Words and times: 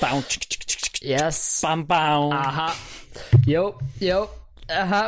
Bow, 0.00 0.20
tsk, 0.22 0.44
tsk, 0.48 0.64
tsk, 0.66 0.80
tsk, 0.84 0.98
Yes. 1.02 1.60
bam, 1.62 1.84
bam. 1.86 2.32
Aha. 2.32 2.68
Yo, 3.46 3.72
yo. 4.00 4.26
Aha. 4.70 5.04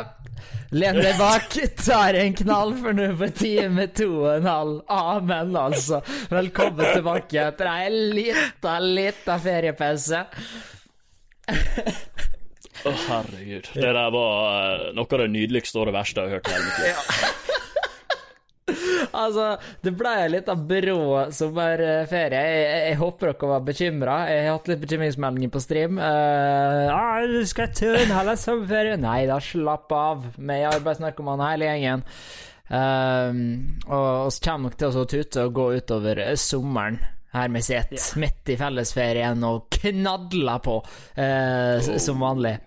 Len 0.71 0.95
deg 1.03 1.17
bak, 1.19 1.49
tar 1.83 2.15
en 2.15 2.33
knall, 2.39 2.71
for 2.79 2.95
nå 2.95 3.09
på 3.19 3.27
time 3.35 3.87
to 3.95 4.07
og 4.21 4.29
en 4.37 4.45
halv. 4.47 4.77
Amen, 4.87 5.51
altså. 5.59 5.99
Velkommen 6.31 6.93
tilbake 6.95 7.41
etter 7.49 7.67
ei 7.73 7.89
lita, 7.91 8.77
lita 8.79 9.35
feriepause. 9.43 10.23
Å, 12.81 12.91
herregud. 13.07 13.67
Det 13.75 13.91
der 13.93 14.13
var 14.15 14.37
eh, 14.47 14.85
noe 14.97 15.05
av 15.11 15.19
det 15.25 15.29
nydeligste 15.35 15.77
og 15.83 15.89
det 15.91 15.95
verste 15.99 16.23
jeg 16.23 16.31
har 16.31 16.39
hørt 16.39 16.47
i 16.49 16.55
hele 16.55 16.69
mitt 16.69 16.79
liv. 16.87 17.40
Altså, 19.17 19.47
det 19.83 19.93
ble 19.99 20.13
litt 20.31 20.49
av 20.51 20.61
brå 20.67 21.27
sommerferie. 21.35 22.41
Jeg, 22.41 22.61
jeg, 22.65 22.83
jeg 22.89 22.99
håper 23.01 23.31
dere 23.31 23.49
var 23.51 23.65
bekymra. 23.67 24.17
Jeg 24.31 24.45
har 24.45 24.57
hatt 24.57 24.69
litt 24.71 24.83
bekymringsmeldinger 24.83 25.53
på 25.53 25.63
stream. 25.63 25.99
Uh, 26.01 26.91
ah, 26.93 27.21
'Du 27.27 27.41
skal 27.49 27.73
tune 27.75 28.11
hele 28.11 28.37
sommerferien.' 28.39 29.03
Nei 29.05 29.25
da, 29.29 29.39
slapp 29.43 29.91
av. 29.95 30.27
Vi 30.37 30.59
er 30.59 30.69
arbeidsnarkomane 30.71 31.51
hele 31.53 31.71
gjengen. 31.71 32.05
Um, 32.71 33.41
og 33.91 34.29
vi 34.31 34.43
kommer 34.45 34.69
nok 34.69 34.77
til 34.79 35.01
å 35.01 35.07
tute 35.09 35.47
og 35.47 35.57
gå 35.57 35.65
utover 35.81 36.23
sommeren. 36.39 37.01
Her 37.31 37.47
vi 37.51 37.61
sitter, 37.63 38.19
midt 38.19 38.49
i 38.51 38.57
fellesferien 38.59 39.43
og 39.47 39.69
knadler 39.71 40.63
på, 40.63 40.81
uh, 41.15 41.77
oh. 41.79 41.91
som 42.03 42.23
vanlig. 42.23 42.57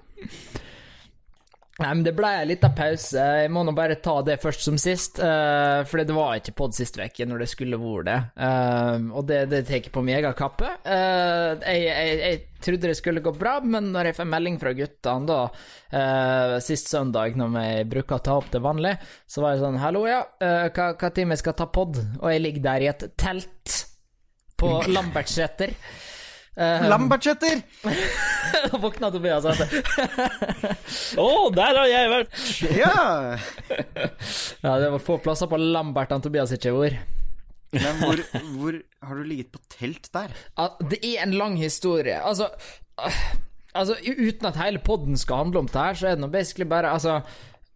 Nei, 1.75 1.89
men 1.91 2.05
Det 2.07 2.13
ble 2.15 2.29
en 2.39 2.47
liten 2.47 2.75
pause. 2.77 3.19
Jeg 3.19 3.51
må 3.51 3.65
nå 3.67 3.73
bare 3.75 3.97
ta 4.03 4.21
det 4.23 4.37
først 4.43 4.63
som 4.63 4.77
sist. 4.79 5.19
Uh, 5.19 5.83
for 5.89 5.99
det 5.99 6.15
var 6.15 6.39
ikke 6.39 6.55
pod 6.61 6.77
sist 6.77 7.01
uke 7.01 7.27
når 7.27 7.43
det 7.43 7.49
skulle 7.51 7.81
vært 7.83 8.07
det. 8.07 8.19
Uh, 8.39 9.09
og 9.11 9.27
det, 9.27 9.41
det 9.51 9.65
tar 9.67 9.81
jeg 9.81 9.95
på 9.95 10.05
megakappe. 10.07 10.71
Uh, 10.87 11.59
jeg, 11.67 11.83
jeg, 11.89 12.21
jeg 12.21 12.63
trodde 12.63 12.93
det 12.93 12.99
skulle 13.01 13.25
gå 13.25 13.35
bra, 13.35 13.57
men 13.67 13.91
når 13.95 14.13
jeg 14.13 14.19
får 14.21 14.31
melding 14.37 14.61
fra 14.63 14.75
guttene 14.77 15.29
da, 15.29 15.41
sist 16.65 16.89
søndag, 16.89 17.35
når 17.37 17.51
vi 17.53 17.67
bruker 17.93 18.17
å 18.17 18.25
ta 18.25 18.39
opp 18.39 18.49
det 18.55 18.63
vanlig, 18.65 18.95
så 19.29 19.45
var 19.45 19.53
jeg 19.53 19.65
sånn 19.67 19.77
Hallo, 19.83 20.07
ja, 20.09 20.23
hva, 20.41 20.87
hva 20.97 21.11
tid 21.13 21.29
vi 21.29 21.37
skal 21.43 21.59
ta 21.59 21.69
pod? 21.69 22.01
Og 22.23 22.25
jeg 22.33 22.41
ligger 22.41 22.65
der 22.71 22.87
i 22.87 22.89
et 22.95 23.05
telt 23.21 23.77
på 24.57 24.79
Lambertseter. 24.95 25.77
Uh, 26.55 26.89
Lambertseter! 26.89 27.63
Da 28.71 28.79
våkna 28.85 29.11
Tobias 29.11 29.47
og 29.51 29.57
sa 29.59 29.67
Å, 31.19 31.31
der 31.51 31.79
har 31.81 31.89
jeg 31.91 32.13
vært! 32.13 32.37
Ja! 32.77 33.01
Ja, 34.63 34.77
det 34.79 34.93
var 34.95 35.03
få 35.03 35.17
plasser 35.25 35.51
på 35.51 35.59
Lambert 35.59 36.15
han 36.15 36.23
Tobias 36.23 36.55
ikke 36.55 36.71
har 36.71 36.79
vært. 36.85 37.11
Men 37.75 37.99
hvor, 37.99 38.23
hvor 38.55 38.79
har 39.09 39.19
du 39.19 39.27
ligget 39.27 39.51
på 39.51 39.59
telt 39.73 40.07
der? 40.15 40.31
Ja, 40.55 40.69
det 40.79 41.01
er 41.03 41.25
en 41.25 41.35
lang 41.35 41.59
historie. 41.59 42.21
Altså, 42.23 42.47
øh, 43.03 43.19
altså 43.75 43.99
Uten 43.99 44.47
at 44.53 44.61
hele 44.63 44.79
podden 44.79 45.19
skal 45.19 45.49
handle 45.49 45.65
om 45.65 45.73
det 45.73 45.81
her, 45.81 45.99
så 45.99 46.13
er 46.13 46.15
det 46.15 46.23
nå 46.23 46.31
basically 46.31 46.71
bare 46.71 46.95
Altså, 46.95 47.19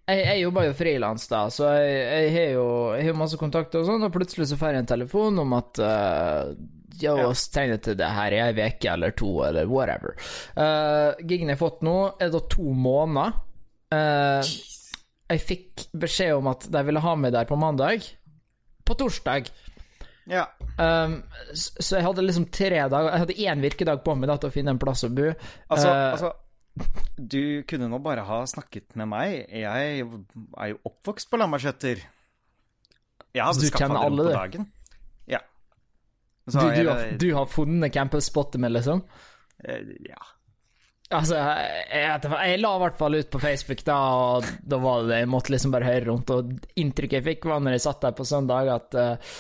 jeg, 0.07 0.23
jeg 0.23 0.43
jobber 0.45 0.69
jo 0.71 0.79
frilans, 0.79 1.27
da, 1.29 1.45
så 1.51 1.75
jeg, 1.83 2.01
jeg 2.07 2.35
har 2.37 2.51
jo 2.55 2.67
jeg 2.95 3.11
har 3.11 3.23
masse 3.27 3.43
kontakter 3.43 3.83
og 3.83 3.91
sånn, 3.91 4.07
og 4.07 4.15
plutselig 4.15 4.53
så 4.53 4.57
får 4.61 4.71
jeg 4.77 4.87
en 4.87 4.93
telefon 4.95 5.43
om 5.43 5.59
at 5.59 5.83
uh, 5.83 6.55
ja, 7.03 7.15
Ja. 7.17 7.29
oss 7.29 7.49
tegnet 7.55 7.83
til 7.87 7.97
det 7.99 8.09
her 8.15 8.35
i 8.35 8.41
ei 8.43 8.53
uke 8.57 8.91
eller 8.93 9.15
to, 9.17 9.31
eller 9.47 9.69
whatever. 9.71 10.17
Uh, 10.57 11.15
gigen 11.23 11.49
jeg 11.49 11.57
har 11.59 11.63
fått 11.63 11.83
nå, 11.87 11.97
er 12.21 12.33
da 12.35 12.41
to 12.51 12.73
måneder. 12.75 13.39
Uh, 13.93 14.43
jeg 15.29 15.45
fikk 15.45 15.89
beskjed 15.97 16.35
om 16.39 16.49
at 16.53 16.67
de 16.73 16.85
ville 16.89 17.01
ha 17.05 17.15
meg 17.17 17.33
der 17.33 17.49
på 17.49 17.57
mandag. 17.61 18.05
På 18.89 18.97
torsdag. 18.97 19.51
Ja. 20.29 20.45
Um, 20.77 21.23
så 21.57 21.97
jeg 21.97 22.05
hadde 22.05 22.23
liksom 22.23 22.45
tre 22.53 22.69
dager 22.93 23.09
Jeg 23.15 23.23
hadde 23.23 23.37
én 23.49 23.63
virkedag 23.65 24.03
på 24.05 24.13
meg 24.15 24.29
da 24.29 24.37
til 24.37 24.51
å 24.51 24.55
finne 24.55 24.75
en 24.75 24.81
plass 24.81 25.07
å 25.07 25.11
bo. 25.13 25.31
Altså, 25.73 25.89
uh, 25.89 26.13
altså 26.13 26.33
Du 27.17 27.65
kunne 27.69 27.89
nå 27.91 27.99
bare 28.05 28.27
ha 28.29 28.43
snakket 28.47 28.93
med 29.01 29.09
meg. 29.11 29.39
Jeg 29.49 30.05
er 30.05 30.69
jo 30.75 30.81
oppvokst 30.87 31.31
på 31.33 31.41
Lambertseter. 31.41 32.05
Jeg 33.35 33.45
hadde 33.45 33.71
skaffa 33.71 33.89
rom 34.05 34.21
på 34.21 34.29
dagen. 34.33 34.69
Ja. 36.55 36.61
du, 36.61 36.83
du, 36.83 36.89
har, 36.91 37.05
du 37.21 37.29
har 37.35 37.47
funnet 37.53 37.95
campusspottet 37.95 38.61
mitt, 38.61 38.77
liksom? 38.79 39.05
eh, 39.65 39.95
Ja. 40.09 40.21
Altså, 41.09 41.39
jeg, 41.41 42.19
jeg, 42.21 42.59
la 42.61 42.71
i 42.77 42.81
hvert 42.83 42.99
fall 42.99 43.15
ut 43.17 43.29
på 43.33 43.39
Facebook, 43.41 43.81
da, 43.87 43.95
og 43.97 44.49
da 44.61 44.77
var 44.83 45.07
det 45.09 45.23
Jeg 45.23 45.31
måtte 45.33 45.55
liksom 45.55 45.73
bare 45.73 45.89
høre 45.89 46.05
rundt, 46.11 46.33
og 46.35 46.51
inntrykket 46.77 47.17
jeg 47.17 47.25
fikk, 47.25 47.47
var 47.49 47.63
når 47.65 47.79
jeg 47.79 47.85
satt 47.87 48.03
der 48.05 48.17
på 48.19 48.27
søndag, 48.29 48.69
at 48.75 48.99
uh, 48.99 49.39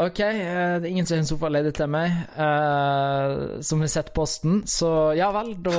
OK, 0.00 0.22
eh, 0.24 0.78
det 0.80 0.88
er 0.88 0.88
ingen 0.88 1.04
som 1.04 1.18
har 1.18 1.20
en 1.20 1.28
sofa 1.28 1.50
ledig 1.52 1.74
til 1.76 1.92
meg, 1.92 2.16
uh, 2.40 3.60
som 3.60 3.84
har 3.84 3.92
sett 3.92 4.14
posten, 4.16 4.62
så 4.64 5.12
ja 5.18 5.28
vel, 5.36 5.52
da 5.60 5.76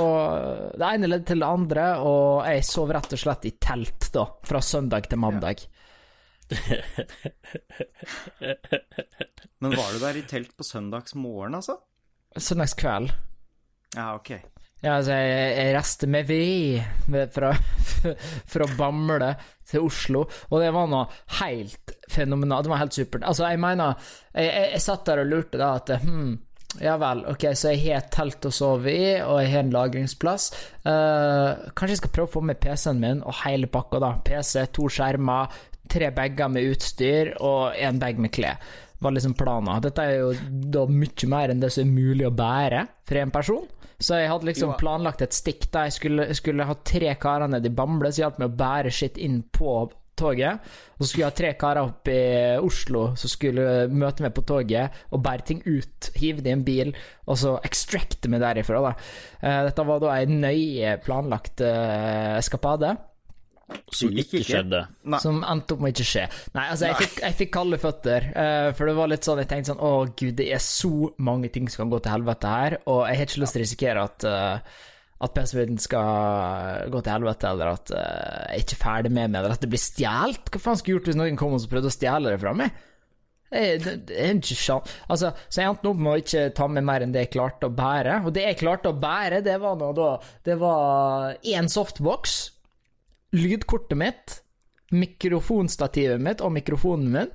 Det 0.77 0.91
ene 0.91 1.09
ledde 1.09 1.31
til 1.31 1.41
det 1.41 1.49
andre, 1.49 1.89
og 2.05 2.45
jeg 2.45 2.69
sov 2.69 2.93
rett 2.93 3.17
og 3.17 3.25
slett 3.25 3.49
i 3.49 3.55
telt, 3.57 4.11
da, 4.13 4.27
fra 4.45 4.61
søndag 4.61 5.09
til 5.09 5.25
mandag. 5.25 5.65
Men 9.61 9.75
var 9.77 9.93
du 9.93 9.99
der 10.01 10.17
i 10.17 10.23
telt 10.27 10.57
på 10.57 10.63
søndagsmorgen, 10.65 11.55
altså? 11.59 11.75
Søndagskveld. 12.37 13.11
Ja, 13.95 14.15
ok. 14.15 14.31
Ja, 14.81 14.95
altså, 14.97 15.11
jeg, 15.13 15.57
jeg 15.57 15.75
reiste 15.75 16.07
med 16.09 16.23
ved 16.25 16.81
fra, 17.35 17.51
fra 18.53 18.65
Bamble 18.77 19.35
til 19.69 19.79
Oslo, 19.85 20.21
og 20.49 20.61
det 20.63 20.71
var 20.73 20.87
noe 20.89 21.05
helt 21.41 21.87
fenomenalt. 22.09 22.63
Det 22.65 22.71
var 22.73 22.81
helt 22.81 22.97
supert. 22.97 23.27
Altså, 23.27 23.43
jeg 23.51 23.59
mener 23.61 23.93
Jeg, 24.33 24.47
jeg, 24.47 24.67
jeg 24.73 24.81
satt 24.87 25.05
der 25.05 25.21
og 25.21 25.29
lurte 25.29 25.57
da 25.61 25.67
at 25.77 25.87
hm, 26.01 26.33
ja 26.79 26.95
vel, 26.97 27.25
ok, 27.27 27.49
så 27.57 27.73
jeg 27.73 27.81
har 27.83 27.99
et 27.99 28.11
telt 28.15 28.47
å 28.47 28.51
sove 28.55 28.93
i, 28.93 29.07
og 29.19 29.41
jeg 29.41 29.51
har 29.51 29.65
en 29.65 29.73
lagringsplass. 29.75 30.45
Uh, 30.85 31.67
kanskje 31.75 31.97
jeg 31.97 32.01
skal 32.01 32.13
prøve 32.15 32.29
å 32.29 32.33
få 32.37 32.43
med 32.47 32.61
PC-en 32.63 33.01
min 33.01 33.23
og 33.27 33.35
hele 33.43 33.67
pakka, 33.71 33.99
da. 34.01 34.13
PC, 34.23 34.63
to 34.73 34.87
skjermer, 34.91 35.51
tre 35.91 36.11
bager 36.15 36.51
med 36.51 36.71
utstyr 36.71 37.35
og 37.39 37.75
en 37.75 37.99
bag 38.01 38.21
med 38.21 38.33
klær. 38.33 38.57
Var 39.01 39.15
liksom 39.15 39.33
planen. 39.37 39.81
Dette 39.81 40.03
er 40.05 40.19
jo 40.21 40.33
da 40.75 40.85
mye 40.89 41.29
mer 41.29 41.53
enn 41.53 41.61
det 41.63 41.71
som 41.73 41.87
er 41.87 41.93
mulig 41.93 42.27
å 42.27 42.35
bære 42.35 42.85
for 43.09 43.21
en 43.21 43.33
person. 43.33 43.69
Så 44.01 44.17
jeg 44.17 44.31
hadde 44.31 44.47
liksom 44.49 44.75
planlagt 44.81 45.21
et 45.21 45.35
stikk 45.35 45.67
der 45.73 45.89
jeg 45.89 45.97
skulle, 45.99 46.27
skulle 46.37 46.65
ha 46.65 46.75
tre 46.85 47.13
karer 47.21 47.49
nede 47.51 47.69
i 47.69 47.73
Bamble 47.75 48.09
som 48.09 48.23
hjalp 48.23 48.39
meg 48.41 48.49
å 48.49 48.61
bære 48.61 48.93
skitt 48.93 49.19
inn 49.21 49.43
på 49.53 49.75
toget. 50.17 50.71
Og 50.97 51.03
så 51.03 51.09
skulle 51.09 51.23
jeg 51.23 51.29
ha 51.31 51.37
tre 51.37 51.51
karer 51.61 51.89
opp 51.89 52.09
i 52.11 52.21
Oslo 52.61 53.03
som 53.17 53.31
skulle 53.31 53.87
møte 53.93 54.25
meg 54.25 54.33
på 54.37 54.45
toget 54.47 55.03
og 55.13 55.21
bære 55.25 55.47
ting 55.49 55.61
ut, 55.65 56.11
hive 56.17 56.41
det 56.45 56.51
i 56.53 56.55
en 56.57 56.65
bil, 56.65 56.91
og 57.29 57.39
så 57.41 57.55
extracte 57.65 58.29
meg 58.31 58.43
derifra. 58.43 58.81
Da. 58.85 58.93
Eh, 59.41 59.61
Dette 59.69 59.87
var 59.87 60.01
da 60.03 60.17
en 60.17 60.41
nøye 60.43 60.97
planlagt 61.05 61.63
eh, 61.65 62.37
eskapade. 62.39 62.95
Som 63.91 64.11
ikke 64.11 64.39
ikke. 64.39 64.45
skjedde. 64.47 64.83
Nei. 65.11 65.19
Som 65.23 65.41
endte 65.47 65.75
opp 65.75 65.81
med 65.83 65.95
ikke 65.95 66.07
skje. 66.07 66.27
Nei, 66.55 66.67
altså, 66.73 66.91
jeg 66.91 66.99
fikk, 67.01 67.17
jeg 67.25 67.37
fikk 67.41 67.51
kalde 67.57 67.81
føtter. 67.81 68.29
uh, 68.35 68.69
for 68.77 68.91
det 68.91 68.95
var 68.97 69.11
litt 69.11 69.27
sånn 69.27 69.41
Jeg 69.43 69.49
tenkte 69.51 69.73
sånn 69.73 69.83
Å, 69.83 69.91
gud, 70.17 70.37
det 70.39 70.47
er 70.55 70.63
så 70.63 71.11
mange 71.19 71.51
ting 71.53 71.67
som 71.71 71.85
kan 71.85 71.91
gå 71.95 71.99
til 72.03 72.15
helvete 72.15 72.53
her, 72.55 72.77
og 72.85 73.03
jeg 73.07 73.19
har 73.19 73.29
ikke 73.29 73.43
lyst 73.43 73.57
til 73.57 73.61
å 73.61 73.65
risikere 73.65 74.07
at 74.09 74.27
uh, 74.29 74.79
at 75.21 75.35
PC-en 75.35 75.77
skal 75.77 76.87
gå 76.89 77.01
til 77.05 77.13
helvete, 77.13 77.49
eller 77.51 77.75
at 77.75 77.91
uh, 77.93 77.99
jeg 77.99 78.55
er 78.55 78.63
ikke 78.63 78.79
ferdig 78.81 79.11
med 79.13 79.29
meg, 79.29 79.43
eller 79.43 79.53
at 79.53 79.61
det 79.61 79.69
blir 79.69 79.81
stjålet. 79.81 80.47
Hva 80.49 80.61
faen 80.63 80.79
skulle 80.79 80.95
jeg 80.95 80.97
gjort 80.97 81.11
hvis 81.11 81.19
noen 81.19 81.37
kom 81.37 81.53
og 81.53 81.61
så 81.61 81.69
prøvde 81.69 81.91
å 81.91 81.93
stjele 81.93 82.33
det 82.33 82.39
fra 82.41 82.55
meg? 82.57 82.79
Det, 83.51 83.61
det, 83.83 83.93
det 84.07 84.17
er 84.17 84.37
ikke 84.39 84.55
sjans. 84.55 84.93
Altså, 85.11 85.33
så 85.51 85.61
jeg 85.61 85.69
endte 85.69 85.91
opp 85.91 85.99
med 85.99 86.13
å 86.13 86.21
ikke 86.21 86.45
ta 86.55 86.67
med 86.71 86.85
mer 86.87 87.03
enn 87.03 87.11
det 87.13 87.25
jeg 87.25 87.33
klarte 87.33 87.67
å 87.67 87.75
bære. 87.75 88.21
Og 88.25 88.33
det 88.35 88.45
jeg 88.47 88.59
klarte 88.63 88.93
å 88.93 88.97
bære, 88.97 89.41
det 89.45 89.57
var 89.61 89.75
nå 89.79 89.91
da 89.97 90.09
Det 90.47 90.55
var 90.61 91.35
én 91.43 91.67
softbox, 91.71 92.37
lydkortet 93.35 93.97
mitt, 93.97 94.37
mikrofonstativet 94.91 96.21
mitt 96.21 96.41
og 96.43 96.53
mikrofonen 96.55 97.11
min, 97.13 97.33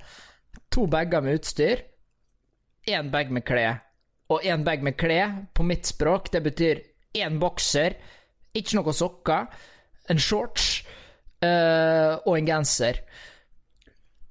to 0.73 0.87
bager 0.91 1.25
med 1.25 1.41
utstyr, 1.41 1.85
én 2.87 3.11
bag 3.11 3.33
med 3.33 3.45
klær. 3.47 3.81
Og 4.29 4.43
én 4.43 4.65
bag 4.67 4.83
med 4.83 4.97
klær, 4.99 5.33
på 5.55 5.63
mitt 5.63 5.87
språk, 5.87 6.31
det 6.33 6.43
betyr 6.43 6.83
én 7.17 7.39
bokser, 7.41 7.97
ikke 8.57 8.79
noe 8.79 8.95
sokker, 8.97 9.47
en 10.11 10.21
shorts 10.23 10.83
eh, 11.43 12.15
og 12.27 12.33
en 12.37 12.49
genser. 12.49 13.03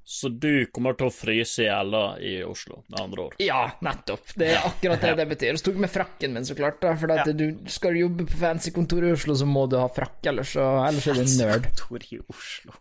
Så 0.07 0.29
du 0.29 0.67
kommer 0.69 0.93
til 0.93 1.07
å 1.09 1.13
fryse 1.13 1.63
i 1.63 1.65
hjel 1.65 1.95
i 2.21 2.33
Oslo, 2.45 2.83
med 2.93 2.99
andre 3.01 3.23
ord. 3.23 3.35
Ja, 3.41 3.63
nettopp. 3.81 4.35
Det 4.37 4.51
er 4.53 4.67
akkurat 4.67 5.01
det 5.01 5.13
det 5.21 5.25
betyr. 5.31 5.57
Så 5.57 5.65
tok 5.65 5.79
jeg 5.79 5.81
med 5.87 5.89
frakken 5.89 6.35
min, 6.35 6.45
så 6.45 6.53
klart. 6.59 6.77
da 6.83 6.91
For 7.01 7.09
Ja. 7.09 7.23
du 7.25 7.45
skal 7.73 7.95
du 7.97 8.03
jobbe 8.03 8.27
på 8.29 8.37
fancy 8.37 8.69
kontor 8.75 9.07
i 9.07 9.13
Oslo, 9.15 9.33
så 9.39 9.47
må 9.49 9.63
du 9.71 9.79
ha 9.81 9.87
frakk, 9.89 10.19
ellers, 10.29 10.51
så, 10.53 10.65
ellers 10.85 11.07
er 11.09 11.17
du 11.17 11.23
en 11.23 11.31
nerd. 11.39 11.65
Kontor 11.71 12.05
i 12.13 12.19
Oslo. 12.21 12.75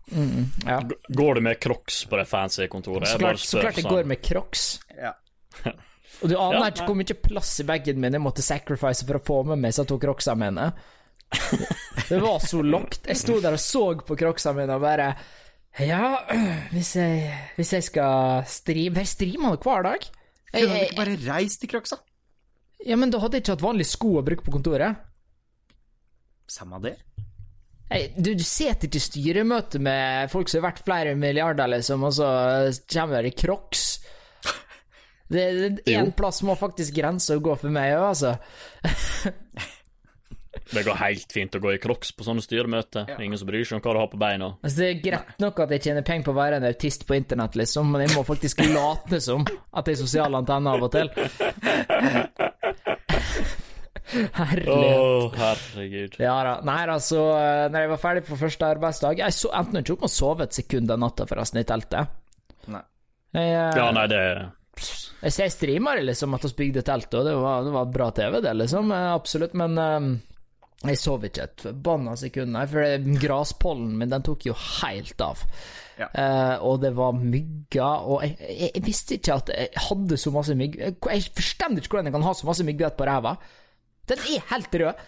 Ja. 0.69 0.77
Går 1.23 1.41
du 1.41 1.41
med 1.49 1.61
crocs 1.65 2.03
på 2.11 2.21
det 2.21 2.27
fancy 2.29 2.67
kontoret? 2.69 3.09
Så 3.09 3.23
klart, 3.23 3.41
så 3.41 3.63
klart 3.65 3.79
jeg 3.81 3.87
sånn. 3.87 3.95
går 3.97 4.11
med 4.13 4.21
crocs. 4.29 4.67
Ja. 4.99 5.15
Og 6.25 6.29
du 6.31 6.37
aner 6.39 6.69
ikke 6.75 6.87
hvor 6.91 6.99
mye 7.01 7.17
plass 7.25 7.55
i 7.61 7.67
bagen 7.69 7.99
min 8.05 8.15
jeg 8.15 8.23
måtte 8.23 8.45
sacrifice 8.45 9.05
for 9.09 9.17
å 9.17 9.23
få 9.25 9.39
med 9.49 9.63
meg 9.65 9.73
disse 9.73 9.85
to 9.89 9.97
crocsene 10.03 10.45
mine. 10.45 10.69
Det 12.11 12.21
var 12.21 12.39
så 12.45 12.61
lokt. 12.63 13.09
Jeg 13.09 13.17
sto 13.19 13.39
der 13.41 13.57
og 13.57 13.61
så 13.65 13.83
på 14.05 14.17
crocsene 14.21 14.61
mine 14.61 14.77
og 14.77 14.85
bare 14.85 15.09
Ja, 15.83 16.21
hvis 16.75 16.95
jeg, 16.99 17.31
hvis 17.57 17.73
jeg 17.75 17.87
skal 17.89 18.45
streame 18.47 19.03
Jeg 19.03 19.11
streamer 19.11 19.57
det 19.57 19.67
hver 19.67 19.87
dag. 19.89 20.11
Kunne 20.55 20.71
du 20.71 20.85
ikke 20.85 21.01
bare 21.01 21.17
reist 21.27 21.63
til 21.63 21.73
Kroksa? 21.73 21.99
Ja, 22.85 22.99
men 23.01 23.11
da 23.11 23.19
hadde 23.23 23.39
jeg 23.39 23.45
ikke 23.45 23.57
hatt 23.57 23.65
vanlige 23.65 23.91
sko 23.91 24.13
å 24.21 24.25
bruke 24.27 24.45
på 24.47 24.55
kontoret. 24.55 25.01
Samme 26.51 26.79
det. 26.85 26.95
Hey, 27.91 28.11
du, 28.17 28.33
du 28.37 28.45
sitter 28.45 28.89
ikke 28.89 29.01
i 29.01 29.05
styremøte 29.05 29.81
med 29.83 30.31
folk 30.33 30.51
som 30.51 30.61
er 30.61 30.67
verdt 30.69 30.85
flere 30.87 31.15
milliarder, 31.19 31.69
liksom, 31.75 32.05
og 32.07 32.15
så 32.17 32.29
kommer 32.91 33.27
det 33.27 33.35
crocs. 33.39 33.85
Det, 35.35 35.43
er 35.43 35.79
én 35.89 36.11
plass 36.17 36.43
må 36.45 36.55
faktisk 36.59 36.95
grensa 36.99 37.39
gå 37.41 37.55
for 37.59 37.73
meg 37.73 37.95
òg, 37.97 38.11
altså. 38.13 38.35
Det 40.73 40.83
går 40.87 40.97
helt 40.97 41.33
fint 41.33 41.55
å 41.55 41.61
gå 41.61 41.75
i 41.75 41.79
crocs 41.83 42.13
på 42.17 42.25
sånne 42.25 42.41
styremøter. 42.45 43.11
Ingen 43.21 43.39
som 43.39 43.49
bryr 43.51 43.65
seg 43.69 43.77
om 43.79 43.83
hva 43.85 43.93
du 43.93 44.01
har 44.01 44.09
på 44.13 44.21
beina. 44.21 44.53
altså. 44.63 44.79
Det 44.81 44.89
er 44.89 45.03
greit 45.05 45.43
nok 45.45 45.61
at 45.61 45.75
jeg 45.77 45.83
tjener 45.89 46.07
penger 46.07 46.25
på 46.25 46.33
å 46.33 46.39
være 46.39 46.57
en 46.61 46.69
autist 46.71 47.05
på 47.09 47.17
internett, 47.19 47.59
liksom, 47.61 47.91
men 47.93 48.07
jeg 48.07 48.15
må 48.17 48.25
faktisk 48.25 48.65
late 48.73 49.21
som 49.21 49.45
at 49.45 49.87
jeg 49.91 49.99
er 49.99 50.01
sosial 50.01 50.39
antenne 50.41 50.73
av 50.73 50.87
og 50.89 50.93
til. 50.95 51.13
Herlighet. 54.15 54.99
Oh, 55.01 55.33
herregud. 55.35 56.17
Ja 56.21 56.35
da. 56.45 56.53
Nei 56.67 56.81
da, 56.87 56.97
eh, 57.01 57.63
når 57.73 57.79
jeg 57.85 57.91
var 57.95 58.01
ferdig 58.03 58.25
på 58.29 58.37
første 58.39 58.67
arbeidsdag 58.69 59.23
Jeg 59.23 59.35
så 59.35 59.49
enten 59.57 59.81
ikke 59.81 59.95
opp 59.97 60.05
og 60.07 60.13
sov 60.13 60.43
et 60.45 60.55
sekund 60.55 60.91
den 60.91 61.01
natta, 61.03 61.27
forresten, 61.27 61.63
i 61.63 61.67
teltet. 61.69 62.13
Nei. 62.71 62.83
Jeg, 63.35 63.49
eh, 63.49 63.79
Ja, 63.81 63.89
nei, 63.97 64.05
det 64.13 64.21
Jeg 65.25 65.33
ser 65.33 65.49
streamer 65.55 66.03
liksom 66.05 66.37
at 66.37 66.45
vi 66.45 66.53
bygde 66.61 66.85
telt, 66.87 67.13
og 67.17 67.27
det 67.27 67.35
var, 67.41 67.65
det 67.65 67.73
var 67.75 67.91
bra 67.97 68.11
TV, 68.15 68.41
det, 68.45 68.55
liksom. 68.61 68.93
eh, 68.93 69.09
Absolutt. 69.15 69.55
Men 69.59 69.79
eh, 69.79 70.01
jeg 70.93 71.01
sov 71.01 71.25
ikke 71.25 71.47
et 71.47 71.65
forbanna 71.65 72.15
sekund, 72.21 72.53
nei, 72.53 72.67
for 72.71 73.09
graspollen 73.23 73.97
min, 74.01 74.11
den 74.13 74.25
tok 74.27 74.47
jo 74.49 74.55
helt 74.59 75.21
av. 75.25 75.43
Ja. 75.99 76.09
Uh, 76.11 76.65
og 76.67 76.81
det 76.83 76.91
var 76.97 77.15
mygger, 77.15 78.07
og 78.11 78.25
jeg, 78.27 78.37
jeg, 78.51 78.71
jeg 78.75 78.85
visste 78.85 79.15
ikke 79.19 79.37
at 79.39 79.53
jeg 79.55 79.85
hadde 79.89 80.19
så 80.19 80.33
masse 80.35 80.57
mygg... 80.59 80.79
Jeg, 80.81 80.97
jeg 80.99 81.27
forstår 81.39 81.77
ikke 81.79 81.93
hvordan 81.95 82.11
jeg 82.11 82.17
kan 82.17 82.27
ha 82.27 82.33
så 82.35 82.49
masse 82.49 82.67
myggbett 82.67 82.97
på 82.99 83.07
ræva. 83.09 83.37
Den 84.11 84.25
er 84.27 84.49
helt 84.51 84.75
rød. 84.83 85.05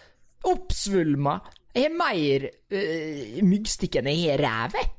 Oppsvulma. 0.47 1.39
Jeg 1.75 1.89
har 1.89 1.97
mer 1.99 2.47
uh, 2.49 3.41
myggstikk 3.45 3.99
enn 3.99 4.09
jeg 4.13 4.29
har 4.31 4.45
ræv, 4.47 4.77
jeg. 4.79 4.93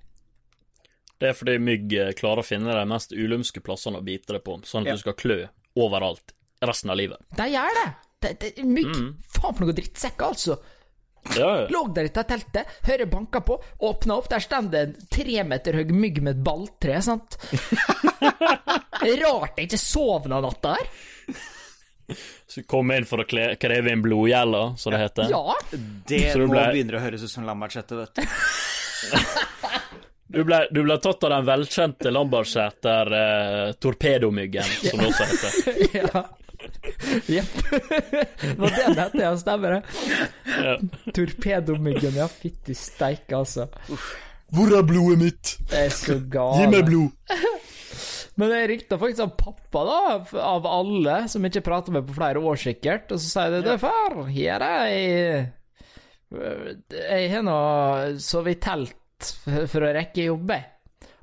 Det 1.19 1.32
er 1.32 1.34
fordi 1.34 1.56
mygg 1.58 1.94
eh, 1.98 2.12
klarer 2.14 2.44
å 2.44 2.46
finne 2.46 2.70
de 2.76 2.82
mest 2.86 3.10
ulumske 3.10 3.58
plassene 3.66 3.98
å 3.98 4.04
bite 4.06 4.36
det 4.36 4.38
på, 4.46 4.54
sånn 4.62 4.84
at 4.84 4.92
Ja. 4.92 4.94
du 4.94 5.00
skal 5.02 5.16
klø 5.19 5.38
overalt 5.75 6.30
resten 6.62 6.92
av 6.94 6.98
livet. 7.00 7.19
De 7.34 7.48
gjør 7.50 7.75
det. 7.75 7.88
Det, 8.25 8.32
det 8.43 8.65
mygg. 8.67 8.94
Faen 9.37 9.55
for 9.55 9.65
noe 9.67 9.76
drittsekk, 9.76 10.25
altså. 10.26 10.59
Ja, 11.35 11.49
ja. 11.61 11.65
Lå 11.69 11.81
der 11.93 12.06
i 12.09 12.12
teltet, 12.15 12.70
hører 12.87 13.09
banka 13.11 13.41
på, 13.44 13.59
åpna 13.85 14.17
opp, 14.17 14.29
der 14.31 14.41
står 14.41 14.69
det 14.73 14.81
en 14.87 14.94
tre 15.12 15.43
meter 15.44 15.76
høy 15.76 15.91
mygg 15.93 16.20
med 16.25 16.38
et 16.38 16.44
balltre, 16.47 17.00
sant? 17.05 17.37
Rart 18.23 19.59
jeg 19.59 19.69
ikke 19.69 19.81
sov 19.82 20.25
den 20.29 20.38
natta 20.47 20.76
her. 20.79 20.88
Så 22.49 22.62
kom 22.70 22.88
inn 22.94 23.05
for 23.05 23.20
å 23.20 23.26
kreve 23.29 23.93
inn 23.93 24.00
blodgjelda, 24.03 24.62
som 24.81 24.94
det 24.94 25.03
heter. 25.03 25.29
Ja. 25.35 25.59
Det 26.09 26.23
nå 26.41 26.47
ble- 26.49 26.64
begynner 26.73 26.97
å 26.97 27.03
høres 27.05 27.26
ut 27.26 27.32
som 27.35 27.44
Lambertseter, 27.44 28.00
vet 28.06 28.14
du. 28.17 28.23
Du 30.29 30.43
ble, 30.44 30.62
du 30.73 30.82
ble 30.85 30.97
tatt 31.00 31.23
av 31.25 31.31
den 31.35 31.47
velkjente 31.49 32.11
Lambertseter 32.12 33.12
eh, 33.19 33.69
torpedomyggen, 33.81 34.64
som 34.88 35.00
det 35.00 35.11
også 35.12 35.29
heter. 35.35 35.53
ja. 36.03 36.25
Jepp. 37.35 37.55
Det 38.40 38.55
var 38.58 38.75
det 38.75 38.87
det 38.87 39.02
het, 39.02 39.19
ja. 39.23 39.32
Stemmer 39.40 39.79
det. 39.79 39.82
Ja. 40.58 40.75
Torpedomyggen, 41.17 42.19
ja. 42.19 42.29
Fytti 42.31 42.76
steike, 42.76 43.37
altså. 43.38 43.69
Hvor 44.55 44.73
er 44.73 44.87
blodet 44.87 45.20
mitt? 45.20 45.55
Det 45.69 45.87
er 45.88 45.94
så 45.94 46.19
galt. 46.32 46.79
blod! 46.87 47.12
Men 48.38 48.52
jeg 48.55 48.69
ringte 48.70 48.99
faktisk 49.00 49.25
av 49.25 49.32
pappa, 49.35 49.81
da, 49.88 50.40
av 50.46 50.67
alle, 50.70 51.17
som 51.31 51.46
ikke 51.46 51.64
prater 51.67 51.94
med 51.96 52.06
på 52.06 52.14
flere 52.20 52.38
år 52.38 52.61
sikkert, 52.62 53.11
og 53.11 53.19
så 53.19 53.32
sier 53.32 53.56
de 53.56 53.62
'Du, 53.67 53.73
far, 53.82 54.14
her 54.31 54.62
er 54.62 54.85
jeg 54.93 55.52
Jeg 56.31 57.31
har 57.32 57.43
nå 57.43 57.58
sovet 58.23 58.56
i 58.56 58.61
telt 58.62 59.31
for 59.73 59.82
å 59.82 59.94
rekke 59.96 60.29
jobbe. 60.29 60.61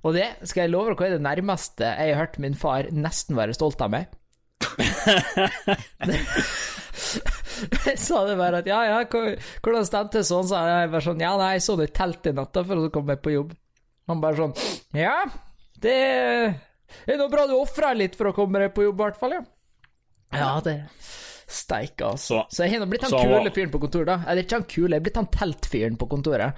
Og 0.06 0.14
det 0.18 0.28
skal 0.44 0.66
jeg 0.66 0.74
love 0.74 0.94
dere 0.94 1.08
er 1.08 1.16
det 1.16 1.26
nærmeste 1.26 1.88
jeg 1.88 2.14
har 2.14 2.26
hørt 2.26 2.40
min 2.42 2.58
far 2.58 2.90
nesten 2.92 3.38
være 3.38 3.56
stolt 3.58 3.82
av 3.82 3.94
meg. 3.94 4.10
Jeg 7.86 8.00
sa 8.02 8.22
det 8.28 8.36
bare 8.40 8.60
at 8.62 8.68
ja, 8.70 8.80
ja, 8.90 8.98
hvordan 9.64 9.86
stemte 9.88 10.20
det 10.20 10.28
sånn? 10.28 10.48
Så 10.50 10.60
jeg 10.68 10.90
bare 10.92 11.06
sånn, 11.06 11.22
ja, 11.24 11.34
nei, 11.40 11.52
jeg 11.58 11.64
sov 11.66 11.84
i 11.84 11.88
telt 11.96 12.28
i 12.30 12.34
natta 12.36 12.64
for 12.68 12.82
å 12.82 12.90
komme 12.94 13.14
meg 13.16 13.22
på 13.26 13.34
jobb. 13.36 13.54
Han 14.12 14.22
bare 14.24 14.38
sånn, 14.40 14.56
ja, 14.98 15.18
det 15.82 15.96
det 17.06 17.16
er 17.16 17.18
noe 17.20 17.32
bra 17.34 17.48
du 17.50 17.56
ofra 17.58 17.94
litt 17.98 18.14
for 18.16 18.30
å 18.30 18.36
komme 18.38 18.60
deg 18.62 18.74
på 18.76 18.84
jobb, 18.86 19.00
i 19.00 19.04
hvert 19.08 19.18
fall, 19.20 19.34
ja. 19.40 19.44
Ja, 20.36 20.52
det 20.66 20.76
Steike, 21.56 22.06
altså. 22.12 22.44
Så- 22.44 22.58
Så, 22.58 22.64
jeg 22.66 22.74
har 22.74 22.80
nå 22.86 22.90
blitt 22.90 23.04
han 23.06 23.12
kule 23.22 23.52
fyren 23.54 23.72
på 23.74 23.80
kontoret, 23.84 24.06
da. 24.10 24.18
Eller 24.28 24.44
ikke 24.44 24.58
han 24.60 24.64
kule, 24.70 24.90
jeg 24.96 25.00
er 25.02 25.06
blitt 25.08 25.20
han 25.22 25.28
teltfyren 25.34 25.98
på 26.02 26.08
kontoret. 26.10 26.54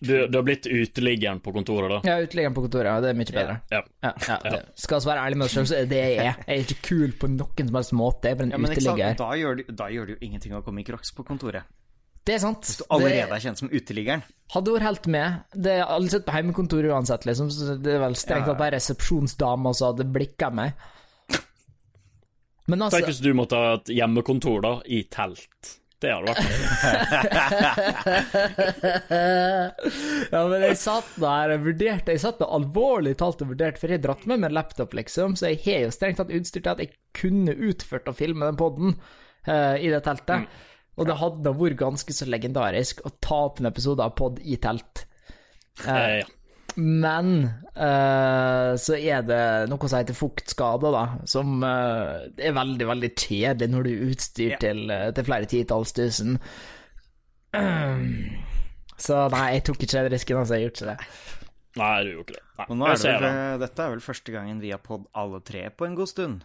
Du, 0.00 0.12
du 0.28 0.36
har 0.38 0.42
blitt 0.46 0.66
uteliggeren 0.66 1.38
på 1.44 1.52
kontoret, 1.54 1.90
da? 1.90 1.98
Ja, 2.08 2.16
uteliggeren 2.24 2.54
på 2.56 2.64
kontoret, 2.66 2.88
ja, 2.90 3.00
det 3.04 3.10
er 3.12 3.18
mye 3.18 3.30
bedre. 3.32 3.56
Ja. 3.70 3.82
Ja, 4.02 4.12
ja, 4.28 4.38
det. 4.50 4.60
Skal 4.74 5.00
vi 5.00 5.06
være 5.10 5.24
ærlig 5.28 5.38
med 5.38 5.46
oss 5.46 5.54
sjøl, 5.54 5.66
så 5.70 5.76
er 5.78 5.86
det 5.90 5.98
jeg 6.02 6.16
er. 6.18 6.38
Jeg 6.48 6.54
er 6.56 6.64
ikke 6.66 6.78
kul 6.88 7.12
på 7.22 7.30
noen 7.30 7.68
som 7.70 7.78
helst 7.78 7.94
måte. 7.94 8.28
Jeg 8.28 8.36
er 8.36 8.40
bare 8.42 8.48
Ja, 8.50 8.58
en 8.58 8.62
men 8.66 8.72
uteligger. 8.74 9.16
Da, 9.22 9.28
gjør 9.38 9.60
det, 9.60 9.66
da 9.78 9.88
gjør 9.94 10.06
det 10.10 10.16
jo 10.16 10.20
ingenting 10.28 10.56
å 10.58 10.62
komme 10.66 10.82
i 10.82 10.86
crocs 10.88 11.14
på 11.14 11.24
kontoret. 11.28 11.62
Det 12.28 12.34
er 12.34 12.42
sant. 12.42 12.74
Du 12.76 12.84
allerede 12.92 13.24
Det 13.30 13.36
er 13.38 13.44
kjent 13.46 13.58
som 13.62 13.70
uteliggeren. 13.72 14.22
hadde 14.52 14.72
vært 14.74 14.82
helt 14.88 15.06
med. 15.06 15.38
Det 15.54 15.72
er 15.78 15.84
Alle 15.88 16.10
sett 16.12 16.26
på 16.26 16.34
hjemmekontoret 16.36 16.90
uansett, 16.92 17.24
liksom. 17.24 17.48
Så 17.54 17.78
det 17.80 17.94
er 17.94 18.00
vel 18.02 18.14
strengt 18.20 18.44
Ja. 18.46 18.52
tatt 18.52 18.58
bare 18.58 18.76
resepsjonsdama 18.76 19.72
som 19.74 19.94
hadde 19.94 20.04
blikka 20.12 20.50
meg. 20.52 20.74
Men 22.68 22.82
altså 22.84 22.98
Tenk 23.00 23.08
hvis 23.08 23.22
du 23.24 23.30
måtte 23.32 23.56
ha 23.56 23.74
et 23.78 23.88
hjemmekontor, 23.96 24.60
da, 24.60 24.72
i 24.84 25.02
telt. 25.08 25.78
Det 25.98 26.12
hadde 26.14 26.30
vært 26.30 26.44
Ja, 30.32 30.42
men 30.46 30.62
jeg 30.62 30.76
satt 30.78 31.10
der 31.18 31.54
og 31.56 31.64
vurderte 31.64 32.14
Jeg 32.14 32.22
satt 32.22 32.38
der 32.38 32.54
alvorlig 32.54 33.16
talt 33.18 33.42
og 33.42 33.50
vurderte, 33.50 33.80
for 33.80 33.90
jeg 33.90 33.98
har 33.98 34.06
dratt 34.06 34.24
med 34.30 34.38
meg 34.38 34.48
en 34.52 34.58
laptop, 34.60 34.94
liksom, 34.94 35.34
så 35.38 35.50
jeg 35.50 35.58
har 35.66 35.80
jo 35.88 35.94
strengt 35.96 36.18
tatt 36.22 36.34
utstyr 36.34 36.62
til 36.62 36.72
at 36.74 36.82
jeg 36.84 36.94
kunne 37.18 37.52
utført 37.70 38.06
å 38.10 38.14
filme 38.14 38.46
den 38.46 38.60
poden 38.60 38.94
i 39.48 39.88
det 39.90 40.02
teltet. 40.04 40.46
Og 40.98 41.06
det 41.08 41.16
hadde 41.18 41.54
vært 41.56 41.78
ganske 41.80 42.14
så 42.14 42.26
legendarisk 42.28 43.00
å 43.06 43.10
ta 43.22 43.38
opp 43.48 43.58
en 43.62 43.70
episode 43.70 44.02
av 44.04 44.12
pod 44.18 44.40
i 44.42 44.58
telt. 44.60 45.06
Ja, 45.86 46.20
ja. 46.20 46.26
Men 46.76 47.30
uh, 47.74 48.74
så 48.78 48.94
er 48.98 49.22
det 49.26 49.40
noe 49.70 49.88
som 49.88 49.98
heter 49.98 50.14
fuktskade, 50.14 50.90
da, 50.94 51.04
som 51.26 51.62
uh, 51.64 52.28
er 52.38 52.54
veldig, 52.54 52.86
veldig 52.90 53.10
kjedelig 53.18 53.70
når 53.72 53.86
du 53.88 53.90
er 53.94 54.04
utstyrt 54.12 54.52
Ja. 54.54 54.60
til, 54.62 54.84
eh, 54.94 55.08
til 55.16 55.24
flere 55.26 55.48
titalls 55.50 55.92
tusen. 55.96 56.36
Så 58.98 59.16
nei, 59.30 59.44
jeg 59.54 59.64
tok 59.68 59.82
ikke 59.84 59.94
den 60.02 60.12
risken, 60.12 60.38
altså. 60.40 60.58
Jeg 60.58 60.68
gjorde 60.68 60.78
ikke 60.78 60.92
det. 60.92 61.08
Nei, 61.78 61.90
du 62.02 62.08
gjorde 62.12 62.24
ikke 62.26 62.38
det. 62.38 62.44
Nei, 62.58 62.66
nå 62.78 62.86
er 62.88 62.96
det 62.98 63.10
vel, 63.14 63.26
det. 63.26 63.58
dette 63.62 63.84
er 63.84 63.92
vel 63.94 64.00
første 64.02 64.32
gangen 64.34 64.62
vi 64.62 64.72
har 64.74 64.80
podd 64.82 65.04
alle 65.14 65.38
tre 65.46 65.68
på 65.70 65.86
en 65.86 65.94
god 65.98 66.10
stund. 66.10 66.40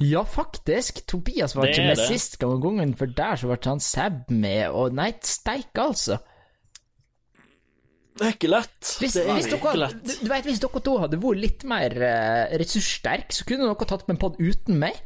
Ja, 0.00 0.22
faktisk. 0.28 1.02
Tobias 1.08 1.54
var 1.56 1.68
Det 1.68 1.74
ikke 1.76 1.86
med 1.90 2.00
det. 2.00 2.06
sist 2.08 2.38
gang, 2.40 2.56
gangen, 2.64 2.94
for 2.96 3.12
der 3.16 3.36
så 3.40 3.48
ble 3.50 3.58
han 3.64 3.80
Seb 3.84 4.30
med, 4.32 4.66
og 4.72 4.96
nei, 4.96 5.10
steike, 5.24 5.84
altså. 5.84 6.18
Det 8.16 8.24
er 8.24 8.32
ikke 8.32 8.48
lett. 8.48 8.78
Hvis, 9.02 9.16
hvis 9.20 9.48
dere, 9.52 9.90
du, 9.92 10.12
du 10.22 10.30
vet, 10.30 10.46
hvis 10.48 10.62
dere 10.62 10.80
to 10.86 10.96
hadde 11.02 11.18
vært 11.20 11.42
litt 11.42 11.64
mer 11.68 11.92
uh, 12.00 12.54
ressurssterke, 12.62 13.36
så 13.36 13.44
kunne 13.48 13.68
dere 13.68 13.88
tatt 13.90 14.06
med 14.08 14.16
en 14.16 14.22
pod 14.22 14.38
uten 14.40 14.78
meg. 14.80 14.96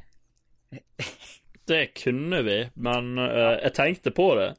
Det 1.71 1.85
kunne 1.99 2.43
vi, 2.47 2.59
men 2.83 3.15
uh, 3.19 3.57
jeg 3.61 3.75
tenkte 3.77 4.13
på 4.15 4.29
det. 4.39 4.53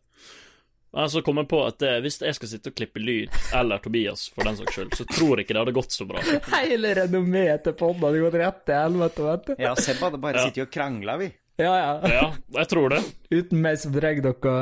Men 0.91 1.07
så 1.07 1.21
kom 1.23 1.39
jeg 1.39 1.47
på 1.47 1.59
at 1.63 1.77
det, 1.79 1.91
hvis 2.03 2.17
jeg 2.19 2.35
skal 2.35 2.49
sitte 2.51 2.71
og 2.73 2.75
klippe 2.75 2.99
lyd, 2.99 3.31
eller 3.55 3.79
Tobias 3.79 4.25
for 4.35 4.43
den 4.43 4.57
saks 4.59 4.75
skyld, 4.75 4.95
så 4.99 5.05
tror 5.07 5.39
jeg 5.39 5.45
ikke 5.45 5.55
det 5.55 5.61
hadde 5.63 5.75
gått 5.77 5.95
så 5.95 6.07
bra. 6.09 6.19
Hele 6.57 6.91
renommeet 6.99 7.63
til 7.63 7.77
podden 7.79 8.03
hadde 8.03 8.23
gått 8.25 8.35
rett 8.41 8.59
til 8.67 8.75
helvete, 8.81 9.27
vet 9.29 9.45
du. 9.47 9.53
Ja, 9.63 9.71
Seb 9.79 10.03
hadde 10.03 10.19
bare 10.19 10.41
Ja. 10.41 10.49
sittet 10.49 10.65
og 10.67 10.73
krangla, 10.75 11.15
vi. 11.21 11.29
Ja, 11.61 11.73
ja. 11.77 12.13
Ja, 12.15 12.29
jeg 12.59 12.69
tror 12.71 12.89
det. 12.95 13.01
Uten 13.31 13.61
meg 13.63 13.77
som 13.81 13.93
dreier 13.95 14.21
dere, 14.25 14.55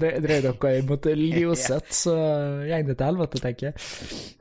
dre- 0.00 0.16
drev 0.24 0.48
dere 0.50 0.74
imot 0.82 1.06
ljoset, 1.16 1.92
så 2.04 2.16
gjeng 2.68 2.90
det 2.90 2.98
til 2.98 3.08
helvete, 3.12 3.40
tenker 3.46 3.70
jeg. 3.72 3.86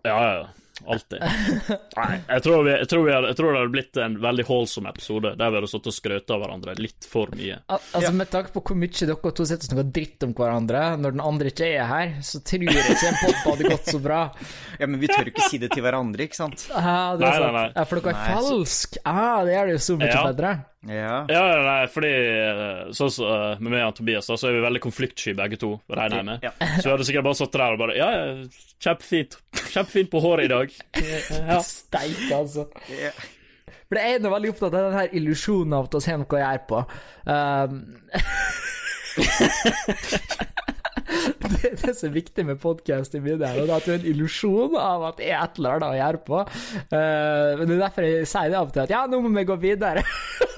Ja, 0.08 0.18
ja, 0.18 0.34
ja. 0.42 0.50
Alltid. 0.82 1.22
Nei, 1.22 2.14
jeg 2.26 2.42
tror, 2.42 2.64
vi, 2.66 2.72
jeg, 2.74 2.88
tror 2.90 3.04
vi 3.06 3.12
hadde, 3.14 3.28
jeg 3.30 3.38
tror 3.38 3.52
det 3.54 3.60
hadde 3.60 3.74
blitt 3.76 3.98
en 4.02 4.16
veldig 4.24 4.46
holdsom 4.48 4.88
episode, 4.90 5.36
der 5.38 5.52
vi 5.54 5.60
hadde 5.60 5.68
stått 5.70 5.90
og 5.92 5.94
skrøt 5.94 6.34
av 6.34 6.40
hverandre 6.42 6.74
litt 6.82 7.06
for 7.06 7.30
mye. 7.38 7.60
Al 7.70 7.78
altså, 8.00 8.10
Med 8.18 8.32
tanke 8.34 8.50
på 8.56 8.64
hvor 8.66 8.80
mye 8.82 8.90
dere 8.90 9.34
to 9.38 9.46
sitter 9.46 9.62
og 9.62 9.70
snakker 9.76 9.92
dritt 10.00 10.26
om 10.26 10.34
hverandre 10.40 10.82
når 11.04 11.14
den 11.20 11.22
andre 11.22 11.52
ikke 11.54 11.70
er 11.76 11.86
her, 11.86 12.16
så 12.26 12.42
tror 12.42 12.66
jeg 12.66 12.82
ikke 12.82 13.12
en 13.12 13.20
pop 13.22 13.46
hadde 13.52 13.70
gått 13.76 13.94
så 13.94 14.02
bra. 14.02 14.24
Ja, 14.82 14.88
men 14.90 14.98
vi 14.98 15.12
tør 15.12 15.28
ikke 15.30 15.46
si 15.46 15.60
det 15.62 15.68
til 15.76 15.84
hverandre, 15.86 16.26
ikke 16.26 16.40
sant? 16.40 16.64
Ah, 16.74 17.14
det 17.14 17.28
er 17.28 17.30
Nei, 17.30 17.30
nei, 17.30 17.46
sant. 17.46 17.54
nei. 17.60 17.66
Ja, 17.78 17.84
for 17.86 18.02
dere 18.02 18.16
er 18.16 18.18
Nei, 18.18 18.26
så- 18.42 18.56
falsk. 18.58 18.98
Ah, 19.06 19.44
det 19.46 19.54
gjør 19.54 19.68
det 19.70 19.76
jo 19.78 19.82
så 19.86 19.98
mye 20.02 20.10
Ja. 20.10 20.24
bedre. 20.32 20.54
Ja. 20.90 21.30
Ja, 21.30 21.42
nei, 21.62 21.86
fordi 21.94 22.10
eh, 22.10 22.90
sånn 22.98 23.12
som 23.14 23.28
eh, 23.30 23.60
med 23.62 23.70
meg 23.76 23.84
og 23.86 23.94
Tobias, 24.00 24.26
da, 24.26 24.34
så 24.40 24.48
er 24.50 24.56
vi 24.58 24.64
veldig 24.64 24.82
konfliktsky 24.82 25.36
begge 25.38 25.60
to, 25.62 25.76
regner 25.94 26.18
jeg 26.18 26.26
med. 26.32 26.38
Ja. 26.48 26.52
Så 26.82 26.86
vi 26.88 26.94
hadde 26.96 27.06
sikkert 27.06 27.28
bare 27.28 27.38
sittet 27.38 27.62
der 27.62 27.76
og 27.76 27.82
bare 27.84 27.98
Ja, 28.00 28.08
ja, 28.16 28.24
kjempefint. 28.82 29.38
Kjempefint 29.76 30.10
på 30.14 30.20
håret 30.24 30.46
i 30.50 30.54
dag. 30.56 30.68
Ja. 31.52 31.60
Steik, 31.66 32.24
altså. 32.34 32.64
Ja. 32.90 33.12
For 33.92 34.00
det 34.00 34.06
ene 34.08 34.26
er 34.30 34.34
veldig 34.34 34.52
opptatt 34.54 34.74
av 34.74 34.86
den 34.88 34.96
her 34.98 35.10
illusjonen 35.20 35.74
av 35.76 35.84
at 35.90 35.96
vi 35.98 36.02
har 36.08 36.18
noe 36.22 36.36
å 36.38 36.42
gjøre 36.42 36.68
på. 36.70 36.80
Um, 37.28 37.74
det, 41.52 41.72
det 41.82 41.94
som 41.98 42.08
er 42.08 42.14
viktig 42.16 42.44
med 42.48 42.62
podkast 42.62 43.16
i 43.18 43.20
mine, 43.24 43.44
er 43.44 43.68
at 43.68 43.68
du 43.68 43.74
har 43.92 44.00
en 44.00 44.08
illusjon 44.14 44.74
av 44.80 45.00
at 45.10 45.16
det 45.20 45.28
er 45.28 45.36
et 45.42 45.56
eller 45.60 45.72
annet 45.76 45.90
å 45.90 46.00
gjøre 46.00 46.22
på. 46.30 46.38
Uh, 46.88 47.52
men 47.60 47.66
Det 47.66 47.76
er 47.76 47.84
derfor 47.84 48.02
jeg 48.08 48.32
sier 48.32 48.48
det 48.54 48.60
av 48.62 48.68
og 48.72 48.76
til, 48.78 48.86
at 48.88 48.94
ja, 48.96 49.02
nå 49.12 49.16
må 49.26 49.30
vi 49.36 49.50
gå 49.52 49.58
videre. 49.62 50.02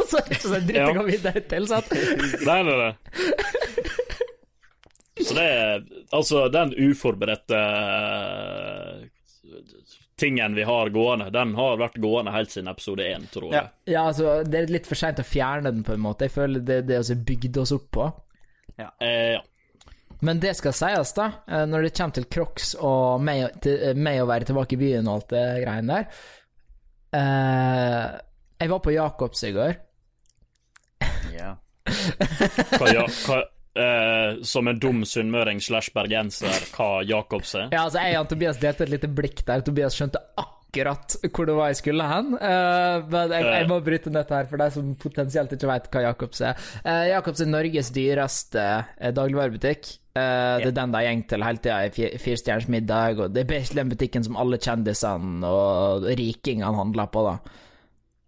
Og 0.03 0.07
så 0.11 0.19
er 0.19 0.27
det 0.27 0.37
ikke 0.37 0.51
så 0.51 0.61
dritt 0.67 0.83
å 0.83 0.97
gå 0.99 1.05
videre 1.07 1.43
til, 1.53 1.67
sant? 1.71 1.93
Nei, 2.49 2.59
nei, 2.67 2.77
nei. 2.83 2.93
Så 5.23 5.35
det 5.37 5.43
er 5.45 5.83
Altså, 6.13 6.47
den 6.51 6.73
uforberedte 6.75 7.59
eh, 7.59 9.03
tingen 10.19 10.55
vi 10.55 10.65
har 10.67 10.91
gående, 10.93 11.29
den 11.33 11.55
har 11.57 11.79
vært 11.81 11.97
gående 12.01 12.33
helt 12.35 12.51
siden 12.53 12.69
episode 12.71 13.05
én, 13.07 13.25
tror 13.33 13.49
jeg. 13.49 13.61
Ja. 13.61 13.93
Ja, 13.93 14.03
altså, 14.11 14.35
det 14.45 14.59
er 14.59 14.73
litt 14.73 14.89
for 14.89 14.99
seint 14.99 15.21
å 15.21 15.25
fjerne 15.25 15.71
den, 15.71 15.85
på 15.85 15.95
en 15.95 16.03
måte. 16.03 16.27
Jeg 16.27 16.35
føler 16.35 16.61
det 16.65 16.83
er 16.83 16.85
det 16.91 17.01
vi 17.09 17.17
bygde 17.31 17.63
oss 17.63 17.73
opp 17.75 17.89
på. 17.97 18.11
Eh, 18.77 19.33
ja. 19.33 19.41
Men 20.23 20.39
det 20.39 20.53
skal 20.55 20.75
sies, 20.75 21.11
da, 21.17 21.25
eh, 21.47 21.65
når 21.67 21.87
det 21.87 21.95
kommer 21.97 22.15
til 22.15 22.29
Crocs 22.31 22.75
og 22.79 23.23
meg, 23.25 23.57
til, 23.63 23.75
eh, 23.89 23.97
meg 23.97 24.21
å 24.23 24.29
være 24.29 24.47
tilbake 24.47 24.77
i 24.77 24.79
byen 24.79 25.09
og 25.09 25.17
alt 25.17 25.33
det 25.33 25.43
greiene 25.65 25.97
der 25.97 26.05
eh, 27.19 28.05
Jeg 28.63 28.71
var 28.71 28.79
på 28.85 28.93
Jacobs 28.95 29.43
i 29.43 29.51
går. 29.55 29.75
Hva, 32.79 33.05
hva, 33.07 33.37
eh, 33.79 34.41
som 34.47 34.67
en 34.69 34.81
dum 34.81 35.05
sunnmøring 35.07 35.61
slash 35.63 35.93
bergenser, 35.95 36.67
hva 36.75 36.89
Jacobs 37.07 37.55
er? 37.59 37.69
Ja, 37.73 37.85
altså, 37.85 38.03
jeg 38.03 38.19
og 38.19 38.29
Tobias 38.31 38.59
delte 38.61 38.87
et 38.87 38.93
lite 38.97 39.09
blikk 39.11 39.45
der. 39.47 39.63
Tobias 39.65 39.97
skjønte 39.97 40.21
akkurat 40.37 41.17
hvor 41.29 41.45
det 41.45 41.57
var 41.57 41.69
jeg 41.69 41.81
skulle 41.83 42.05
hen. 42.09 42.31
Uh, 42.37 43.03
men 43.13 43.33
jeg, 43.37 43.49
jeg 43.59 43.67
må 43.69 43.81
bryte 43.85 44.13
dette 44.13 44.39
her 44.39 44.47
for 44.49 44.61
de 44.61 44.69
som 44.73 44.93
potensielt 44.97 45.53
ikke 45.53 45.69
vet 45.69 45.91
hva 45.93 46.07
Jacobs 46.07 46.41
er. 46.41 46.63
Uh, 46.81 47.03
Jacobs 47.11 47.43
er 47.45 47.51
Norges 47.51 47.91
dyreste 47.93 48.63
uh, 48.81 49.11
dagligvarebutikk. 49.13 49.99
Eh, 50.13 50.57
Det 50.61 50.67
er 50.69 50.75
den 50.77 50.91
de 50.93 50.99
går 51.01 51.21
til 51.29 51.43
hele 51.43 51.57
tida 51.57 51.77
i 51.87 52.17
firestjerners 52.21 52.67
middag, 52.69 53.19
og 53.19 53.33
det 53.33 53.47
er 53.49 53.69
den 53.73 53.89
butikken 53.89 54.23
som 54.23 54.37
alle 54.37 54.59
kjendisene 54.61 55.49
og 55.49 56.05
rikingene 56.05 56.69
handler 56.77 57.09
på, 57.09 57.23
da. 57.25 57.37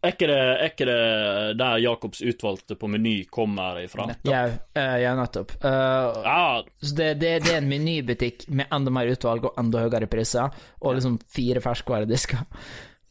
Er 0.05 0.13
ikke 0.13 0.27
det, 0.29 0.37
er 0.37 0.69
ikke 0.69 0.85
det 0.85 1.57
der 1.57 1.79
Jacobs 1.81 2.21
utvalgte 2.21 2.77
på 2.77 2.89
Meny 2.91 3.15
kommer 3.33 3.79
ifra? 3.81 4.05
Ja, 4.27 4.43
eh, 4.77 4.95
ja 5.01 5.15
nettopp. 5.17 5.55
Uh, 5.63 6.21
Ja, 6.25 6.63
så 6.81 6.95
det, 6.99 7.09
det, 7.23 7.31
det 7.45 7.53
er 7.55 7.61
en 7.63 7.69
menybutikk 7.71 8.45
med 8.53 8.69
enda 8.75 8.93
mer 8.93 9.09
utvalg 9.09 9.49
og 9.49 9.57
enda 9.61 9.81
høyere 9.85 10.09
priser, 10.11 10.53
og 10.81 10.97
liksom 10.99 11.17
fire 11.33 11.63
ferskvaredisker. 11.63 12.43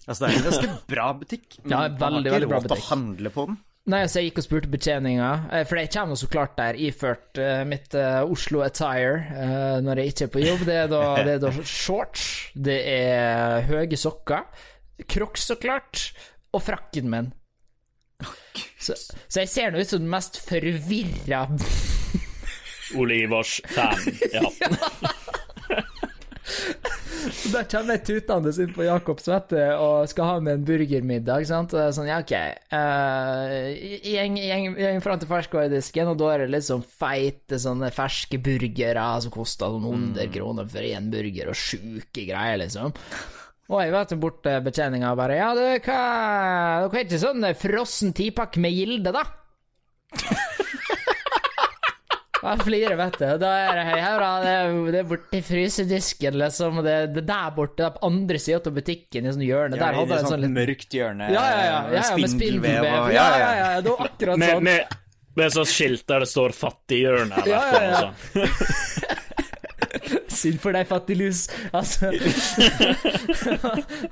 Altså, 0.05 0.19
det 0.21 0.29
er 0.29 0.37
en 0.39 0.49
ganske 0.51 0.75
bra 0.91 1.07
butikk, 1.19 1.47
men 1.65 1.73
Ja, 1.75 1.85
man 1.89 1.95
har 1.99 2.19
veldig, 2.19 2.25
ikke 2.25 2.35
veldig 2.39 2.51
bra 2.53 2.61
lov 2.61 2.69
til 2.69 2.77
å 2.77 2.91
handle 2.93 3.33
på 3.35 3.47
den. 3.51 3.63
Nei, 3.93 4.01
så 4.09 4.21
jeg 4.23 4.31
gikk 4.31 4.39
og 4.41 4.45
spurte 4.47 4.71
betjeninga, 4.73 5.31
eh, 5.53 5.65
for 5.69 5.77
jeg 5.77 5.91
kommer 5.93 6.17
så 6.17 6.29
klart 6.33 6.55
der 6.57 6.79
iført 6.81 7.41
mitt 7.69 7.93
Oslo 8.25 8.63
attire 8.65 9.43
når 9.85 10.01
jeg 10.01 10.15
ikke 10.15 10.29
er 10.29 10.31
på 10.33 10.45
jobb. 10.45 10.63
Det 10.65 10.79
er 10.85 10.89
da, 10.93 11.03
det 11.21 11.35
er 11.35 11.43
da 11.43 11.51
shorts, 11.83 12.31
det 12.55 12.79
er 12.95 13.67
høye 13.69 13.99
sokker, 14.01 14.47
crocs 15.11 15.51
så 15.51 15.59
klart, 15.61 16.07
og 16.55 16.63
frakken 16.63 17.11
min. 17.11 17.33
Så, 18.79 18.95
så 18.97 19.43
jeg 19.43 19.51
ser 19.51 19.73
nå 19.73 19.83
ut 19.83 19.91
som 19.91 20.03
den 20.03 20.13
mest 20.13 20.39
forvirra 20.45 21.47
Olivers 22.95 23.61
fan. 23.75 23.99
Ja. 24.33 24.45
Der 27.25 27.65
kommer 27.71 27.97
jeg 27.97 28.05
tutende 28.05 28.53
inn 28.61 28.73
på 28.75 28.85
Jakobs 28.85 29.29
vet 29.31 29.53
og 29.79 30.09
skal 30.11 30.29
ha 30.29 30.41
med 30.45 30.59
en 30.59 30.65
burgermiddag. 30.69 31.47
sant? 31.49 31.73
Og 31.73 31.81
det 31.81 31.85
er 31.87 31.95
sånn, 31.97 32.11
ja, 32.11 32.19
ok. 32.21 32.35
Uh, 32.75 33.71
gjeng, 34.05 34.37
gjeng, 34.41 34.67
gjeng 34.81 35.01
fram 35.05 35.23
til 35.23 35.31
ferskvaredisken, 35.31 36.11
og 36.13 36.19
da 36.21 36.33
er 36.35 36.45
det 36.45 36.51
litt 36.53 36.67
sånn 36.67 36.85
feite 36.85 37.61
sånne 37.61 37.89
ferske 37.95 38.41
burgere 38.45 39.07
som 39.25 39.33
koster 39.35 39.79
noen 39.79 40.11
100 40.13 40.35
kroner 40.35 40.69
for 40.71 40.89
én 40.89 41.09
burger, 41.13 41.53
og 41.53 41.59
sjuke 41.59 42.27
greier, 42.29 42.61
liksom. 42.61 42.93
Og 43.73 43.81
jeg 43.81 43.93
vet 43.95 44.11
bort 44.21 44.43
til 44.45 44.61
betjeninga 44.67 45.13
og 45.15 45.21
bare 45.23 45.39
Ja, 45.39 45.53
du, 45.57 45.63
hva 45.65 46.01
Dere 46.85 46.91
har 46.93 47.07
ikke 47.07 47.21
sånn 47.23 47.47
frossen 47.57 48.13
tipakk 48.17 48.59
med 48.61 48.77
gilde, 48.77 49.15
da? 49.15 49.25
Jeg 52.45 52.61
flirer, 52.61 52.93
vet 52.99 53.15
du. 53.17 53.25
Da 53.41 53.51
er 53.57 53.79
det 53.79 53.85
her, 53.89 54.19
da. 54.21 54.31
Det 54.45 54.51
er, 54.53 54.75
det 54.93 54.99
er 55.01 55.07
borti 55.09 55.39
frysedisken, 55.47 56.37
liksom. 56.43 56.83
Det, 56.85 56.97
det 57.15 57.23
er 57.23 57.29
der 57.31 57.55
borte, 57.57 57.87
på 57.95 58.03
andre 58.11 58.41
sida 58.43 58.59
av 58.61 58.75
butikken, 58.77 59.25
i 59.25 59.33
sånn 59.33 59.47
hjørne. 59.47 59.79
Der 59.79 59.81
Ja, 59.81 59.89
i 59.95 59.97
hadde 59.97 60.11
det 60.11 60.19
jeg 60.19 60.27
en 60.27 60.33
sånn 60.35 60.45
litt 60.45 60.53
mørkt 60.59 60.97
hjørne 60.99 61.31
Ja, 61.33 61.41
ja, 61.41 61.63
ja. 61.65 61.79
ja, 61.95 62.03
ja 62.03 62.19
med 62.21 62.35
spindelvev. 62.35 62.85
og 62.91 63.15
Ja, 63.17 63.25
ja, 63.41 63.49
ja. 63.63 63.71
Det 63.81 63.95
var 63.95 64.11
akkurat 64.11 64.45
sånn. 64.45 64.69
med, 64.69 64.99
med 65.41 65.57
sånn 65.57 65.71
skilt 65.73 66.05
der 66.13 66.27
det 66.27 66.29
står 66.35 66.57
'Fattighjørnet'. 66.61 67.49
Ja, 67.49 67.63
ja, 67.73 67.81
ja. 67.97 68.09
Synd 70.37 70.61
for 70.63 70.77
deg, 70.77 70.87
fattiglus. 70.91 71.47
Altså 71.75 72.11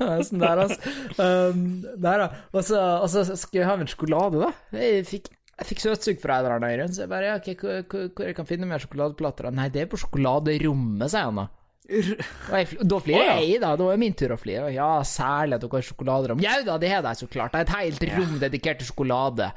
er 0.03 0.25
Sånn 0.27 0.43
der, 0.43 0.65
altså. 0.65 0.79
Um, 1.19 1.65
der, 1.83 2.25
da. 2.25 2.29
Og 2.53 2.67
så, 2.67 2.81
og 3.03 3.09
så 3.13 3.25
skal 3.39 3.63
jeg 3.63 3.69
ha 3.69 3.79
en 3.79 3.91
sjokolade, 3.91 4.43
da. 4.43 4.53
Jeg 4.79 5.07
fikk, 5.09 5.33
jeg 5.53 5.71
fikk 5.73 5.83
søtsug 5.85 6.23
fra 6.23 6.39
en 6.39 6.47
eller 6.47 6.59
annen 6.59 6.71
øyre, 6.77 6.87
så 6.93 7.05
jeg 7.05 7.13
bare 7.13 7.31
ja, 7.31 7.41
okay, 7.41 7.57
hvor, 7.59 7.83
hvor, 7.91 8.07
hvor 8.15 8.31
jeg 8.31 8.39
kan 8.39 8.49
finne 8.49 8.69
mer 8.71 8.83
sjokoladeplater? 8.83 9.51
Nei, 9.55 9.69
det 9.75 9.85
er 9.85 9.91
på 9.93 10.01
sjokoladerommet, 10.01 11.11
sier 11.13 11.29
han 11.29 11.43
da. 11.45 11.49
Og 11.93 12.55
jeg, 12.55 12.79
da 12.89 12.99
flirer 13.03 13.21
Å, 13.21 13.27
ja. 13.27 13.37
jeg, 13.43 13.61
da. 13.63 13.75
Da 13.81 13.87
er 13.93 14.01
min 14.01 14.15
tur 14.17 14.33
å 14.37 14.39
flire. 14.41 14.71
Ja, 14.73 14.91
særlig 15.07 15.59
at 15.59 15.65
dere 15.65 15.81
har 15.81 15.87
sjokoladerom. 15.87 16.43
Ja 16.43 16.57
da, 16.67 16.79
det 16.81 16.93
har 16.93 17.03
de 17.05 17.15
så 17.19 17.29
klart. 17.31 17.53
Det 17.55 17.65
er 17.65 17.69
et 17.69 17.75
helt 17.75 18.07
rom 18.15 18.37
dedikert 18.43 18.81
til 18.81 18.89
sjokolade. 18.93 19.51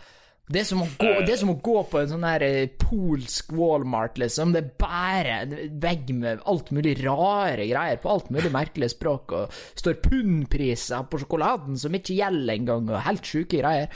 Det 0.45 0.61
er 0.61 0.77
gå, 0.77 1.09
det 1.25 1.33
er 1.33 1.39
som 1.41 1.55
å 1.55 1.57
gå 1.57 1.79
på 1.89 1.97
en 2.03 2.11
sånn 2.11 2.25
her 2.27 2.43
eh, 2.45 2.67
polsk 2.77 3.49
Walmart, 3.57 4.19
liksom. 4.21 4.51
Det 4.53 4.61
er 4.61 4.75
bare 4.77 5.39
vegg 5.81 6.11
med 6.13 6.43
alt 6.45 6.69
mulig 6.75 6.99
rare 7.01 7.65
greier 7.65 7.97
på 8.01 8.11
alt 8.13 8.29
mulig 8.33 8.51
merkelig 8.53 8.91
språk, 8.93 9.33
og 9.33 9.57
står 9.73 9.97
pundpriser 10.05 11.09
på 11.09 11.23
sjokoladen 11.23 11.81
som 11.81 11.97
ikke 11.97 12.19
gjelder 12.19 12.53
engang, 12.59 12.93
og 12.93 13.05
helt 13.07 13.25
sjuke 13.25 13.57
greier. 13.63 13.89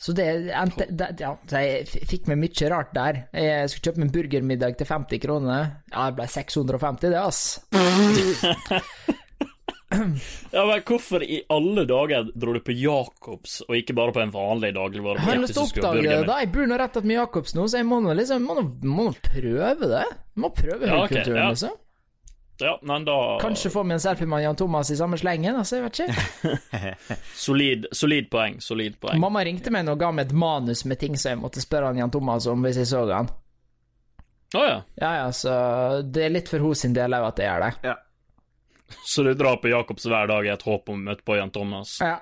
Så 0.00 0.16
det 0.16 0.26
det, 0.88 1.08
Ja, 1.20 1.34
så 1.46 1.62
jeg 1.62 2.06
fikk 2.08 2.26
meg 2.30 2.40
mye 2.40 2.70
rart 2.72 2.94
der. 2.96 3.24
Jeg 3.36 3.70
skulle 3.70 3.90
kjøpe 3.90 4.00
meg 4.00 4.08
en 4.08 4.14
burgermiddag 4.14 4.78
til 4.80 4.88
50 4.88 5.22
kroner. 5.28 5.74
Ja, 5.92 6.08
det 6.08 6.16
ble 6.18 6.26
650, 6.34 7.10
det, 7.12 7.20
ass. 7.20 7.60
Ja, 9.90 10.62
men 10.66 10.80
Hvorfor 10.86 11.22
i 11.22 11.40
alle 11.50 11.84
dager 11.88 12.30
dro 12.34 12.54
du 12.54 12.60
på 12.62 12.74
Jacobs, 12.78 13.60
og 13.66 13.74
ikke 13.78 13.94
bare 13.98 14.14
på 14.14 14.22
en 14.22 14.32
vanlig 14.34 14.70
Jeg 14.70 14.76
har 14.76 14.80
dagligvarebutikk? 14.84 15.42
lyst 15.42 15.56
til 15.56 15.62
å 15.62 15.66
oppdage 15.66 16.02
det, 16.06 16.18
da. 16.28 16.38
Jeg 16.44 16.50
bor 16.54 16.70
nå 16.70 16.78
rett 16.78 16.98
attmed 17.00 17.16
Jacobs 17.16 17.54
nå, 17.58 17.66
så 17.70 17.80
jeg 17.80 17.88
må 17.90 18.00
nå 18.04 18.14
liksom 18.18 18.46
må 18.46 18.64
må 18.86 19.06
prøve 19.18 19.90
det. 19.90 20.04
Jeg 20.06 20.42
må 20.44 20.50
prøve 20.54 20.86
Ja, 20.86 21.00
okay, 21.04 21.20
høykulturen, 21.20 21.40
ja. 21.42 21.48
liksom. 21.54 21.78
Ja, 22.60 22.74
men 22.84 23.06
da 23.08 23.16
Kanskje 23.40 23.70
få 23.72 23.82
meg 23.88 23.96
en 23.96 24.02
selfie 24.04 24.28
med 24.28 24.42
Jan 24.44 24.56
Thomas 24.60 24.90
i 24.92 24.96
samme 24.98 25.16
slengen, 25.16 25.56
altså, 25.56 25.78
jeg 25.78 25.86
vet 25.86 26.00
ikke. 26.04 26.96
Solid, 27.46 27.86
solid 27.96 28.28
poeng. 28.30 28.58
Solid 28.60 28.98
poeng. 29.00 29.20
Mamma 29.22 29.42
ringte 29.48 29.72
meg 29.72 29.86
nå 29.88 29.94
og 29.96 30.02
ga 30.02 30.10
meg 30.12 30.28
et 30.28 30.36
manus 30.36 30.84
med 30.84 31.00
ting 31.00 31.16
som 31.16 31.32
jeg 31.32 31.40
måtte 31.40 31.62
spørre 31.64 31.88
han 31.88 32.02
Jan 32.02 32.12
Thomas 32.12 32.46
om 32.52 32.60
hvis 32.66 32.82
jeg 32.82 32.90
så 32.92 33.06
han. 33.08 33.30
Å 34.50 34.62
ja. 34.66 34.78
Ja 35.00 35.10
ja, 35.22 35.26
så 35.32 35.52
det 36.04 36.26
er 36.26 36.32
litt 36.34 36.50
for 36.52 36.62
hos 36.64 36.82
sin 36.84 36.94
del 36.96 37.14
òg 37.16 37.28
at 37.30 37.40
jeg 37.40 37.48
gjør 37.48 37.64
det. 37.64 37.72
Ja. 37.86 37.96
Så 39.12 39.22
du 39.26 39.32
drar 39.38 39.56
på 39.62 39.70
Jacobs 39.72 40.06
hver 40.10 40.26
dag 40.30 40.46
i 40.46 40.52
et 40.52 40.62
håp 40.66 40.88
om 40.92 40.98
å 41.00 41.04
møte 41.10 41.24
på 41.26 41.36
Jan 41.38 41.52
Thomas? 41.54 41.96
Ja. 42.02 42.16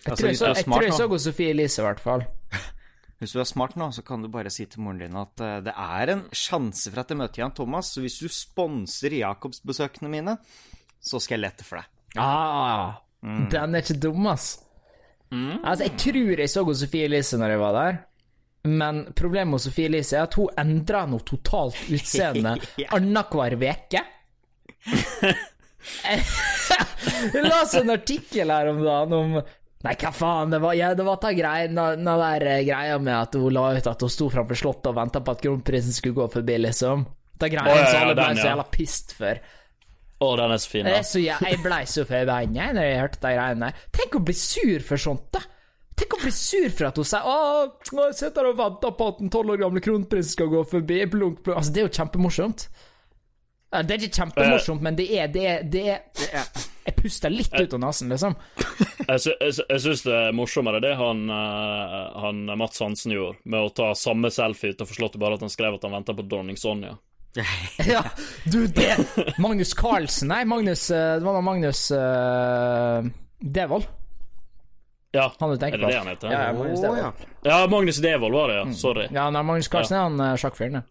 Jeg 0.00 0.12
Altså, 0.14 0.22
tror 0.22 0.28
jeg 0.30 0.38
så, 0.40 0.46
jeg, 0.56 0.64
tror 0.64 0.82
jeg 0.86 0.94
så 0.96 1.06
hos 1.12 1.24
Sofie 1.28 1.50
Elise, 1.52 1.82
i 1.82 1.84
hvert 1.84 2.00
fall. 2.00 2.22
Hvis 3.20 3.34
du 3.36 3.40
er 3.42 3.48
smart 3.50 3.74
nå, 3.76 3.90
så 3.92 4.00
kan 4.06 4.22
du 4.24 4.30
bare 4.32 4.48
si 4.52 4.64
til 4.64 4.80
moren 4.80 5.02
din 5.02 5.16
at 5.20 5.42
eh, 5.44 5.58
det 5.66 5.74
er 5.76 6.12
en 6.14 6.22
sjanse 6.32 6.88
for 6.88 7.02
at 7.02 7.10
jeg 7.12 7.18
møter 7.20 7.42
Jan 7.42 7.52
Thomas, 7.58 7.90
så 7.92 8.00
hvis 8.00 8.16
du 8.22 8.30
sponser 8.32 9.12
Jacobs-besøkene 9.18 10.08
mine, 10.08 10.38
så 11.04 11.20
skal 11.20 11.36
jeg 11.36 11.42
lette 11.44 11.66
for 11.68 11.82
deg. 11.82 11.90
Ah, 12.16 12.94
Den 13.20 13.76
er 13.76 13.84
ikke 13.84 13.98
dum, 14.00 14.24
ass. 14.32 14.54
Altså, 15.30 15.84
jeg 15.84 15.98
tror 16.00 16.40
jeg 16.40 16.48
så 16.50 16.64
god 16.64 16.80
Sofie 16.80 17.10
Elise 17.10 17.36
når 17.38 17.52
jeg 17.52 17.60
var 17.60 17.76
der. 17.76 18.00
Men 18.72 19.02
problemet 19.16 19.52
med 19.52 19.62
Sofie 19.66 19.92
Elise 19.92 20.16
er 20.16 20.24
at 20.24 20.40
hun 20.40 20.48
endrer 20.64 21.12
noe 21.12 21.20
totalt 21.28 21.76
utseende 21.92 22.56
Ja. 22.80 22.88
annenhver 22.96 23.58
uke. 23.60 24.02
Jeg 27.34 27.46
leste 27.46 27.80
en 27.80 27.94
artikkel 27.94 28.52
her 28.52 28.70
om 28.70 28.84
dagen 28.84 29.16
om 29.16 29.40
Nei, 29.80 29.94
hva 29.96 30.10
faen, 30.12 30.50
det 30.52 30.58
var, 30.60 30.74
ja, 30.76 30.90
det 30.92 31.04
var 31.06 31.16
ta 31.22 31.30
greia, 31.32 31.68
der 31.72 32.42
eh, 32.44 32.58
greia 32.68 32.98
med 33.00 33.14
at 33.16 33.36
hun 33.40 33.54
la 33.56 33.70
ut 33.72 33.86
at 33.88 34.02
hun 34.04 34.12
sto 34.12 34.26
framfor 34.28 34.58
Slottet 34.60 34.90
og 34.90 34.98
venta 34.98 35.22
på 35.24 35.32
at 35.32 35.40
kronprinsen 35.40 35.96
skulle 35.96 36.18
gå 36.18 36.26
forbi, 36.34 36.58
liksom. 36.60 37.06
Ta 37.40 37.48
greia 37.48 37.64
oh, 37.64 37.78
ja, 37.78 37.86
som 37.88 37.96
ja, 37.96 38.02
alle 38.04 38.16
ble 38.18 38.26
så 38.34 38.42
ja. 38.42 38.50
jævla 38.50 38.66
pissed 38.74 39.14
for. 39.16 39.40
Å, 40.20 40.28
den 40.36 40.52
er 40.52 40.60
så 40.60 40.72
fin. 40.74 40.84
Da. 40.84 41.00
så, 41.08 41.22
jeg, 41.24 41.48
jeg 41.48 41.62
blei 41.64 41.80
så 41.88 42.04
forbanna 42.04 42.68
når 42.76 42.88
jeg 42.90 43.00
hørte 43.00 43.22
de 43.22 43.32
greiene 43.38 43.70
der. 43.70 43.88
Tenk 43.96 44.20
å 44.20 44.22
bli 44.28 44.36
sur 44.36 44.84
for 44.90 45.04
sånt, 45.06 45.24
da! 45.32 45.42
Tenk 46.00 46.16
å 46.16 46.20
bli 46.26 46.32
sur 46.32 46.68
for 46.76 46.88
at 46.90 47.00
hun 47.00 47.08
sier 47.08 47.26
Å, 47.28 47.40
jeg 47.88 48.18
sitter 48.20 48.50
og 48.50 48.60
venter 48.60 48.92
på 48.96 49.08
at 49.14 49.18
den 49.20 49.32
tolv 49.32 49.54
år 49.54 49.64
gamle 49.64 49.84
kronprinsen 49.84 50.36
skal 50.36 50.52
gå 50.52 50.60
forbi. 50.68 51.00
Blunk, 51.08 51.40
blunk. 51.40 51.56
Altså, 51.56 51.72
det 51.72 51.82
er 51.82 51.88
jo 51.88 51.96
kjempemorsomt. 51.96 52.68
Ja, 53.72 53.82
Det 53.86 53.94
er 53.94 54.02
ikke 54.02 54.16
kjempemorsomt, 54.24 54.82
men 54.82 54.96
det 54.98 55.04
er, 55.14 55.28
det 55.30 55.44
er, 55.46 55.60
det 55.70 55.82
er 55.94 55.98
jeg 56.80 56.94
puster 56.96 57.30
litt 57.30 57.52
ut 57.54 57.74
av 57.76 57.80
nesen, 57.84 58.08
liksom. 58.10 58.34
Jeg, 59.06 59.20
sy 59.22 59.30
jeg, 59.38 59.52
sy- 59.54 59.66
jeg 59.68 59.82
syns 59.84 60.00
det 60.08 60.14
er 60.16 60.32
morsommere 60.34 60.80
det 60.82 60.94
han, 60.98 61.20
eh, 61.30 62.18
han 62.24 62.40
Mats 62.58 62.80
Hansen 62.82 63.12
gjorde, 63.14 63.38
med 63.44 63.68
å 63.68 63.70
ta 63.76 63.90
samme 63.94 64.30
selfie 64.34 64.74
til 64.74 64.88
forslått 64.88 65.18
bare 65.22 65.36
at 65.38 65.44
han 65.44 65.52
skrev 65.52 65.76
at 65.78 65.84
han 65.86 65.94
venta 65.94 66.16
på 66.18 66.24
dronning 66.26 66.58
Sonja. 66.58 66.96
Ja, 67.86 68.02
du, 68.50 68.64
det 68.66 68.96
Magnus 69.38 69.70
Carlsen 69.78 70.32
Nei, 70.32 70.40
Magnus 70.50 70.88
eh, 70.90 71.12
Det 71.20 71.22
var 71.22 71.36
da 71.38 71.42
Magnus 71.46 71.84
uh, 71.94 73.06
Devold, 73.38 73.86
Ja, 75.14 75.28
han 75.38 75.52
du 75.54 75.54
er 75.62 75.76
det 75.76 75.78
det 75.84 75.94
han 76.00 76.10
heter? 76.10 76.32
Ja, 76.34 76.48
Magnus 76.58 76.82
Devold. 76.82 77.22
ja. 77.46 77.60
Magnus 77.70 78.00
Devold 78.02 78.34
var 78.34 78.50
det, 78.50 78.56
ja. 78.64 78.64
Sorry. 78.74 79.06
Ja, 79.14 79.28
nei, 79.30 79.44
Magnus 79.46 79.70
Carlsen 79.70 80.00
er 80.00 80.08
han 80.08 80.40
sjakkfyren, 80.42 80.80
ja. 80.80 80.88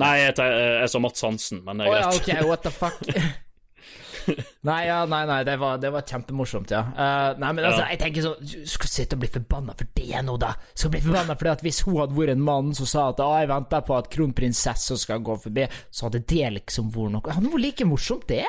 Nei, 0.00 0.12
jeg, 0.22 0.34
te- 0.38 0.50
jeg 0.80 0.88
så 0.88 1.00
Mats 1.04 1.20
Hansen, 1.26 1.64
men 1.66 1.76
det 1.82 1.86
er 1.86 1.92
greit. 1.92 2.06
Oh, 2.06 2.12
ja, 2.32 2.38
ok, 2.40 2.48
what 2.48 2.62
the 2.64 2.70
fuck. 2.72 3.00
nei, 4.68 4.86
ja, 4.86 5.00
nei, 5.10 5.22
nei, 5.26 5.40
det 5.44 5.56
var, 5.58 5.78
det 5.82 5.90
var 5.92 6.04
kjempemorsomt, 6.06 6.70
ja. 6.70 6.80
Uh, 6.94 7.38
nei, 7.42 7.50
men 7.58 7.64
altså, 7.66 7.82
Ja. 7.82 7.88
jeg 7.90 7.98
tenker 8.04 8.22
sånn 8.22 8.44
Du 8.46 8.68
skal 8.70 8.92
sitte 8.92 9.16
og 9.18 9.22
bli 9.24 9.30
forbanna 9.34 9.74
for 9.78 9.88
det 9.98 10.20
nå, 10.24 10.36
da. 10.40 10.52
Skal 10.78 10.92
bli 10.94 11.00
forbanna 11.02 11.34
fordi 11.40 11.50
at 11.56 11.64
hvis 11.66 11.80
hun 11.88 11.98
hadde 11.98 12.14
vært 12.16 12.34
en 12.36 12.44
mann 12.46 12.70
som 12.78 12.86
sa 12.88 13.08
at 13.10 13.20
å, 13.24 13.32
jeg 13.42 13.50
venter 13.50 13.82
på 13.88 13.96
at 13.98 14.10
kronprinsessa 14.14 14.96
skal 15.02 15.24
gå 15.26 15.36
forbi, 15.42 15.66
så 15.90 16.06
hadde 16.06 16.22
det 16.30 16.52
liksom 16.60 16.92
vært 16.94 17.16
noe 17.16 17.34
Hadde 17.34 17.50
vært 17.56 17.66
like 17.66 17.88
morsomt, 17.90 18.28
det? 18.30 18.44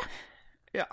ja. 0.77 0.85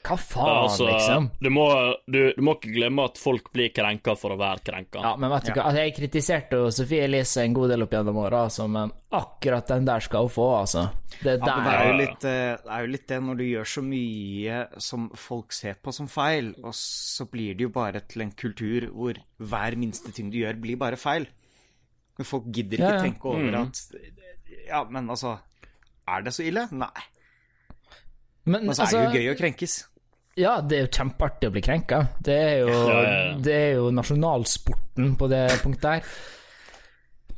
Hva 0.00 0.16
faen, 0.16 0.48
Altså, 0.64 0.86
liksom? 0.88 1.26
du, 1.44 1.48
må, 1.52 1.64
du, 2.08 2.32
du 2.32 2.40
må 2.46 2.54
ikke 2.56 2.70
glemme 2.72 3.04
at 3.04 3.18
folk 3.20 3.50
blir 3.52 3.68
krenka 3.76 4.14
for 4.16 4.32
å 4.32 4.38
være 4.40 4.62
krenka. 4.64 5.02
Ja, 5.04 5.10
men 5.20 5.28
vet 5.34 5.50
du 5.50 5.52
hva, 5.52 5.66
altså, 5.68 5.82
jeg 5.84 5.94
kritiserte 5.98 6.56
jo 6.56 6.70
Sofie 6.72 7.04
Elise 7.04 7.44
en 7.44 7.56
god 7.58 7.74
del 7.74 7.84
opp 7.84 7.92
gjennom 7.92 8.20
åra, 8.22 8.46
altså, 8.48 8.64
men 8.72 8.94
akkurat 9.12 9.68
den 9.68 9.84
der 9.90 10.00
skal 10.06 10.24
hun 10.24 10.32
få, 10.32 10.46
altså. 10.62 10.86
Det 11.20 11.34
Ja, 11.36 11.44
det 11.44 11.74
er, 11.74 11.84
jo 11.90 11.98
litt, 11.98 12.24
eh, 12.30 12.54
det 12.64 12.72
er 12.78 12.86
jo 12.86 12.92
litt 12.94 13.06
det 13.12 13.20
når 13.26 13.40
du 13.42 13.44
gjør 13.44 13.70
så 13.74 13.84
mye 13.84 14.62
som 14.88 15.10
folk 15.28 15.52
ser 15.52 15.76
på 15.84 15.92
som 15.92 16.08
feil, 16.08 16.54
og 16.64 16.72
så 16.80 17.28
blir 17.28 17.58
det 17.58 17.68
jo 17.68 17.74
bare 17.76 18.00
til 18.08 18.24
en 18.24 18.32
kultur 18.32 18.88
hvor 18.94 19.20
hver 19.36 19.76
minste 19.76 20.14
ting 20.16 20.32
du 20.32 20.40
gjør, 20.40 20.56
blir 20.64 20.80
bare 20.80 20.96
feil. 21.00 21.28
Men 22.16 22.28
folk 22.28 22.48
gidder 22.48 22.80
ikke 22.80 22.88
Ja, 22.88 22.96
ja. 22.96 23.04
tenke 23.04 23.28
over 23.28 23.54
at 23.62 23.78
Ja, 24.68 24.80
men 24.92 25.06
altså 25.08 25.38
Er 26.08 26.24
det 26.26 26.32
så 26.36 26.42
ille? 26.44 26.66
Nei. 26.72 26.90
Men 28.44 28.66
Men 28.66 28.74
så 28.74 28.82
er 28.82 28.90
det 28.90 28.98
altså, 28.98 29.04
jo 29.04 29.20
gøy 29.20 29.30
å 29.30 29.38
krenkes. 29.38 29.74
Ja, 30.40 30.58
det 30.64 30.76
er 30.76 30.84
jo 30.86 30.92
kjempeartig 30.96 31.50
å 31.50 31.54
bli 31.54 31.62
krenka. 31.64 32.02
Det 32.24 32.36
er 32.36 32.58
jo, 32.64 32.74
Ja, 32.74 32.98
ja. 33.04 33.32
Det 33.44 33.56
er 33.56 33.72
jo 33.78 33.88
nasjonalsporten 33.94 35.14
på 35.20 35.30
det 35.30 35.46
punktet 35.62 35.88
der. 35.88 36.12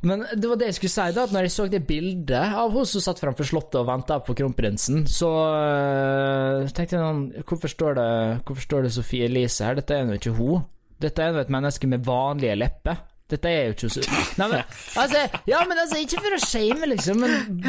Men 0.03 0.25
det 0.35 0.49
var 0.51 0.59
det 0.59 0.67
jeg 0.67 0.77
skulle 0.81 0.91
si, 0.91 1.15
da, 1.15 1.23
at 1.23 1.31
når 1.31 1.45
jeg 1.47 1.53
så 1.53 1.65
det 1.71 1.85
bildet 1.87 2.55
av 2.59 2.73
hun 2.75 2.87
som 2.87 3.03
satt 3.05 3.21
framfor 3.23 3.47
Slottet 3.47 3.79
og 3.79 3.87
venta 3.87 4.17
på 4.19 4.35
kronprinsen, 4.35 5.05
så 5.07 5.29
uh, 5.31 6.67
tenkte 6.75 6.97
jeg 6.97 7.05
sånn 7.05 7.23
Hvorfor 7.47 7.71
står 7.71 7.95
det, 8.01 8.09
hvorfor 8.43 8.65
står 8.65 8.83
det 8.83 8.91
Sofie 8.97 9.29
Elise 9.29 9.63
her? 9.63 9.79
Dette 9.79 9.95
er 9.95 10.11
jo 10.11 10.19
ikke 10.19 10.35
hun. 10.35 10.65
Dette 11.03 11.23
er 11.23 11.31
jo 11.31 11.43
et 11.43 11.53
menneske 11.55 11.87
med 11.87 12.03
vanlige 12.03 12.59
lepper. 12.59 12.99
Dette 13.31 13.49
er 13.49 13.69
jo 13.69 13.73
ikke 13.73 13.89
så 13.89 14.01
Nei, 14.37 14.47
men 14.51 14.59
altså 14.99 15.21
Ja, 15.47 15.61
men 15.67 15.79
altså, 15.79 15.99
ikke 16.03 16.21
for 16.21 16.35
å 16.35 16.39
shame, 16.43 16.89
liksom, 16.91 17.23
men 17.23 17.61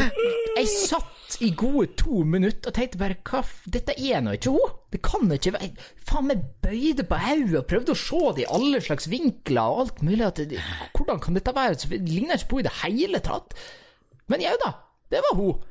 jeg 0.59 0.71
satt 0.73 1.37
i 1.43 1.51
gode 1.57 1.95
to 1.99 2.23
minutter 2.29 2.71
og 2.71 2.77
tenkte 2.77 3.01
bare 3.01 3.17
Hva. 3.27 3.43
Dette 3.75 3.95
er 3.97 4.23
nå 4.23 4.35
ikke 4.37 4.53
hun. 4.55 4.75
Det 4.93 5.01
kan 5.07 5.31
ikke 5.35 5.55
være 5.57 5.71
Faen, 6.07 6.31
jeg 6.31 6.43
bøyde 6.63 7.07
på 7.11 7.21
hodet 7.23 7.61
og 7.63 7.69
prøvde 7.71 7.95
å 7.95 7.99
se 7.99 8.21
det 8.37 8.45
i 8.45 8.51
alle 8.59 8.83
slags 8.85 9.09
vinkler 9.11 9.63
og 9.63 9.85
alt 9.85 10.03
mulig. 10.07 10.31
Det, 10.39 10.61
hvordan 10.95 11.23
kan 11.23 11.39
dette 11.39 11.55
være? 11.57 11.79
Det 11.81 12.03
ligner 12.11 12.39
ikke 12.39 12.51
på 12.51 12.61
henne 12.61 12.67
i 12.67 12.69
det 12.69 12.77
hele 12.83 13.23
tatt. 13.25 13.57
Men 14.31 14.45
jau 14.45 14.55
da, 14.63 14.75
det 15.13 15.23
var 15.27 15.39
hun. 15.39 15.63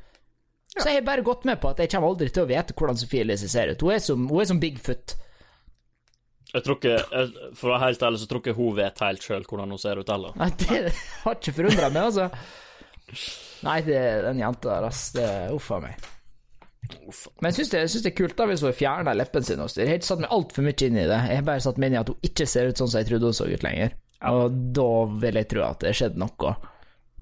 Så 0.74 0.88
jeg 0.90 0.98
har 0.98 1.06
bare 1.06 1.22
gått 1.22 1.44
med 1.46 1.60
på 1.62 1.70
at 1.70 1.78
jeg 1.80 1.92
kommer 1.92 2.10
aldri 2.10 2.32
til 2.34 2.42
å 2.42 2.50
vite 2.50 2.74
hvordan 2.74 2.98
Sofie 2.98 3.22
Elise 3.22 3.48
ser 3.50 3.70
ut. 3.70 3.82
Hun 3.84 3.94
er 3.94 4.02
som, 4.02 4.26
hun 4.30 4.42
er 4.42 4.48
som 4.50 4.60
Bigfoot. 4.62 5.14
Jeg 6.54 6.62
tror 6.62 6.76
ikke, 6.78 6.94
jeg, 7.02 7.50
For 7.58 7.68
å 7.68 7.74
være 7.74 7.84
helt 7.88 8.02
ærlig, 8.06 8.20
så 8.22 8.30
tror 8.30 8.42
ikke 8.44 8.56
hun 8.58 8.76
vet 8.78 9.00
helt 9.02 9.24
sjøl 9.26 9.46
hvordan 9.48 9.74
hun 9.74 9.80
ser 9.82 10.00
ut 10.00 10.10
heller. 10.14 10.36
Nei, 10.38 10.50
det 10.60 10.82
har 11.24 11.38
ikke 11.38 11.54
forundra 11.56 11.90
meg, 11.90 12.10
altså. 12.10 12.28
Nei, 13.64 13.78
det, 13.86 14.00
den 14.28 14.42
jenta 14.42 14.70
der, 14.70 14.86
ass. 14.90 15.06
Det 15.16 15.28
Uff 15.54 15.70
a 15.74 15.80
meg. 15.82 16.10
Men 17.40 17.48
jeg 17.48 17.56
syns 17.56 17.72
det, 17.72 17.82
det 18.04 18.10
er 18.10 18.16
kult 18.18 18.36
da 18.36 18.46
hvis 18.50 18.62
hun 18.62 18.74
fjerner 18.76 19.16
leppen 19.16 19.46
sin. 19.46 19.62
Også. 19.64 19.80
Jeg 19.82 19.90
har 19.90 20.00
ikke 20.00 20.10
satt 20.10 20.22
meg 20.22 20.34
altfor 20.36 20.66
mye 20.66 20.86
inn 20.86 20.98
i 21.00 21.06
det. 21.08 21.20
Jeg 21.30 21.40
har 21.40 21.46
bare 21.46 21.64
satt 21.64 21.80
meg 21.80 21.90
inn 21.90 21.96
i 21.96 22.00
at 22.02 22.12
hun 22.12 22.28
ikke 22.28 22.46
ser 22.50 22.68
ut 22.68 22.80
sånn 22.80 22.92
som 22.92 23.00
jeg 23.00 23.08
trodde 23.10 23.30
hun 23.30 23.38
så 23.38 23.48
ut 23.48 23.66
lenger. 23.66 23.96
Og 24.30 24.58
da 24.76 24.90
vil 25.24 25.40
jeg 25.40 25.50
tro 25.50 25.64
at 25.66 25.84
det 25.84 25.94
skjedde 25.96 26.20
noe. 26.22 26.54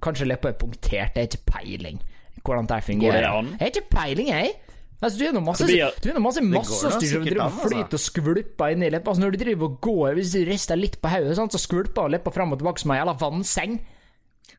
Kanskje 0.02 0.26
leppa 0.28 0.50
er 0.50 0.58
punktert, 0.58 1.14
jeg 1.14 1.22
har 1.22 1.30
ikke 1.30 1.54
peiling 1.54 2.02
hvordan 2.42 2.66
det 2.66 2.80
fungerer. 2.82 3.12
Går 3.12 3.22
det 3.22 3.32
an? 3.38 3.50
Jeg 3.52 3.60
har 3.60 3.70
ikke 3.70 3.90
peiling, 3.92 4.30
jeg. 4.32 4.54
Altså, 5.02 5.18
du 5.18 5.24
er 5.26 5.32
nå 5.34 5.40
masse, 5.42 5.66
du 5.66 6.08
er 6.12 6.18
masse 6.22 6.42
massestyr 6.46 7.08
som 7.16 7.24
driver 7.26 7.40
og 7.40 7.48
altså. 7.48 7.68
flyter 7.72 7.98
og 7.98 8.02
skvulper 8.04 8.74
inni 8.76 8.90
leppa. 8.94 9.10
Altså, 9.10 9.24
når 9.24 9.32
du 9.34 9.40
driver 9.40 9.66
og 9.66 9.80
går, 9.82 10.12
hvis 10.14 10.34
du 10.36 10.44
rister 10.46 10.78
litt 10.78 11.00
på 11.02 11.10
hodet, 11.10 11.34
så 11.40 11.58
skvulper 11.58 12.12
leppa 12.14 12.30
fram 12.30 12.54
og 12.54 12.60
tilbake 12.62 12.84
som 12.84 12.94
ei 12.94 13.00
jævla 13.00 13.16
vannseng. 13.18 13.80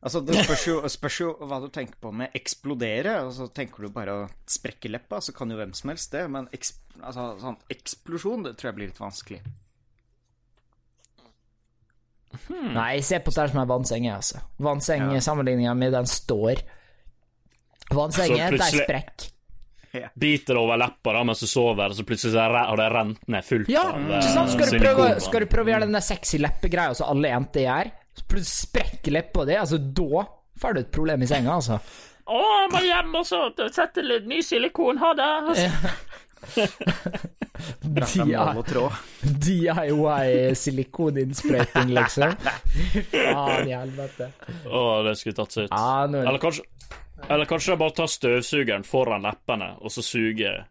Altså, 0.04 0.20
Det 0.20 0.36
spørs 0.44 0.66
jo, 0.68 0.74
spørs 0.92 1.18
jo 1.22 1.30
hva 1.48 1.62
du 1.64 1.70
tenker 1.72 1.96
på 2.00 2.12
med 2.12 2.34
eksplodere. 2.36 3.14
Altså, 3.24 3.48
Tenker 3.56 3.86
du 3.86 3.88
bare 3.94 4.12
å 4.12 4.28
sprekke 4.52 4.90
leppa, 4.92 5.22
så 5.24 5.32
kan 5.32 5.48
jo 5.48 5.56
hvem 5.56 5.72
som 5.72 5.88
helst 5.94 6.12
det. 6.12 6.26
Men 6.28 6.48
eks, 6.52 6.74
altså, 7.00 7.30
sånn 7.40 7.56
eksplosjon, 7.72 8.44
det 8.44 8.58
tror 8.58 8.68
jeg 8.68 8.76
blir 8.82 8.92
litt 8.92 9.00
vanskelig. 9.00 9.40
Nei, 12.50 12.98
se 13.06 13.20
på 13.22 13.30
det 13.32 13.40
her 13.40 13.52
som 13.52 13.60
er 13.62 13.68
vannseng, 13.70 14.08
altså. 14.10 14.40
Vannseng 14.60 15.06
Ja. 15.14 15.20
sammenligninga 15.24 15.74
med 15.78 15.92
den 15.94 16.04
står. 16.10 16.60
Vannseng 17.94 18.36
er 18.38 18.50
de 18.50 18.58
plutselig- 18.58 19.30
sprekk. 19.94 20.14
Biter 20.14 20.54
det 20.54 20.60
over 20.60 20.80
leppa 20.80 21.24
mens 21.24 21.40
du 21.40 21.46
sover, 21.46 21.90
og 21.92 21.96
så 21.98 22.06
plutselig 22.06 22.38
har 22.40 22.76
det 22.76 22.88
rent 22.94 23.28
ned 23.28 23.44
fullt 23.44 23.68
Ja, 23.72 23.84
av 23.92 24.00
ikke 24.18 24.32
sant? 24.32 24.54
Skal 24.54 24.70
du, 24.70 24.76
eh, 24.76 24.82
prøve, 24.82 25.20
skal 25.20 25.44
du 25.44 25.46
prøve 25.50 25.70
å 25.70 25.74
gjøre 25.74 25.86
den 25.86 25.98
der 25.98 26.04
sexy 26.04 26.40
leppegreia 26.42 26.94
som 26.94 27.12
alle 27.12 27.28
jenter 27.32 27.66
gjør? 27.66 27.92
Så 28.14 28.26
plutselig 28.30 28.68
sprekker 28.68 29.12
leppa 29.14 29.44
di, 29.44 29.54
altså 29.58 29.78
da 29.78 30.24
får 30.60 30.74
du 30.74 30.80
et 30.80 30.92
problem 30.94 31.22
i 31.22 31.26
senga, 31.30 31.54
altså. 31.58 31.80
Å, 32.24 32.40
jeg 32.40 32.68
må 32.72 32.80
hjem 32.86 33.16
og 33.20 33.26
så 33.28 33.40
sette 33.72 34.04
litt 34.04 34.26
ny 34.26 34.40
silikon. 34.42 34.96
Ha 35.02 35.10
det. 35.18 35.30
Altså. 35.44 35.68
av 38.34 38.54
nål 38.54 38.64
tråd. 38.64 38.92
DIY 39.44 40.54
silikoninnsprøyting, 40.56 41.92
liksom. 41.98 42.32
Faen 43.12 43.68
i 43.68 43.76
helvete. 43.76 44.30
Å, 44.64 45.02
det 45.04 45.18
skulle 45.20 45.36
tatt 45.36 45.52
seg 45.52 45.68
ut. 45.68 45.74
Ja, 45.76 46.06
Eller 46.08 46.40
kanskje 46.40 46.64
Eller 47.28 47.44
kanskje 47.48 47.72
jeg 47.72 47.80
bare 47.80 47.94
tar 47.96 48.10
støvsugeren 48.10 48.84
foran 48.84 49.22
leppene, 49.24 49.68
og 49.80 49.90
så 49.94 50.02
suger 50.04 50.64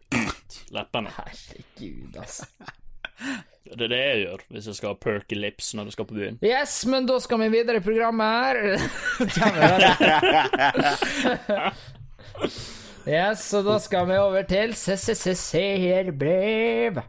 leppene. 0.74 1.10
Herregud, 1.16 2.16
altså. 2.20 2.44
Det 3.64 3.86
er 3.86 3.90
det 3.90 3.98
jeg 3.98 4.18
gjør 4.24 4.40
hvis 4.52 4.66
jeg 4.68 4.76
skal 4.76 4.88
ha 4.92 4.96
perky 5.00 5.36
lips 5.38 5.70
når 5.74 5.88
jeg 5.88 5.94
skal 5.96 6.06
på 6.10 6.16
byen. 6.18 6.36
Yes, 6.44 6.74
men 6.90 7.06
da 7.08 7.16
skal 7.22 7.40
vi 7.40 7.48
videre 7.54 7.80
i 7.80 7.84
programmet 7.84 8.28
her. 8.44 8.56
Yes, 13.04 13.42
og 13.52 13.66
da 13.66 13.74
skal 13.84 14.06
vi 14.08 14.14
over 14.16 14.46
til 14.48 14.72
seerbrev. 15.36 17.00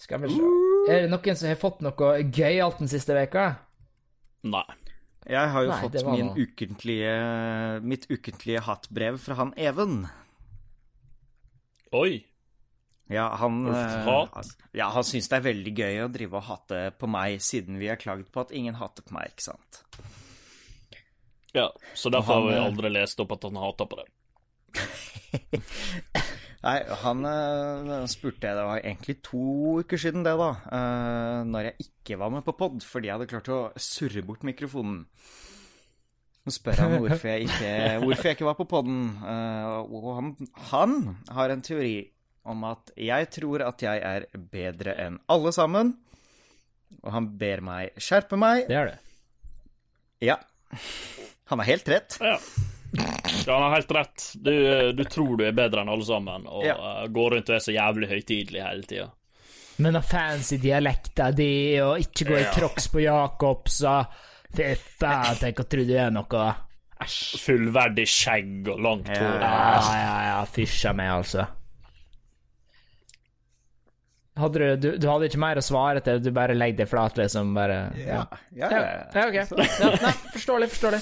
Skal 0.00 0.22
vi 0.24 0.28
se. 0.32 0.40
Er 0.90 1.04
det 1.04 1.10
noen 1.12 1.36
som 1.38 1.46
har 1.46 1.58
fått 1.60 1.82
noe 1.86 2.22
gøyalt 2.34 2.80
den 2.82 2.90
siste 2.90 3.14
veka? 3.14 3.44
Nei. 4.50 4.64
Jeg 5.30 5.50
har 5.54 5.62
jo 5.62 5.70
Nei, 5.70 5.82
fått 5.84 6.00
min 6.10 6.32
ukentlige, 6.34 7.12
mitt 7.86 8.08
ukentlige 8.10 8.62
hattbrev 8.66 9.20
fra 9.22 9.36
han 9.38 9.52
Even. 9.54 10.02
Oi. 11.94 12.24
Ja, 13.10 13.28
han, 13.38 13.66
Uff, 13.66 13.76
eh, 13.76 14.06
hat. 14.06 14.50
ja, 14.72 14.88
han 14.94 15.06
syns 15.06 15.28
det 15.30 15.38
er 15.40 15.46
veldig 15.48 15.74
gøy 15.74 16.02
å 16.04 16.10
drive 16.14 16.38
og 16.38 16.46
hate 16.46 16.82
på 16.98 17.08
meg, 17.10 17.40
siden 17.42 17.78
vi 17.82 17.88
har 17.90 17.98
klaget 17.98 18.30
på 18.30 18.44
at 18.44 18.54
ingen 18.54 18.78
hater 18.78 19.06
på 19.06 19.16
meg, 19.16 19.32
ikke 19.32 19.48
sant? 19.48 19.80
Ja, 21.54 21.66
så 21.94 22.12
derfor 22.14 22.38
har 22.38 22.46
vi 22.46 22.54
eh, 22.54 22.64
aldri 22.64 22.92
lest 22.94 23.22
opp 23.22 23.34
at 23.34 23.46
han 23.48 23.58
hater 23.58 23.90
på 23.90 23.98
det. 23.98 24.06
Nei, 26.60 26.76
han 27.02 27.24
eh, 27.24 28.02
spurte 28.12 28.50
jeg, 28.50 28.56
det 28.58 28.64
var 28.68 28.82
egentlig 28.82 29.14
to 29.24 29.78
uker 29.80 30.00
siden 30.00 30.26
det, 30.26 30.34
da, 30.36 30.50
eh, 30.76 31.38
når 31.48 31.70
jeg 31.70 31.86
ikke 31.86 32.18
var 32.20 32.34
med 32.34 32.44
på 32.44 32.52
pod, 32.58 32.82
fordi 32.84 33.08
jeg 33.08 33.16
hadde 33.16 33.28
klart 33.30 33.48
å 33.48 33.60
surre 33.80 34.24
bort 34.26 34.44
mikrofonen. 34.44 35.06
Så 36.44 36.54
spør 36.58 36.82
han 36.82 36.94
hvorfor 36.98 37.32
jeg 37.32 37.48
ikke, 37.48 37.72
hvorfor 38.04 38.28
jeg 38.28 38.36
ikke 38.36 38.48
var 38.48 38.58
på 38.60 38.68
podden, 38.68 39.00
eh, 39.24 39.70
og 39.88 40.10
han, 40.18 40.30
han 40.72 40.98
har 41.32 41.54
en 41.54 41.64
teori 41.64 41.96
om 42.50 42.64
at 42.68 42.92
jeg 42.96 43.28
tror 43.36 43.64
at 43.64 43.84
jeg 43.84 44.04
er 44.04 44.28
bedre 44.52 44.96
enn 45.00 45.16
alle 45.32 45.54
sammen, 45.56 45.94
og 47.00 47.12
han 47.14 47.30
ber 47.40 47.64
meg 47.64 47.96
skjerpe 48.00 48.36
meg. 48.40 48.66
Det 48.68 48.76
er 48.76 48.92
det. 48.92 49.00
Ja, 50.28 50.36
han 51.48 51.62
har 51.62 51.72
helt 51.72 51.88
rett. 51.88 52.20
Ja. 52.20 52.36
Ja, 53.46 53.54
han 53.56 53.62
har 53.68 53.74
helt 53.78 53.92
rett. 53.96 54.26
Du, 54.36 54.52
du 54.92 55.04
tror 55.04 55.36
du 55.40 55.44
er 55.46 55.52
bedre 55.56 55.82
enn 55.84 55.88
alle 55.92 56.04
sammen, 56.04 56.46
og 56.46 56.64
Ja. 56.66 56.74
eh, 57.02 57.06
går 57.08 57.30
rundt 57.36 57.50
og 57.50 57.56
er 57.56 57.64
så 57.64 57.72
jævlig 57.74 58.08
høytidelig 58.10 58.62
hele 58.64 58.82
tida. 58.88 59.10
Men 59.80 59.94
den 59.96 60.02
fancy 60.04 60.58
dialekta 60.60 61.30
di, 61.32 61.78
og 61.80 61.98
ikke 62.02 62.26
gå 62.28 62.36
i 62.36 62.42
Ja. 62.42 62.50
crocs 62.52 62.88
på 62.92 63.00
Jacobs, 63.02 63.82
og 63.88 64.06
fy 64.54 64.74
faen, 65.00 65.36
tenk 65.40 65.62
å 65.62 65.68
tro 65.68 65.84
du 65.84 65.94
er 65.96 66.10
noe 66.10 66.54
Æsj. 67.00 67.38
Fullverdig 67.40 68.04
skjegg 68.12 68.68
og 68.68 68.80
langt 68.84 69.08
Ja. 69.08 69.14
hår. 69.22 69.40
Ja, 69.40 69.96
ja, 69.96 70.16
ja, 70.28 70.44
fysja 70.44 70.92
meg, 70.92 71.08
altså. 71.14 71.46
Hadde 74.40 74.58
du, 74.58 74.76
du, 74.76 74.98
du 74.98 75.06
hadde 75.10 75.26
ikke 75.28 75.40
mer 75.42 75.58
å 75.60 75.64
svare 75.64 76.00
til, 76.04 76.20
du 76.22 76.30
bare 76.32 76.54
legger 76.56 76.84
deg 76.84 76.88
flat, 76.88 77.16
liksom? 77.18 77.50
Bare 77.56 77.80
Ja, 77.98 78.22
ja, 78.56 78.68
ja, 78.70 78.84
ja 79.14 79.24
ok. 79.26 79.34
Ja, 79.34 79.90
nei, 80.00 80.12
forståelig, 80.36 80.68
forståelig. 80.76 81.00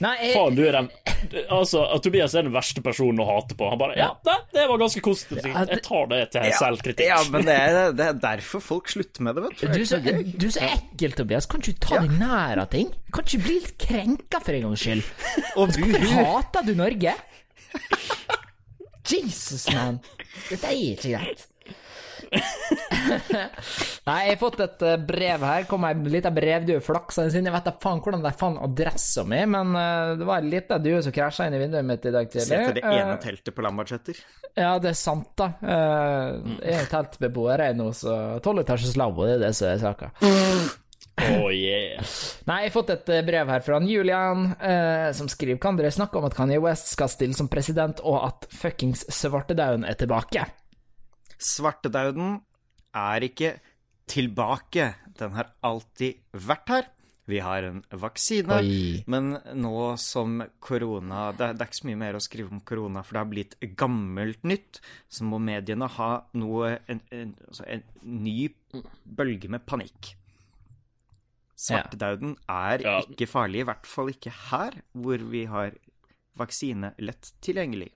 Nei, 0.00 0.12
jeg, 0.22 0.34
Faen, 0.36 0.54
du 0.54 0.60
er 0.62 0.76
den 0.76 0.88
Altså, 1.50 1.80
Tobias 2.04 2.34
er 2.38 2.44
den 2.46 2.52
verste 2.54 2.78
personen 2.84 3.18
å 3.18 3.24
hate 3.26 3.56
på. 3.58 3.66
Han 3.72 3.80
bare 3.80 3.96
Ja, 3.98 4.12
det, 4.24 4.36
det 4.54 4.66
var 4.70 4.78
ganske 4.78 5.00
konstruktivt. 5.02 5.48
Ja, 5.50 5.64
det- 5.66 5.74
Jeg 5.80 5.82
tar 5.88 6.06
det 6.12 6.20
til 6.36 6.52
selvkritikk. 6.60 7.08
Ja, 7.10 7.16
men 7.34 7.44
det 7.48 7.56
er, 7.58 7.78
det 7.98 8.06
er 8.12 8.20
derfor 8.22 8.62
folk 8.62 8.92
slutter 8.92 9.26
med 9.26 9.34
det, 9.34 9.42
vet 9.48 9.58
du, 9.58 9.66
er 9.66 9.84
så, 9.90 9.98
du 10.04 10.46
er 10.46 10.54
så 10.54 10.62
ekkel, 10.68 11.16
Tobias. 11.18 11.48
Kan 11.50 11.64
ikke 11.64 11.74
du 11.74 11.82
ta 11.88 11.98
deg 12.04 12.14
nær 12.20 12.62
av 12.62 12.70
ting? 12.70 12.92
Kan 13.10 13.26
ikke 13.26 13.40
du 13.42 13.46
bli 13.48 13.56
litt 13.64 13.74
krenka 13.82 14.40
for 14.46 14.54
en 14.54 14.68
gangs 14.68 14.86
skyld? 14.86 15.02
Og 15.58 15.74
du, 15.74 15.82
Hater 16.14 16.68
du 16.70 16.74
Norge? 16.78 17.16
Jesus, 19.08 19.66
man. 19.72 19.98
Dette 20.50 20.68
er 20.68 20.78
ikke 20.92 21.14
greit. 21.16 21.46
Nei, 24.08 24.18
jeg 24.24 24.34
har 24.34 24.38
fått 24.40 24.60
et 24.64 24.82
eh, 24.88 24.96
brev 25.08 25.44
her. 25.44 25.66
Kom 25.68 25.84
ei 25.88 25.94
lita 26.12 26.30
brevdue 26.34 26.80
flaksende 26.84 27.32
inn. 27.38 27.48
Jeg 27.48 27.54
vet 27.54 27.68
da 27.68 27.74
faen 27.82 28.00
hvordan 28.04 28.24
de 28.24 28.32
fant 28.38 28.60
adressa 28.64 29.24
mi, 29.28 29.40
men 29.48 29.74
eh, 29.78 30.14
det 30.20 30.28
var 30.28 30.42
ei 30.42 30.50
lita 30.52 30.78
due 30.82 31.00
som 31.04 31.14
krasja 31.14 31.48
inn 31.48 31.56
i 31.58 31.62
vinduet 31.62 31.86
mitt 31.88 32.08
i 32.08 32.12
dag 32.14 32.28
tidlig. 32.32 32.48
til 32.68 32.76
det 32.80 32.84
ene 32.84 33.14
Eh, 33.18 33.22
teltet 33.22 33.54
på 33.56 33.64
Lambertseter. 33.64 34.18
ja, 34.58 34.74
det 34.82 34.90
er 34.92 34.98
sant, 34.98 35.30
da. 35.38 35.52
Eh, 35.62 36.58
jeg 36.64 36.82
er 36.82 36.90
teltbeboer 36.92 37.64
jeg 37.68 37.78
nå, 37.78 37.88
så 37.96 38.18
tolvetasjes 38.44 38.96
lavvo, 39.00 39.24
det 39.28 39.38
er 39.38 39.46
det 39.46 39.54
som 39.56 39.70
er 39.72 39.80
saka. 39.82 40.12
Oh, 41.18 41.48
yeah. 41.50 41.98
Nei, 42.46 42.60
jeg 42.62 42.70
har 42.70 42.74
fått 42.76 42.92
et 42.94 43.08
brev 43.26 43.48
her 43.50 43.62
fra 43.66 43.80
Julian, 43.82 44.52
eh, 44.62 45.08
som 45.18 45.26
skriver 45.26 45.58
Kan 45.58 45.74
dere 45.80 45.90
snakke 45.90 46.14
om 46.20 46.28
at 46.28 46.36
Kanye 46.38 46.60
West 46.62 46.92
skal 46.92 47.10
stille 47.10 47.34
som 47.34 47.48
president, 47.50 47.98
og 48.06 48.20
at 48.28 48.46
fuckings 48.54 49.02
svartedauden 49.10 49.82
er 49.88 49.98
tilbake? 49.98 50.46
Svartedauden 51.38 52.38
er 52.98 53.26
ikke 53.28 53.56
tilbake. 54.10 54.92
Den 55.18 55.34
har 55.36 55.52
alltid 55.66 56.20
vært 56.32 56.72
her. 56.72 56.86
Vi 57.28 57.42
har 57.44 57.60
en 57.68 57.82
vaksine, 57.92 58.56
Oi. 58.56 59.02
men 59.06 59.34
nå 59.60 59.72
som 60.00 60.38
korona 60.64 61.26
det, 61.36 61.50
det 61.58 61.60
er 61.60 61.68
ikke 61.68 61.80
så 61.82 61.88
mye 61.90 61.98
mer 62.00 62.16
å 62.16 62.22
skrive 62.24 62.48
om 62.56 62.62
korona, 62.64 63.02
for 63.04 63.18
det 63.18 63.20
har 63.20 63.28
blitt 63.28 63.56
gammelt 63.76 64.46
nytt, 64.48 64.78
så 65.12 65.26
må 65.28 65.36
mediene 65.36 65.90
ha 65.98 66.06
noe 66.40 66.70
En, 66.88 67.02
en, 67.12 67.34
altså 67.50 67.66
en 67.68 67.84
ny 68.24 68.48
bølge 69.04 69.50
med 69.52 69.66
panikk. 69.68 70.14
Svartedauden 71.58 72.36
er 72.48 72.80
Ja. 72.86 72.96
ikke 73.02 73.28
farlig, 73.28 73.60
i 73.60 73.68
hvert 73.68 73.86
fall 73.86 74.08
ikke 74.14 74.32
her, 74.48 74.80
hvor 74.94 75.18
vi 75.28 75.44
har 75.44 75.76
vaksine 76.38 76.94
lett 76.98 77.32
tilgjengelig. 77.42 77.90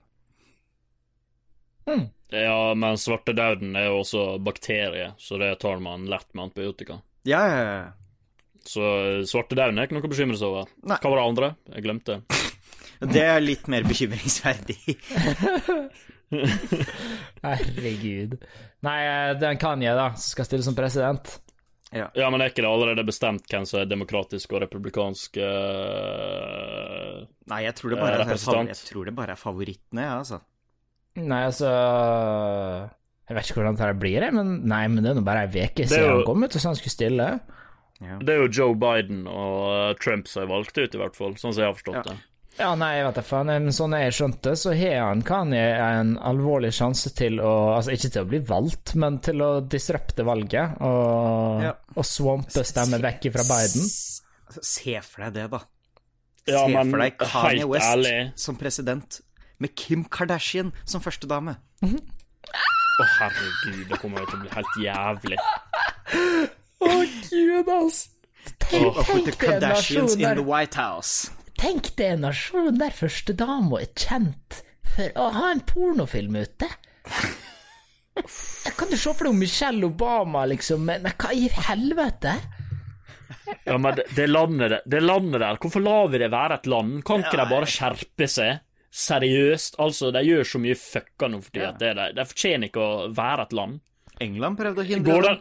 Ja, 2.33 2.73
men 2.73 2.97
svartedauden 2.97 3.75
er 3.77 3.91
jo 3.91 3.99
også 4.01 4.23
bakterie, 4.41 5.11
så 5.21 5.37
det 5.41 5.51
tar 5.61 5.83
man 5.83 6.07
lett 6.09 6.29
med 6.33 6.49
antibiotika. 6.49 6.97
Ja, 7.29 7.43
ja, 7.47 7.59
ja. 7.67 7.83
Så 8.65 8.81
eh, 8.81 9.21
svartedauden 9.27 9.77
er 9.77 9.87
ikke 9.87 9.97
noe 9.99 10.07
å 10.07 10.11
bekymre 10.11 10.39
seg 10.39 10.49
over. 10.49 10.71
Nei. 10.87 10.97
Hva 11.03 11.11
var 11.11 11.19
det 11.19 11.27
andre? 11.29 11.51
Jeg 11.75 11.85
glemte. 11.85 12.19
Det 13.13 13.19
er 13.19 13.41
litt 13.43 13.65
mer 13.67 13.83
bekymringsverdig. 13.83 14.93
Herregud. 17.43 18.37
Nei, 18.85 18.99
den 19.03 19.41
det 19.41 19.49
er 19.49 19.57
Kanye, 19.59 19.95
da, 19.97 20.05
som 20.15 20.37
skal 20.37 20.47
stille 20.47 20.63
som 20.63 20.77
president. 20.77 21.33
Ja, 21.93 22.29
men 22.31 22.41
er 22.41 22.49
ikke 22.49 22.63
det 22.63 22.71
allerede 22.71 23.03
bestemt 23.05 23.45
hvem 23.51 23.67
som 23.69 23.81
er 23.81 23.89
demokratisk 23.91 24.55
og 24.55 24.63
republikansk 24.63 25.37
uh, 25.37 27.19
Nei, 27.51 27.59
jeg 27.67 27.75
tror 27.77 27.93
det 27.93 27.99
bare, 27.99 28.23
er, 28.23 28.31
jeg 28.71 28.79
tror 28.87 29.05
det 29.09 29.13
bare 29.19 29.35
er 29.35 29.41
favorittene, 29.41 30.07
ja, 30.07 30.15
altså. 30.23 30.39
Nei, 31.15 31.43
altså 31.45 31.69
Jeg 33.29 33.35
vet 33.37 33.45
ikke 33.49 33.59
hvordan 33.61 33.77
det 33.77 33.89
blir, 34.01 34.23
jeg, 34.25 34.33
men 34.33 34.53
Nei, 34.67 34.83
men 34.89 35.03
det 35.05 35.11
er 35.13 35.19
nå 35.19 35.23
bare 35.25 35.45
ei 35.47 35.65
uke 35.67 35.85
siden 35.87 36.03
jo- 36.07 36.17
han 36.17 36.25
kom 36.27 36.43
ut 36.43 36.55
og 36.57 36.61
så 36.63 36.71
han 36.71 36.75
skulle 36.79 36.95
stille. 36.97 37.27
Det 38.03 38.33
er 38.33 38.41
jo 38.41 38.49
Joe 38.51 38.75
Biden 38.75 39.27
og 39.31 39.59
eh, 39.71 39.93
Trump 40.01 40.27
som 40.27 40.43
er 40.43 40.49
valgt 40.51 40.75
ut, 40.77 40.93
i 40.95 40.99
hvert 40.99 41.15
fall. 41.15 41.35
Sånn 41.39 41.53
som 41.53 41.61
jeg 41.61 41.69
har 41.69 41.77
forstått 41.77 41.99
Ja. 42.01 42.03
det. 42.11 42.17
Ja, 42.59 42.75
nei, 42.77 42.89
jeg 42.99 43.05
vet 43.07 43.15
da 43.15 43.21
faen, 43.25 43.47
men 43.47 43.71
sånn 43.73 43.95
jeg 43.97 44.13
skjønte, 44.13 44.51
så 44.59 44.73
har 44.77 45.07
han 45.07 45.21
Kanye 45.25 45.61
en 45.73 46.11
alvorlig 46.21 46.69
sjanse 46.75 47.09
til 47.17 47.39
å 47.41 47.53
Altså 47.77 47.95
ikke 47.95 48.11
til 48.13 48.21
å 48.25 48.29
bli 48.29 48.39
valgt, 48.45 48.93
men 48.95 49.17
til 49.25 49.41
å 49.41 49.47
disrupte 49.67 50.21
valget 50.27 50.75
og, 50.81 51.63
Ja. 51.63 51.71
og 51.95 52.03
swampe 52.05 52.61
stemmer 52.67 52.99
vekk 53.01 53.31
fra 53.33 53.41
Biden. 53.47 53.87
Se 54.61 54.99
for 55.01 55.23
deg 55.25 55.33
det, 55.33 55.47
da. 55.49 55.61
Ja, 56.45 56.65
Se 56.67 56.73
men 56.75 56.91
for 56.91 56.99
deg 56.99 57.17
Kanye 57.17 57.65
West 57.71 57.89
ærlig 57.95 58.33
som 58.37 58.55
president, 58.59 59.21
med 59.63 59.75
Kim 59.79 60.05
Kardashian 60.05 60.73
som 60.85 61.03
førstedame. 61.03 61.57
Å, 61.83 63.05
herregud, 63.17 63.85
det 63.89 63.99
kommer 64.01 64.23
jo 64.23 64.31
til 64.31 64.39
å 64.39 64.43
bli 64.43 64.51
helt 64.53 64.75
jævlig. 64.83 65.39
Å, 66.83 66.91
gud, 67.29 67.71
altså. 67.73 68.09
Tenk, 68.59 68.97
put 69.07 69.07
tenk 69.07 69.39
det 69.39 69.47
er 69.47 69.55
en 69.55 69.61
Kardashians 69.61 70.13
nasjon 70.13 70.19
in 70.19 70.25
der 70.27 70.39
the 70.39 70.45
White 70.47 70.79
House. 70.79 71.31
Tenk 71.59 71.93
det 71.97 72.09
er 72.09 72.17
en 72.17 72.25
nasjon 72.27 72.79
der 72.81 72.95
førstedama 72.95 73.79
er 73.79 73.91
kjent 73.95 74.63
for 74.93 75.19
å 75.19 75.29
ha 75.37 75.51
en 75.53 75.63
pornofilm 75.67 76.35
ute. 76.43 76.69
Kan 78.77 78.91
du 78.91 78.97
se 78.97 79.13
for 79.13 79.29
deg 79.29 79.37
Michelle 79.37 79.87
Obama, 79.87 80.43
liksom, 80.49 80.83
men 80.89 81.07
hva 81.07 81.31
i 81.33 81.47
helvete? 81.67 82.35
Ja, 83.65 83.77
men 83.77 83.95
det, 83.97 84.05
det, 84.15 84.27
landet, 84.29 84.83
det 84.89 85.01
landet 85.03 85.41
der, 85.41 85.57
hvorfor 85.61 85.83
lar 85.83 86.11
vi 86.11 86.21
det 86.21 86.29
være 86.33 86.59
et 86.59 86.69
land? 86.69 87.01
Kan 87.07 87.23
ikke 87.23 87.39
de 87.39 87.47
bare 87.49 87.69
skjerpe 87.69 88.29
seg? 88.29 88.61
Seriøst? 88.93 89.79
Altså, 89.81 90.11
de 90.13 90.21
gjør 90.27 90.45
så 90.45 90.61
mye 90.61 90.77
fucka 90.77 91.29
nå 91.33 91.39
for 91.41 91.55
tida 91.55 91.71
at 91.73 91.81
det, 91.81 91.95
de, 91.97 92.09
de 92.19 92.25
fortjener 92.29 92.69
ikke 92.69 92.83
å 92.83 93.07
være 93.17 93.47
et 93.47 93.55
land. 93.57 93.79
England 94.21 94.59
prøvde 94.59 94.83
å 94.83 94.85
hindre 94.85 95.15
Går 95.15 95.25
det, 95.25 95.33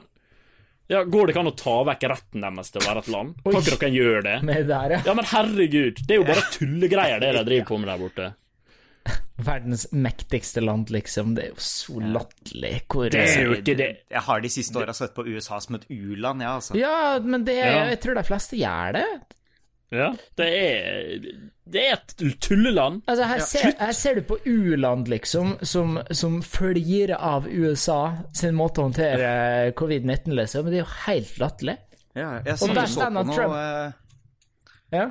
ja, 0.93 1.03
går 1.05 1.27
det 1.29 1.33
ikke 1.35 1.43
an 1.45 1.51
å 1.51 1.57
ta 1.57 1.75
vekk 1.89 2.07
retten 2.11 2.45
deres 2.45 2.73
til 2.73 2.83
å 2.83 2.87
være 2.89 3.03
et 3.05 3.11
land? 3.13 3.35
Kan 3.45 3.59
ikke 3.61 3.77
dere 3.81 3.91
gjøre 3.97 4.23
det? 4.27 4.37
Med 4.49 4.63
det 4.63 4.69
der, 4.73 4.95
ja. 4.97 5.01
Ja, 5.09 5.17
men 5.19 5.29
herregud, 5.31 6.01
det 6.07 6.17
er 6.17 6.23
jo 6.23 6.31
bare 6.31 6.47
tullegreier 6.57 7.21
det 7.23 7.35
de 7.39 7.45
driver 7.51 7.69
på 7.69 7.81
med 7.83 7.93
der 7.93 8.01
borte. 8.03 8.31
Verdens 9.53 9.85
mektigste 9.93 10.63
land, 10.65 10.93
liksom. 10.95 11.33
Det 11.37 11.45
er 11.47 11.53
jo 11.53 11.63
så 11.65 12.01
latterlig. 12.01 12.73
Hvor 12.93 13.13
Det 13.13 13.23
er 13.25 13.47
jo 13.49 13.57
ikke 13.59 13.77
det. 13.79 13.91
Jeg 14.13 14.25
har 14.29 14.43
de 14.45 14.51
siste 14.53 14.79
åra 14.81 14.95
sett 14.97 15.15
på 15.17 15.25
USA 15.29 15.61
som 15.65 15.79
et 15.79 15.87
u-land, 15.91 16.45
ja, 16.45 16.57
altså. 16.61 16.77
Ja, 16.79 16.97
men 17.25 17.45
det 17.49 17.57
er, 17.61 17.79
jeg 17.95 18.03
tror 18.05 18.21
de 18.21 18.27
fleste 18.29 18.61
gjør 18.61 18.99
det. 19.01 19.07
Ja, 19.93 20.09
det 20.41 20.47
er 20.49 21.25
Det 21.73 21.83
er 21.85 21.99
et 21.99 22.15
tulleland. 22.41 23.03
Altså, 23.07 23.27
her, 23.29 23.43
ser, 23.45 23.75
her 23.79 23.93
ser 23.97 24.19
du 24.19 24.23
på 24.27 24.39
u-land, 24.49 25.09
liksom, 25.13 25.59
som, 25.69 25.99
som 26.11 26.41
flirer 26.45 27.15
av 27.17 27.47
USA 27.47 28.01
sin 28.35 28.57
måte 28.59 28.81
å 28.81 28.89
håndtere 28.89 29.73
covid-19, 29.79 30.33
liksom. 30.37 30.65
Men 30.65 30.75
det 30.75 30.81
er 30.81 30.85
jo 30.85 30.95
helt 31.05 31.37
latterlig. 31.43 31.77
Ja, 32.17 32.31
jeg 32.45 32.57
der 32.61 32.83
og 32.83 32.89
så 32.93 33.05
på 33.05 33.13
noe 33.15 33.37
Trump- 33.37 33.59
eh, 33.61 33.93
Ja. 34.93 35.05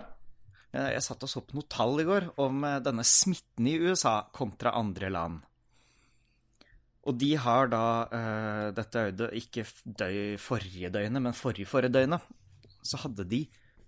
Jeg 0.72 0.92
jeg 0.96 1.04
satt 1.04 1.24
og 1.26 1.30
så 1.32 1.42
på 1.44 1.58
noe 1.58 1.68
tall 1.68 2.00
i 2.00 2.08
går 2.08 2.30
om 2.42 2.62
eh, 2.68 2.78
denne 2.84 3.04
smitten 3.08 3.68
i 3.68 3.78
USA 3.82 4.22
kontra 4.34 4.76
andre 4.80 5.10
land. 5.14 5.42
Og 7.10 7.18
de 7.18 7.32
har 7.42 7.72
da 7.72 7.86
uh, 8.12 8.68
Dette 8.78 9.02
er 9.02 9.34
ikke 9.34 9.64
døy 9.86 10.38
forrige 10.38 10.92
døgnet, 10.94 11.24
men 11.24 11.34
forrige 11.34 11.66
forrige 11.70 11.96
døgnet. 11.96 12.22
Så 12.86 13.00
hadde 13.02 13.26
de 13.30 13.40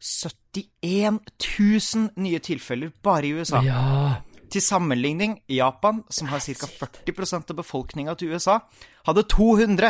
71 0.04 1.20
000 1.60 2.10
nye 2.16 2.40
tilfeller 2.44 2.92
bare 3.04 3.28
i 3.28 3.34
USA. 3.34 3.64
ja. 3.64 4.16
Til 4.54 4.62
sammenligning, 4.62 5.40
Japan, 5.50 6.04
som 6.14 6.28
har 6.30 6.40
ca. 6.40 6.68
40% 6.70 7.50
av 7.50 7.58
befolkninga 7.58 8.14
til 8.20 8.36
USA, 8.36 8.60
hadde 9.08 9.24
200. 9.26 9.90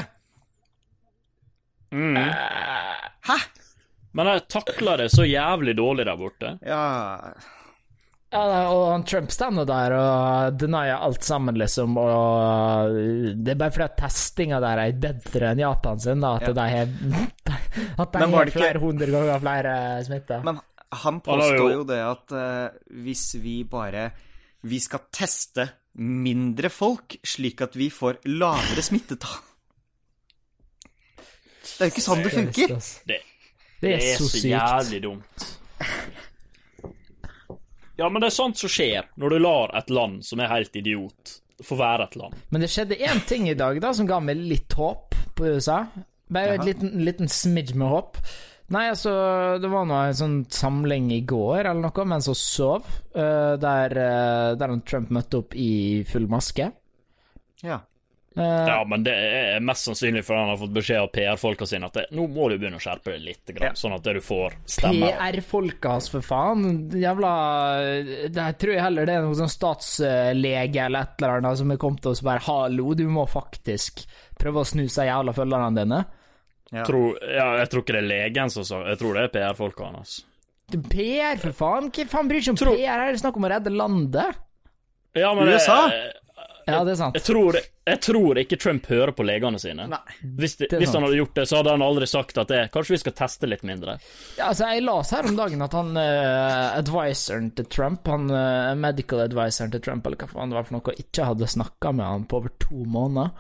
Mm. 1.92 2.16
Hæ? 3.28 3.38
Men 4.16 4.30
jeg 4.32 4.46
takla 4.48 4.96
det 5.02 5.10
så 5.12 5.26
jævlig 5.28 5.76
dårlig 5.76 6.06
der 6.08 6.16
borte. 6.16 6.54
Ja 6.64 7.34
Ja, 8.34 8.64
og 8.74 9.04
Trump 9.06 9.30
står 9.30 9.60
der 9.70 9.94
og 9.94 10.56
denier 10.58 10.98
alt 11.06 11.22
sammen, 11.24 11.54
liksom, 11.62 11.94
og 12.02 12.96
det 13.46 13.54
er 13.54 13.60
bare 13.60 13.74
fordi 13.76 13.86
at 13.86 13.98
testinga 14.00 14.58
der 14.64 14.82
er 14.88 14.96
bedre 15.04 15.52
enn 15.54 15.62
Japan 15.62 16.00
sin, 16.02 16.24
da, 16.24 16.32
at 16.40 16.48
Ja. 16.50 16.54
de 16.58 16.66
har 16.72 16.88
At 18.04 18.12
de 18.18 18.26
har 18.34 18.52
flere 18.54 18.80
hundre 18.82 19.06
ganger 19.14 19.40
flere 19.44 19.76
smitta. 20.08 20.40
Men 20.46 20.60
han 21.04 21.22
påstår 21.26 21.72
jo- 21.74 21.86
det 21.90 22.00
at 22.06 22.34
uh, 22.38 22.70
hvis 23.06 23.36
vi 23.42 23.64
bare 23.66 24.12
Vi 24.64 24.80
skal 24.80 25.00
teste 25.12 25.68
mindre 26.00 26.70
folk, 26.74 27.18
slik 27.26 27.62
at 27.62 27.76
vi 27.76 27.90
får 27.94 28.18
lavere 28.26 28.82
smittetall. 28.82 29.42
Det 31.62 31.82
er 31.82 31.90
jo 31.90 31.92
ikke 31.94 32.06
sånn 32.06 32.24
det 32.24 32.32
funker. 32.34 32.74
Det, 33.08 33.18
Det 33.82 33.92
er 33.98 34.16
så 34.18 34.30
sykt. 34.30 34.48
jævlig 34.54 35.02
dumt. 35.04 35.46
Ja, 38.00 38.10
men 38.10 38.24
det 38.24 38.32
er 38.32 38.36
sånt 38.36 38.58
som 38.58 38.72
skjer 38.72 39.10
når 39.22 39.36
du 39.36 39.42
lar 39.44 39.74
et 39.78 39.92
land 39.94 40.24
som 40.26 40.42
er 40.42 40.50
helt 40.52 40.76
idiot, 40.80 41.36
få 41.64 41.78
være 41.78 42.08
et 42.10 42.18
land. 42.20 42.40
Men 42.50 42.66
det 42.66 42.72
skjedde 42.74 42.98
én 42.98 43.22
ting 43.30 43.46
i 43.52 43.58
dag 43.58 43.78
da 43.84 43.94
som 43.94 44.10
ga 44.10 44.18
meg 44.24 44.42
litt 44.42 44.74
håp 44.78 45.14
på 45.38 45.54
USA. 45.54 45.84
Bare 46.34 46.58
en 46.58 46.66
liten, 46.66 46.98
liten 47.06 47.30
smidge 47.30 47.78
med 47.78 47.92
håp. 47.92 48.18
Nei, 48.74 48.88
altså, 48.90 49.12
det 49.62 49.70
var 49.70 49.86
nå 49.86 49.98
en 50.00 50.18
sånn 50.18 50.38
samling 50.50 51.12
i 51.14 51.22
går 51.30 51.68
eller 51.68 51.82
noe 51.84 52.06
mens 52.10 52.30
hun 52.32 52.38
sov, 52.40 52.88
eh, 53.14 53.54
der, 53.62 53.98
eh, 54.02 54.54
der 54.58 54.78
Trump 54.88 55.12
møtte 55.14 55.44
opp 55.44 55.54
i 55.54 56.02
full 56.10 56.26
maske. 56.32 56.72
Ja. 57.62 57.84
Eh, 58.36 58.68
Ja, 58.68 58.84
men 58.90 59.04
det 59.06 59.14
er 59.14 59.60
mest 59.62 59.86
sannsynlig 59.86 60.24
fordi 60.26 60.40
han 60.40 60.50
har 60.50 60.58
fått 60.58 60.74
beskjed 60.74 61.02
av 61.04 61.12
PR-folka 61.14 61.68
sine 61.70 61.86
at 61.86 61.94
det, 62.00 62.06
nå 62.18 62.26
må 62.34 62.48
du 62.50 62.56
begynne 62.58 62.80
å 62.80 62.82
skjerpe 62.82 63.14
deg 63.14 63.22
litt, 63.28 63.46
grann, 63.54 63.76
sånn 63.78 63.94
at 63.94 64.04
du 64.08 64.20
får 64.26 64.56
stemmer. 64.66 65.14
PR-folka 65.20 65.92
hans, 65.94 66.10
for 66.10 66.26
faen. 66.26 66.90
Jævla 66.98 67.34
Det 68.34 68.48
tror 68.58 68.74
jeg 68.74 68.82
heller 68.82 69.06
det 69.06 69.16
er 69.20 69.22
noen 69.28 69.38
sånn 69.38 69.54
statslege 69.54 70.86
eller 70.88 71.06
et 71.06 71.22
eller 71.22 71.38
annet 71.44 71.62
som 71.62 71.72
er 71.72 71.78
kommet 71.78 72.06
og 72.10 72.24
bare 72.24 72.40
'Hallo, 72.40 72.94
du 72.98 73.06
må 73.08 73.28
faktisk 73.30 74.06
prøve 74.40 74.62
å 74.64 74.66
snu 74.68 74.88
seg 74.90 75.08
jævla 75.12 75.34
følgerne 75.34 75.78
dine'. 75.78 76.06
Ja. 76.74 76.84
Tror, 76.86 77.20
ja, 77.22 77.58
jeg 77.62 77.70
tror 77.70 77.84
ikke 77.84 77.94
det 77.94 78.02
er 78.02 78.10
legen 78.10 78.50
som 78.50 78.64
sa 78.66 78.80
Jeg 78.90 78.98
tror 78.98 79.14
det 79.14 79.24
er 79.28 79.34
PR-folka 79.36 79.92
hans. 79.94 80.24
Det 80.72 80.82
PR, 80.90 81.38
for 81.38 81.52
faen! 81.54 81.92
Hva 81.92 82.06
faen 82.10 82.28
bryr 82.32 82.42
seg 82.42 82.56
om 82.56 82.58
Tror- 82.58 82.76
PR? 82.80 82.98
Her 82.98 83.10
er 83.10 83.12
det 83.14 83.22
snakk 83.22 83.36
om 83.38 83.46
å 83.46 83.52
redde 83.52 83.70
landet. 83.70 84.36
Ja, 85.14 85.34
men 85.36 85.48
USA? 85.54 85.90
Jeg, 85.92 86.14
Ja, 86.68 86.82
det 86.88 86.94
er 86.94 87.00
sant. 87.00 87.18
jeg, 87.18 87.26
tror, 87.28 87.58
jeg 87.60 88.00
tror 88.06 88.40
ikke 88.42 88.58
Trump 88.62 88.88
hører 88.92 89.12
på 89.16 89.26
legene 89.28 89.60
sine. 89.62 89.88
Nei. 89.92 90.18
Hvis, 90.40 90.56
er 90.64 90.78
hvis 90.80 90.94
han 90.96 91.06
hadde 91.06 91.20
gjort 91.20 91.36
det, 91.40 91.46
så 91.50 91.60
hadde 91.60 91.74
han 91.76 91.86
aldri 91.86 92.08
sagt 92.10 92.40
at 92.42 92.52
det, 92.52 92.62
kanskje 92.74 92.96
vi 92.96 93.02
skal 93.02 93.16
teste 93.18 93.50
litt 93.50 93.66
mindre. 93.68 93.98
Ja, 94.38 94.52
altså, 94.52 94.70
jeg 94.72 94.86
las 94.86 95.14
her 95.16 95.28
om 95.30 95.40
dagen 95.40 95.66
at 95.66 95.76
han 95.78 95.92
uh, 95.98 96.78
advisoren 96.78 97.52
til 97.58 97.68
Trump, 97.74 98.08
han 98.12 98.32
uh, 98.32 98.74
medical 98.80 99.26
advisoren 99.26 99.74
til 99.76 99.84
Trump, 99.84 100.08
eller 100.08 100.24
hva 100.24 100.32
faen 100.32 100.54
det 100.54 100.60
var 100.60 100.70
for 100.70 100.80
noe, 100.80 100.96
ikke 101.06 101.30
hadde 101.34 101.52
snakka 101.56 101.94
med 101.98 102.08
han 102.08 102.28
på 102.30 102.42
over 102.42 102.56
to 102.64 102.86
måneder. 102.88 103.34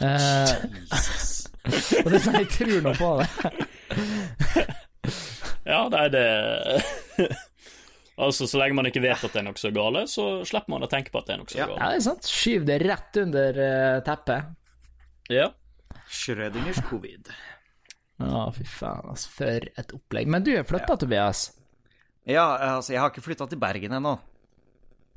Eh, 0.00 0.50
og 2.02 2.10
det 2.10 2.18
er 2.18 2.24
sånn, 2.24 2.40
jeg 2.42 2.50
tror 2.52 2.82
nå 2.84 2.96
på 2.98 3.14
det. 3.22 4.66
Ja, 5.66 5.88
nei, 5.90 6.04
det 6.14 6.22
Altså, 8.16 8.46
så 8.48 8.60
lenge 8.60 8.78
man 8.78 8.88
ikke 8.88 9.02
vet 9.04 9.24
at 9.26 9.34
det 9.34 9.42
er 9.42 9.44
noe 9.44 9.60
så 9.60 9.70
gale, 9.76 10.06
så 10.08 10.24
slipper 10.48 10.72
man 10.72 10.86
å 10.86 10.88
tenke 10.88 11.12
på 11.12 11.20
at 11.20 11.26
det 11.28 11.34
er 11.34 11.40
noe 11.42 11.52
så 11.52 11.58
Ja. 11.58 11.66
Ja, 11.68 11.90
det 11.92 11.98
er 11.98 12.04
sant. 12.06 12.28
Skyv 12.30 12.64
det 12.68 12.78
rett 12.80 13.18
under 13.20 13.58
uh, 13.60 13.98
teppet. 14.06 14.54
Ja. 15.32 15.50
Schrødingers 16.08 16.80
covid. 16.88 17.28
Å, 18.24 18.46
fy 18.56 18.64
faen, 18.64 19.10
altså. 19.12 19.32
For 19.36 19.68
et 19.68 19.92
opplegg. 19.92 20.30
Men 20.32 20.46
du 20.46 20.54
er 20.54 20.64
flytta, 20.64 20.96
Tobias? 20.96 21.50
Ja, 22.24 22.46
altså, 22.78 22.94
jeg 22.94 23.02
har 23.02 23.12
ikke 23.12 23.26
flytta 23.26 23.50
til 23.52 23.60
Bergen 23.60 23.98
ennå. 23.98 24.14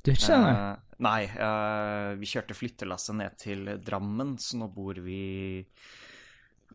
Du 0.03 0.11
er 0.11 0.19
ikke 0.19 0.41
det? 0.43 0.51
Uh, 0.59 0.99
nei, 1.07 1.21
Uh, 1.39 2.11
vi 2.19 2.27
kjørte 2.27 2.57
flyttelasset 2.57 3.15
ned 3.15 3.39
til 3.39 3.63
Drammen, 3.85 4.35
så 4.43 4.59
nå 4.59 4.67
bor 4.75 4.99
vi 5.05 5.21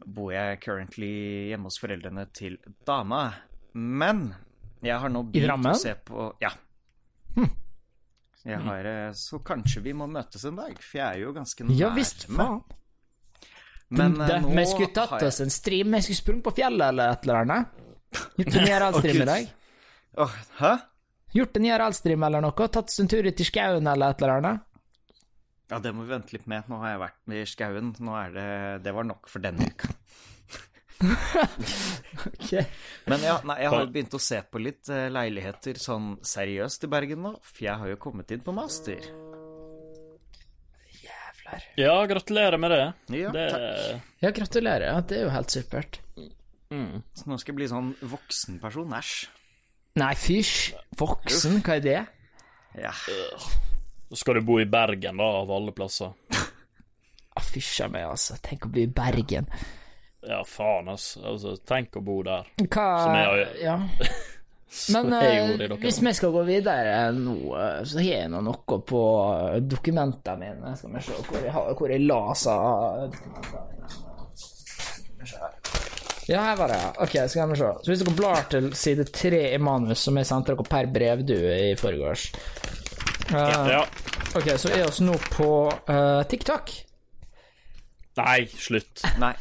Bor 0.05 0.33
jeg 0.35 0.59
currently 0.65 1.13
hjemme 1.53 1.69
hos 1.71 1.79
foreldrene 1.81 2.25
til 2.35 2.57
dama. 2.89 3.29
Men 3.77 4.27
jeg 4.85 4.99
har 5.01 5.09
nå 5.13 5.23
begynt 5.31 5.67
å 5.71 5.75
se 5.81 5.95
på 6.05 6.33
Ja. 6.43 6.51
Jeg 8.45 8.59
har, 8.61 8.85
eh, 8.85 9.13
så 9.17 9.39
kanskje 9.41 9.81
vi 9.83 9.93
må 9.97 10.05
møtes 10.11 10.43
en 10.45 10.57
dag, 10.59 10.75
for 10.77 10.99
jeg 10.99 11.07
er 11.17 11.21
jo 11.23 11.31
ganske 11.33 11.65
Ja 11.79 11.89
visst, 11.95 12.27
nærme. 12.29 12.37
faen. 12.37 12.63
Men 13.91 14.15
det, 14.19 14.29
eh, 14.35 14.41
nå 14.43 14.51
vi 14.55 14.65
skulle 14.67 14.93
tatt 14.93 15.15
jeg- 15.21 15.29
oss 15.29 15.41
en 15.41 15.51
stream, 15.51 15.91
vi 15.93 16.01
skulle 16.03 16.21
sprunget 16.21 16.45
på 16.45 16.55
fjellet 16.59 16.89
eller 16.89 17.09
et 17.13 17.23
eller 17.25 17.35
annet. 17.41 17.67
Gjort 18.37 18.55
en 18.57 18.67
IRL-stream 18.69 19.23
i 19.23 19.25
dag. 19.25 19.49
Oh, 20.19 20.35
Hæ? 20.59 20.75
Gjort 21.35 21.57
en 21.57 21.65
IRL-stream 21.65 22.23
eller 22.27 22.41
noe, 22.43 22.53
tatt 22.69 22.77
oss 22.91 23.01
en 23.01 23.09
tur 23.09 23.25
ut 23.27 23.41
i 23.41 23.45
skauen 23.45 23.87
eller 23.89 24.11
et 24.11 24.23
eller 24.23 24.37
annet. 24.43 24.61
Ja, 25.71 25.79
det 25.81 25.95
må 25.95 26.05
vi 26.05 26.13
vente 26.13 26.33
litt 26.37 26.47
med. 26.47 26.69
Nå 26.69 26.79
har 26.81 26.91
jeg 26.91 27.01
vært 27.01 27.21
med 27.27 27.37
i 27.41 27.45
skauen. 27.49 27.95
Nå 27.99 28.13
er 28.27 28.31
det 28.35 28.83
Det 28.85 28.93
var 28.95 29.05
nok 29.05 29.27
for 29.27 29.39
denne 29.41 29.65
uka. 29.67 29.89
Men 33.11 33.25
ja, 33.25 33.37
nei, 33.45 33.57
jeg 33.65 33.71
har 33.75 33.89
begynt 33.93 34.15
å 34.17 34.21
se 34.23 34.39
på 34.49 34.61
litt 34.63 34.89
eh, 34.93 35.07
leiligheter 35.13 35.79
sånn 35.81 36.15
seriøst 36.25 36.87
i 36.87 36.91
Bergen 36.93 37.23
nå, 37.27 37.33
for 37.45 37.65
jeg 37.67 37.77
har 37.83 37.91
jo 37.93 37.99
kommet 38.01 38.31
inn 38.35 38.43
på 38.45 38.55
master. 38.57 39.01
Jævler. 41.03 41.67
ja, 41.81 41.95
gratulerer 42.09 42.59
med 42.61 42.71
det. 42.75 42.83
Ja, 43.19 43.33
det 43.35 43.47
takk. 43.53 44.09
Ja, 44.25 44.31
gratulerer. 44.41 44.87
Ja, 44.93 45.01
det 45.05 45.19
er 45.19 45.27
jo 45.27 45.33
helt 45.35 45.55
supert. 45.55 46.01
mm. 46.73 47.03
Så 47.19 47.29
nå 47.31 47.39
skal 47.41 47.53
jeg 47.55 47.59
bli 47.63 47.69
sånn 47.73 47.93
voksenperson. 48.15 48.95
Æsj. 48.97 49.15
Nei, 50.01 50.13
fysj. 50.19 50.73
Voksen, 50.99 51.61
hva 51.63 51.77
er 51.79 51.85
det? 51.85 52.01
Ja. 52.81 52.91
Så 54.11 54.19
skal 54.23 54.41
du 54.41 54.47
bo 54.47 54.57
i 54.63 54.67
Bergen, 54.67 55.21
da, 55.21 55.29
av 55.45 55.53
alle 55.55 55.75
plasser. 55.77 56.17
Ah, 57.35 57.43
Fysja 57.43 57.87
meg, 57.91 58.05
altså. 58.07 58.37
Tenk 58.43 58.67
å 58.67 58.71
bli 58.75 58.85
i 58.87 58.91
Bergen. 58.95 59.47
Ja, 60.29 60.43
faen, 60.49 60.89
ass. 60.89 61.15
Altså, 61.21 61.57
tenk 61.69 61.99
å 62.01 62.05
bo 62.05 62.23
der. 62.27 62.49
Hva 62.65 62.89
Som 63.05 63.19
jeg 63.19 63.49
Ja. 63.65 63.81
Men 64.91 65.13
jeg 65.15 65.43
eh, 65.63 65.73
hvis 65.79 66.01
vi 66.03 66.13
skal 66.17 66.33
gå 66.35 66.43
videre 66.49 66.97
nå, 67.15 67.37
eh, 67.55 67.83
så 67.87 68.01
har 68.01 68.09
jeg 68.09 68.31
nå 68.33 68.41
noe 68.43 68.79
på 68.83 69.03
eh, 69.23 69.59
dokumentene 69.63 70.41
mine. 70.41 70.73
Skal 70.79 70.97
vi 70.97 71.03
se 71.07 71.19
hvor 71.29 71.39
jeg, 71.39 71.53
har, 71.55 71.69
hvor 71.79 71.95
jeg 71.95 72.03
lasa 72.09 72.57
Ja, 76.27 76.41
her 76.41 76.57
var 76.57 76.73
det. 76.73 76.81
ja. 76.81 76.91
Ok, 77.05 77.15
skal 77.31 77.53
vi 77.53 77.61
se. 77.61 77.71
Så 77.85 77.93
hvis 77.93 78.03
dere 78.03 78.17
blar 78.19 78.49
til 78.51 78.71
side 78.75 79.07
tre 79.15 79.45
i 79.55 79.61
manus, 79.63 80.03
som 80.09 80.19
jeg 80.19 80.29
sendte 80.29 80.55
dere 80.55 80.67
per 80.67 80.89
brevdue 80.91 81.59
i 81.69 81.75
forgårs 81.79 82.31
uh, 83.31 83.69
Ja. 83.71 83.85
Ok, 84.35 84.49
så 84.59 84.73
er 84.73 84.89
vi 84.89 85.07
nå 85.07 85.19
på 85.37 85.51
uh, 85.71 86.25
TikTok. 86.27 86.73
Nei, 88.21 88.47
slutt. 88.47 89.03
Nei. 89.19 89.35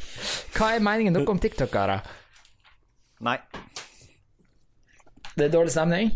Hva 0.56 0.74
er 0.74 0.84
meningen 0.84 1.14
dere 1.18 1.30
om 1.30 1.42
TikTokere? 1.42 2.00
Nei. 3.24 3.38
Det 5.34 5.48
er 5.48 5.54
dårlig 5.54 5.74
stemning? 5.74 6.14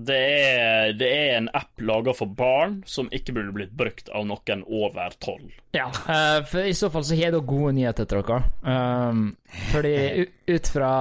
Det 0.00 0.16
er, 0.16 0.92
det 0.96 1.08
er 1.12 1.34
en 1.36 1.48
app 1.52 1.82
laga 1.84 2.14
for 2.16 2.32
barn 2.32 2.78
som 2.88 3.10
ikke 3.12 3.34
burde 3.36 3.52
blitt 3.52 3.72
brukt 3.76 4.08
av 4.16 4.24
noen 4.28 4.62
over 4.64 5.12
tolv. 5.20 5.50
Ja, 5.76 5.90
eh, 5.90 6.38
for 6.48 6.64
i 6.64 6.72
så 6.76 6.88
fall 6.92 7.04
så 7.04 7.18
har 7.18 7.34
da 7.34 7.42
gode 7.44 7.74
nyheter 7.76 8.08
til 8.08 8.24
dere. 8.24 8.38
Um, 8.64 9.26
fordi 9.72 10.24
ut 10.48 10.72
fra 10.72 10.92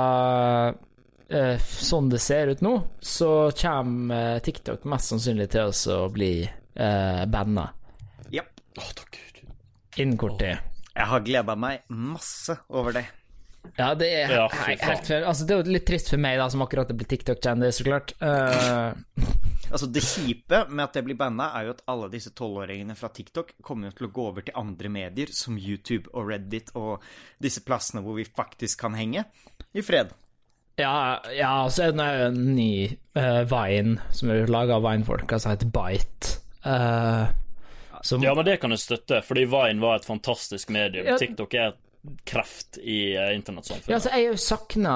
uh, 0.75 1.67
sånn 1.79 2.11
det 2.11 2.19
ser 2.23 2.51
ut 2.51 2.65
nå, 2.65 2.75
så 2.99 3.31
kommer 3.61 4.35
eh, 4.35 4.41
TikTok 4.43 4.83
mest 4.91 5.13
sannsynlig 5.13 5.47
til 5.55 5.71
å 5.95 6.01
bli 6.11 6.33
uh, 6.43 7.23
banna 7.31 7.69
Ja. 8.35 8.43
Å, 8.75 8.89
takk 8.99 9.15
Gud. 9.15 9.45
innen 9.95 10.19
kort 10.19 10.41
tid. 10.43 10.59
Jeg 10.99 11.07
har 11.07 11.23
gleda 11.23 11.55
meg 11.55 11.87
masse 11.95 12.57
over 12.75 12.99
det. 12.99 13.05
Ja, 13.77 13.93
det 13.95 14.07
er 14.11 14.31
Ja, 14.33 14.47
helt 14.65 15.07
fair. 15.07 15.23
Altså, 15.23 15.45
det 15.45 15.55
er 15.55 15.61
jo 15.61 15.73
litt 15.75 15.85
trist 15.87 16.11
for 16.11 16.19
meg, 16.19 16.37
da, 16.39 16.47
som 16.51 16.63
akkurat 16.63 16.91
er 16.91 16.97
blitt 16.99 17.11
TikTok-kjendis, 17.13 17.79
så 17.79 17.85
klart. 17.87 18.13
Uh... 18.19 18.91
Altså, 19.69 19.87
Det 19.87 20.03
kjipe 20.03 20.63
med 20.67 20.83
at 20.87 20.97
det 20.97 21.05
blir 21.07 21.19
banna, 21.19 21.51
er 21.55 21.69
jo 21.69 21.75
at 21.77 21.83
alle 21.91 22.09
disse 22.11 22.33
tolvåringene 22.35 22.95
fra 22.99 23.11
TikTok 23.15 23.53
kommer 23.63 23.89
jo 23.89 23.97
til 23.99 24.07
å 24.09 24.13
gå 24.15 24.25
over 24.31 24.47
til 24.47 24.57
andre 24.59 24.91
medier, 24.91 25.31
som 25.35 25.59
YouTube 25.59 26.11
og 26.13 26.31
Reddit 26.31 26.73
og 26.79 27.05
disse 27.39 27.63
plassene 27.63 28.03
hvor 28.03 28.17
vi 28.17 28.25
faktisk 28.25 28.81
kan 28.87 28.97
henge 28.97 29.27
i 29.71 29.85
fred. 29.85 30.15
ja, 30.79 31.19
ja, 31.35 31.53
så 31.69 31.89
er 31.89 31.95
det 31.95 32.09
en 32.29 32.41
ny 32.55 32.71
uh, 33.19 33.43
Vine, 33.47 33.99
som 34.15 34.31
er 34.31 34.49
laga 34.51 34.79
av 34.79 34.87
Vine-folka, 34.87 35.39
som 35.39 35.53
heter 35.53 35.69
Bite. 35.75 36.39
Eh, 36.65 37.29
som 38.03 38.23
Ja, 38.23 38.33
men 38.35 38.45
det 38.45 38.59
kan 38.61 38.71
jeg 38.71 38.79
støtte, 38.79 39.21
fordi 39.25 39.45
Vine 39.51 39.81
var 39.83 39.95
et 39.99 40.05
fantastisk 40.07 40.69
medium. 40.69 41.05
Ja. 41.07 41.17
TikTok 41.17 41.53
er 41.59 41.71
et 41.73 41.85
kreft 42.23 42.77
i 42.79 43.11
uh, 43.19 43.33
internettsamfunnet. 43.35 43.89
Ja, 43.91 43.97
altså, 43.97 44.09
jeg 44.15 44.23
har 44.23 44.31
jo 44.31 44.39
sakna 44.39 44.93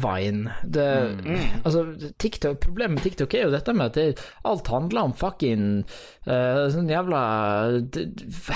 Vine. 0.00 0.54
Det, 0.64 0.86
Altså, 1.64 1.82
TikTok, 2.18 2.56
Problemet 2.62 2.94
med 2.96 3.02
TikTok 3.04 3.34
er 3.36 3.44
jo 3.44 3.52
dette 3.52 3.74
med 3.76 3.90
at 3.90 3.98
det, 3.98 4.24
alt 4.48 4.70
handler 4.72 5.10
om 5.10 5.12
fucking 5.12 5.66
uh, 6.24 6.64
sånn 6.72 6.88
jævla 6.88 7.20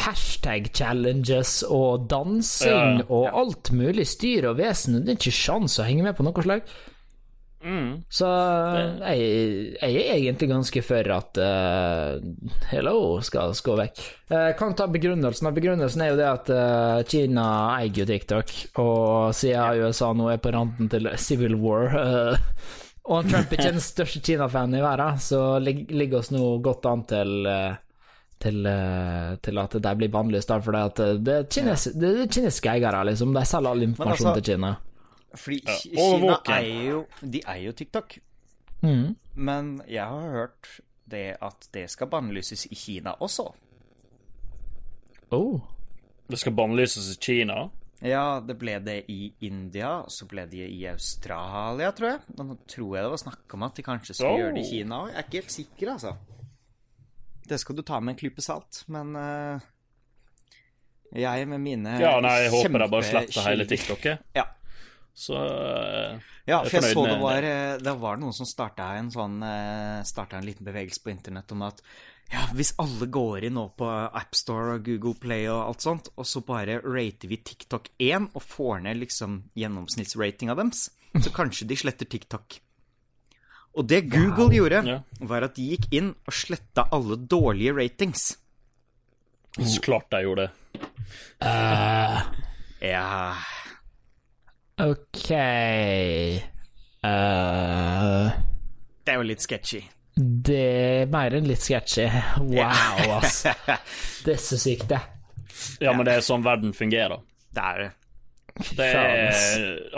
hashtag-challenges 0.07 1.63
og 1.69 2.09
dansing 2.11 3.01
Ja. 3.03 3.07
og 3.09 3.29
alt 3.45 3.73
mulig 3.73 4.07
styr 4.09 4.49
og 4.51 4.59
vesen. 4.61 5.03
Det 5.05 5.13
er 5.17 5.21
ikke 5.21 5.37
sjans 5.37 5.79
å 5.81 5.87
henge 5.89 6.03
med 6.07 6.17
på 6.17 6.25
noe 6.27 6.43
slag. 6.43 6.63
Mm. 7.67 7.89
Så 8.07 8.29
jeg, 8.31 9.23
jeg 9.75 10.03
er 10.05 10.13
egentlig 10.21 10.49
ganske 10.53 10.83
for 10.87 11.13
at 11.17 11.41
uh, 11.43 12.21
Hello 12.71 12.97
skal, 13.27 13.57
skal 13.59 13.81
vekk. 13.81 14.03
Jeg 14.31 14.57
kan 14.61 14.77
ta 14.79 14.87
begrunnelsen. 14.91 15.51
Begrunnelsen 15.57 16.05
er 16.05 16.13
jo 16.13 16.19
det 16.21 16.29
at 16.31 16.53
uh, 16.55 17.01
Kina 17.11 17.47
eier 17.81 18.05
jo 18.05 18.07
TikTok, 18.07 18.55
og 18.83 19.35
siden 19.35 19.83
USA 19.83 20.13
nå 20.15 20.31
er 20.31 20.43
på 20.43 20.55
randen 20.55 20.93
til 20.93 21.11
civil 21.19 21.59
war 21.59 21.91
uh, 21.91 22.53
Og 23.07 23.27
Trump 23.27 23.51
er 23.51 23.59
ikke 23.59 23.75
den 23.75 23.85
største 23.93 24.23
Kina-fanen 24.23 24.79
i 24.79 24.85
verden, 24.85 25.19
så 25.23 25.43
lig, 25.63 25.89
ligger 25.91 26.23
oss 26.23 26.33
nå 26.35 26.57
godt 26.65 26.89
an 26.91 27.05
til 27.11 27.51
eh, 27.51 27.83
til, 28.43 28.67
eh, 28.69 29.37
til 29.41 29.59
at 29.59 29.77
de 29.83 29.93
blir 29.97 30.11
bannlyst, 30.13 30.51
for 30.65 30.77
det, 30.77 31.01
eh, 31.01 31.15
det, 31.25 31.37
er 31.37 32.01
det 32.01 32.11
er 32.11 32.27
kinesiske 32.29 32.73
eiere, 32.75 33.05
liksom. 33.09 33.33
De 33.35 33.45
selger 33.49 33.71
all 33.71 33.87
informasjon 33.87 34.31
altså- 34.33 34.43
til 34.43 34.53
Kina. 34.55 34.77
Fordi 35.35 35.63
Ja, 35.67 35.77
Kina 36.17 36.37
eier 36.55 36.83
jo 36.91 37.01
De 37.21 37.41
eier 37.47 37.67
jo 37.67 37.73
TikTok. 37.73 38.19
Mm. 38.83 39.17
Men 39.35 39.83
jeg 39.89 40.05
har 40.07 40.31
hørt 40.33 40.69
det 41.11 41.37
at 41.43 41.69
det 41.75 41.89
skal 41.91 42.07
bannlyses 42.11 42.67
i 42.71 42.75
Kina 42.75 43.13
også. 43.21 43.49
Oh. 45.31 45.61
Det 46.29 46.39
skal 46.39 46.53
bannlyses 46.57 47.11
i 47.13 47.19
Kina. 47.21 47.69
Ja, 48.05 48.41
det 48.45 48.59
ble 48.61 48.75
det 48.85 48.97
i 49.09 49.33
India, 49.49 50.03
så 50.13 50.27
ble 50.29 50.45
det 50.51 50.67
i 50.69 50.83
Australia, 50.91 51.93
tror 51.97 52.11
jeg. 52.11 52.21
Nå 52.37 52.57
tror 52.69 52.97
jeg 52.99 53.07
det 53.07 53.13
var 53.15 53.23
snakk 53.23 53.55
om 53.57 53.63
at 53.67 53.79
de 53.79 53.85
kanskje 53.87 54.15
skulle 54.19 54.33
Oh. 54.35 54.41
gjøre 54.43 54.55
det 54.59 54.65
i 54.67 54.71
Kina 54.71 54.99
òg. 55.05 55.09
Jeg 55.09 55.17
er 55.17 55.25
ikke 55.31 55.41
helt 55.41 55.55
sikker, 55.55 55.93
altså. 55.95 56.17
Det 57.49 57.61
skal 57.63 57.77
du 57.79 57.83
ta 57.87 58.01
med 58.01 58.13
en 58.15 58.19
klype 58.19 58.43
salt, 58.43 58.83
men 58.91 59.15
uh, 59.17 59.61
Jeg 61.15 61.47
med 61.49 61.61
mine 61.63 61.97
Ja, 62.01 62.19
nei, 62.21 62.35
jeg 62.43 62.51
håper 62.51 62.79
de 62.83 62.89
bare 62.91 63.03
sletter 63.07 63.49
hele 63.49 63.65
TikTok. 63.71 64.05
jeg. 64.05 64.19
Ja. 64.35 64.45
Så 65.17 65.37
eh, 65.41 66.19
Ja, 66.47 66.59
Jeg 66.61 66.67
er 66.67 66.69
for 66.69 66.77
jeg 66.77 66.83
så 66.91 66.93
fornøyd 66.99 67.09
det 67.09 67.17
med 67.17 67.25
var, 67.25 67.47
eh, 67.49 67.79
det 67.87 67.95
var 68.03 68.19
noen 68.21 68.35
som 68.37 68.49
starta 68.49 68.91
en 68.99 69.09
sånn 69.15 69.39
eh, 69.47 70.03
Starta 70.05 70.37
en 70.37 70.45
liten 70.45 70.67
bevegelse 70.69 71.01
på 71.03 71.13
internett 71.15 71.55
om 71.57 71.65
at 71.67 71.81
ja, 72.27 72.43
hvis 72.59 72.73
alle 72.83 73.07
går 73.07 73.45
inn 73.47 73.55
nå 73.55 73.69
på 73.79 73.87
AppStore 73.87 74.73
og 74.81 74.85
Google 74.89 75.15
Play 75.23 75.45
og 75.47 75.61
alt 75.63 75.85
sånt, 75.85 76.09
og 76.19 76.27
så 76.27 76.41
bare 76.43 76.81
rater 76.83 77.31
vi 77.31 77.37
TikTok 77.39 77.87
1 78.03 78.33
og 78.35 78.43
får 78.43 78.81
ned 78.83 78.99
liksom 78.99 79.37
gjennomsnittsratinga 79.55 80.57
deres, 80.59 80.89
så 81.23 81.31
kanskje 81.31 81.69
de 81.71 81.77
sletter 81.79 82.11
TikTok. 82.11 82.57
Og 83.79 83.87
det 83.87 84.09
Google 84.11 84.51
gjorde, 84.57 84.83
Ja. 84.91 84.99
var 85.21 85.47
at 85.47 85.55
de 85.55 85.69
gikk 85.71 85.87
inn 85.95 86.11
og 86.27 86.35
sletta 86.35 86.89
alle 86.91 87.15
dårlige 87.17 87.77
ratings. 87.79 88.27
så 89.63 89.81
klart 89.87 90.11
de 90.11 90.25
gjorde 90.27 90.49
det. 90.49 90.53
Ja 92.91 93.37
OK 94.77 95.31
uh, 97.01 98.29
Det 99.05 99.13
er 99.13 99.17
jo 99.17 99.23
litt 99.25 99.41
sketchy. 99.41 99.81
Det 100.17 100.57
er 100.57 101.07
mer 101.13 101.33
enn 101.39 101.47
litt 101.49 101.63
sketchy. 101.65 102.05
Wow, 102.45 103.17
ass. 103.19 103.43
Det 104.25 104.35
er 104.35 104.41
så 104.43 104.59
sykt, 104.61 104.89
det. 104.91 105.01
Ja, 105.81 105.93
men 105.97 106.05
det 106.09 106.17
er 106.19 106.25
sånn 106.25 106.45
verden 106.45 106.75
fungerer. 106.77 107.21
Det 107.57 107.63
er 107.65 107.83
det. 107.83 107.89
Det 108.77 108.87
er, 108.89 109.33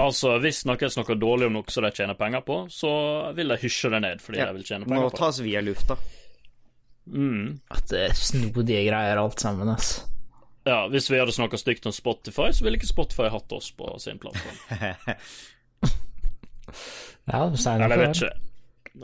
altså, 0.02 0.32
Hvis 0.42 0.64
noen 0.66 0.90
snakker 0.90 1.14
dårlig 1.18 1.46
om 1.46 1.54
noe 1.60 1.70
som 1.74 1.84
de 1.86 1.92
tjener 1.94 2.18
penger 2.18 2.42
på, 2.46 2.56
så 2.74 2.90
vil 3.36 3.54
de 3.54 3.58
hysje 3.62 3.90
det 3.94 4.00
ned 4.02 4.22
fordi 4.22 4.40
Ja. 4.42 4.48
de 4.50 4.58
vil 4.58 4.66
tjene 4.66 4.86
Må 4.86 4.90
penger 4.94 5.08
på 5.08 5.14
det. 5.14 5.18
tas 5.22 5.38
via 5.46 5.60
lufta. 5.62 5.96
Mm. 7.08 7.60
At 7.70 7.86
det 7.90 8.02
er 8.10 8.14
snodige 8.18 8.82
greier, 8.90 9.16
alt 9.22 9.40
sammen, 9.42 9.70
ass. 9.74 9.92
Ja, 10.68 10.82
Hvis 10.92 11.06
vi 11.10 11.16
hadde 11.20 11.32
snakka 11.32 11.56
stygt 11.60 11.86
om 11.88 11.94
Spotify, 11.96 12.50
så 12.52 12.66
ville 12.66 12.76
ikke 12.76 12.90
Spotify 12.90 13.30
hatt 13.32 13.52
oss 13.56 13.70
på 13.78 13.88
sin 14.04 14.20
plattform. 14.20 14.58
Ja, 17.28 17.46
Eller 17.48 17.88
jeg 17.92 17.98
vet 18.00 18.16
ikke 18.22 18.30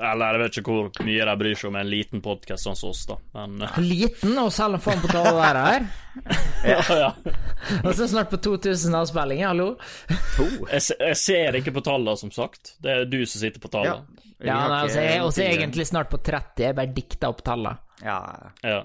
Eller 0.05 0.35
jeg 0.37 0.41
vet 0.43 0.57
ikke 0.61 0.73
hvor 0.75 0.89
mye 1.07 1.27
de 1.29 1.35
bryr 1.41 1.59
seg 1.61 1.69
om 1.71 1.77
en 1.81 1.89
liten 1.91 2.23
podkast 2.25 2.67
sånn 2.67 2.77
som 2.79 2.91
oss, 2.91 3.03
da. 3.09 3.17
Men 3.37 3.63
uh... 3.65 3.77
Liten, 3.85 4.33
og 4.43 4.51
selv 4.53 4.79
om 4.79 4.83
faen 4.85 5.01
på 5.05 5.11
tallet 5.13 5.39
der 5.39 5.59
her. 5.61 5.85
ja. 7.05 7.11
Og 7.85 7.93
så 7.95 8.09
snart 8.11 8.33
på 8.33 8.41
2000 8.43 8.97
avspillinger, 8.99 9.53
hallo. 9.53 9.69
jeg, 10.73 10.83
se- 10.89 10.99
jeg 10.99 11.21
ser 11.21 11.61
ikke 11.61 11.77
på 11.77 11.85
tallene, 11.87 12.17
som 12.21 12.33
sagt. 12.35 12.75
Det 12.83 12.91
er 12.97 13.07
du 13.13 13.21
som 13.23 13.45
sitter 13.45 13.63
på 13.63 13.71
Ja. 13.71 13.77
tallene. 13.77 14.21
Ja, 14.41 14.49
Ja, 14.51 14.57
og 14.59 14.73
nei, 14.73 14.81
ikke 14.81 14.83
altså, 14.89 14.99
jeg 15.05 15.15
er 15.15 15.23
også 15.29 15.45
egentlig 15.47 15.87
snart 15.89 16.11
på 16.13 16.19
30, 16.27 16.65
jeg 16.67 16.77
bare 16.81 16.93
dikter 16.99 17.31
opp 17.31 17.45
tallet. 17.47 17.85
Ja. 18.05 18.19
Ja. 18.67 18.81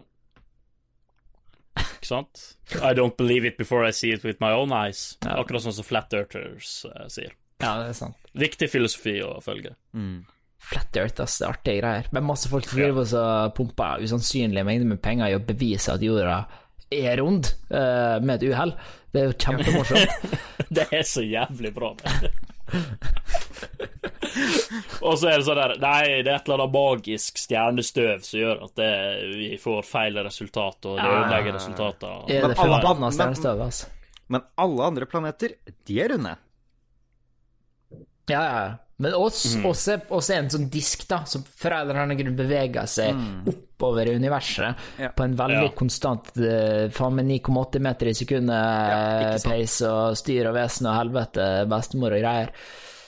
Ikke 1.79 2.09
sant? 2.09 2.43
I 2.79 2.93
don't 2.97 3.15
believe 3.17 3.47
it 3.47 3.59
before 3.59 3.85
I 3.87 3.93
see 3.95 4.11
it 4.15 4.25
with 4.27 4.41
my 4.43 4.51
own 4.55 4.73
eyes. 4.75 5.13
Ja. 5.25 5.39
Akkurat 5.41 5.65
sånn 5.65 5.77
som 5.79 5.87
Flat 5.87 6.13
Earthers 6.15 6.81
uh, 6.89 7.07
sier. 7.11 7.35
Ja, 7.59 7.75
det 7.81 7.91
er 7.91 7.97
sant. 7.97 8.29
Viktig 8.39 8.69
filosofi 8.71 9.17
å 9.25 9.33
følge. 9.43 9.73
Mm. 9.97 10.21
Flat 10.69 10.97
Earth, 10.99 11.23
ass, 11.23 11.37
det 11.39 11.47
er 11.47 11.53
artige 11.53 11.81
greier. 11.81 12.09
Men 12.15 12.27
masse 12.27 12.51
folk 12.51 12.67
driver 12.69 13.03
og 13.03 13.11
så 13.11 13.25
pumper 13.55 14.03
usannsynlige 14.03 14.65
mengder 14.67 14.91
med 14.91 15.01
penger 15.03 15.31
i 15.31 15.37
å 15.37 15.43
bevise 15.43 15.95
at 15.95 16.03
jorda 16.03 16.41
er 16.89 17.19
rund, 17.21 17.51
uh, 17.69 18.17
med 18.23 18.39
et 18.39 18.49
uhell. 18.49 18.73
Det 19.13 19.21
er 19.21 19.29
jo 19.29 19.37
kjempemorsomt. 19.41 20.33
Det 20.75 20.85
er 20.93 21.05
så 21.07 21.23
jævlig 21.25 21.71
bra. 21.73 21.95
Og 25.01 25.15
så 25.19 25.29
er 25.31 25.37
det 25.39 25.45
sånn 25.47 25.59
der 25.61 25.73
Nei, 25.81 26.01
det 26.23 26.27
er 26.31 26.35
et 26.39 26.49
eller 26.49 26.63
annet 26.63 26.73
magisk 26.75 27.37
stjernestøv 27.41 28.23
som 28.27 28.39
gjør 28.39 28.63
at 28.67 28.75
det, 28.79 28.91
vi 29.37 29.49
får 29.61 29.85
feil 29.87 30.19
resultat, 30.25 30.85
og 30.85 30.97
det 30.99 31.05
Ja. 31.05 31.15
ødelegger 31.23 31.53
resultater. 31.59 32.19
Det 32.27 32.35
er 32.37 32.41
Men 32.41 32.49
det 32.53 32.59
alle- 32.59 32.81
forbanna 32.81 33.09
men- 33.09 33.61
altså. 33.69 33.87
Men 34.29 34.41
alle 34.57 34.83
andre 34.83 35.05
planeter, 35.05 35.55
de 35.85 36.01
er 36.01 36.09
runde. 36.09 36.35
Ja, 38.29 38.41
ja, 38.43 38.59
ja. 38.65 38.73
Men 39.01 39.13
oss, 39.15 39.55
oss, 39.63 39.87
er, 39.87 40.01
oss 40.11 40.27
er 40.29 40.41
en 40.41 40.49
sånn 40.51 40.65
disk, 40.69 41.05
da, 41.07 41.21
som 41.23 41.41
fra 41.43 41.77
en 41.79 41.87
eller 41.89 42.01
annen 42.01 42.17
grunn 42.19 42.35
beveger 42.35 42.85
seg 42.91 43.15
oppover 43.47 44.09
i 44.11 44.15
universet 44.19 44.75
Ja. 44.99 45.07
på 45.15 45.23
en 45.23 45.37
veldig 45.39 45.63
Ja. 45.63 45.69
konstant 45.69 46.27
eh, 46.37 46.89
faen 46.91 47.15
meg 47.15 47.25
9,8 47.25 47.79
meter 47.79 48.07
i 48.11 48.13
sekundet 48.13 48.59
Ja, 48.59 49.37
pace 49.41 49.87
og 49.87 50.17
styr 50.19 50.49
og 50.49 50.55
vesen 50.55 50.85
og 50.91 50.97
helvete, 50.99 51.47
bestemor 51.71 52.11
og 52.11 52.21
greier. 52.21 52.51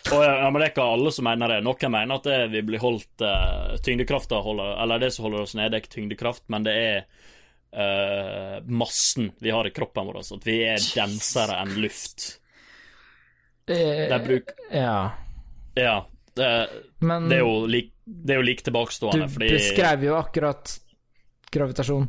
Og 0.09 0.23
ja, 0.25 0.49
men 0.49 0.57
det 0.57 0.65
er 0.65 0.73
ikke 0.73 0.87
alle 0.95 1.11
som 1.13 1.27
mener 1.27 1.53
det. 1.53 1.59
Noen 1.65 1.93
mener 1.93 2.17
at 2.17 2.27
det 2.27 2.39
vi 2.53 2.63
blir 2.65 2.81
holdt 2.81 3.23
uh, 3.23 3.77
Tyngdekrafta 3.85 4.41
holder 4.41 4.73
Eller 4.81 5.03
det 5.03 5.11
som 5.13 5.27
holder 5.27 5.45
oss 5.45 5.53
nede, 5.57 5.77
er 5.77 5.83
ikke 5.83 5.93
tyngdekraft, 5.93 6.47
men 6.51 6.65
det 6.65 6.73
er 6.73 6.97
uh, 7.77 8.57
massen 8.65 9.31
vi 9.39 9.53
har 9.53 9.69
i 9.69 9.73
kroppen 9.75 10.09
vår. 10.09 10.21
Altså 10.23 10.39
at 10.39 10.47
vi 10.47 10.57
er 10.65 10.81
densere 10.81 11.59
enn 11.61 11.77
luft. 11.83 12.27
Det 13.69 14.09
er 14.09 14.25
bruk... 14.25 14.55
ja. 14.73 14.95
Ja. 15.77 15.95
Det, 16.33 16.47
Men 17.03 17.29
det 17.29 17.37
er 17.37 17.43
jo 17.43 17.65
lik, 17.67 17.91
det 18.03 18.35
er 18.35 18.39
jo 18.39 18.47
like 18.47 18.63
du 18.63 18.69
tilbakestående, 18.69 19.27
fordi 19.31 19.49
beskrev 19.51 20.05
jo 20.07 20.15
akkurat 20.15 20.77
gravitasjon. 21.51 22.07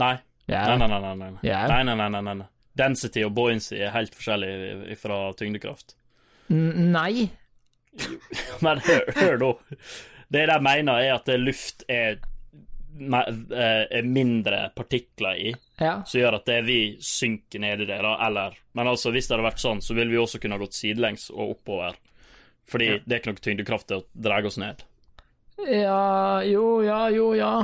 Nei. 0.00 0.16
Yeah. 0.50 0.76
Nei, 0.76 0.86
nei, 0.86 0.98
nei. 1.00 1.14
nei, 1.14 1.30
Yeah. 1.46 1.68
Nei, 1.70 1.82
nei, 1.88 1.96
nei, 1.96 2.20
nei, 2.20 2.34
nei. 2.42 2.48
Density 2.76 3.24
og 3.26 3.32
buoyancy 3.36 3.78
er 3.80 3.92
helt 3.94 4.14
forskjellig 4.16 4.96
fra 5.00 5.22
tyngdekraft. 5.38 5.96
N- 6.50 6.90
Nei. 6.92 7.28
Men 8.64 8.78
hør, 8.86 9.06
hør 9.16 9.38
nå. 9.40 9.52
Det 10.30 10.44
de 10.46 10.56
mener, 10.62 11.00
er 11.02 11.14
at 11.16 11.26
luft 11.42 11.82
er, 11.90 12.18
eh, 13.00 13.86
er 13.98 14.02
mindre 14.06 14.68
partikler 14.76 15.38
i, 15.40 15.54
Ja. 15.80 15.96
som 16.06 16.20
gjør 16.20 16.36
at 16.38 16.46
det 16.46 16.60
vi 16.66 16.78
synker 17.02 17.58
nedi 17.64 17.86
der, 17.88 18.02
da, 18.04 18.12
eller 18.26 18.54
Men 18.74 18.86
altså, 18.92 19.10
hvis 19.10 19.26
det 19.26 19.36
hadde 19.36 19.48
vært 19.48 19.62
sånn, 19.62 19.80
så 19.82 19.94
ville 19.96 20.10
vi 20.12 20.20
også 20.22 20.38
kunne 20.40 20.54
ha 20.58 20.62
gått 20.62 20.76
sidelengs 20.78 21.30
og 21.34 21.56
oppover. 21.56 21.96
Fordi 22.70 23.00
det 23.04 23.16
er 23.16 23.18
ikke 23.22 23.32
noe 23.32 23.42
tyngdekraft 23.42 23.88
til 23.90 23.98
å 24.02 24.06
dra 24.14 24.38
oss 24.46 24.58
ned. 24.62 24.84
Ja 25.66 26.40
Jo, 26.46 26.80
ja, 26.86 27.08
jo, 27.10 27.32
ja. 27.34 27.54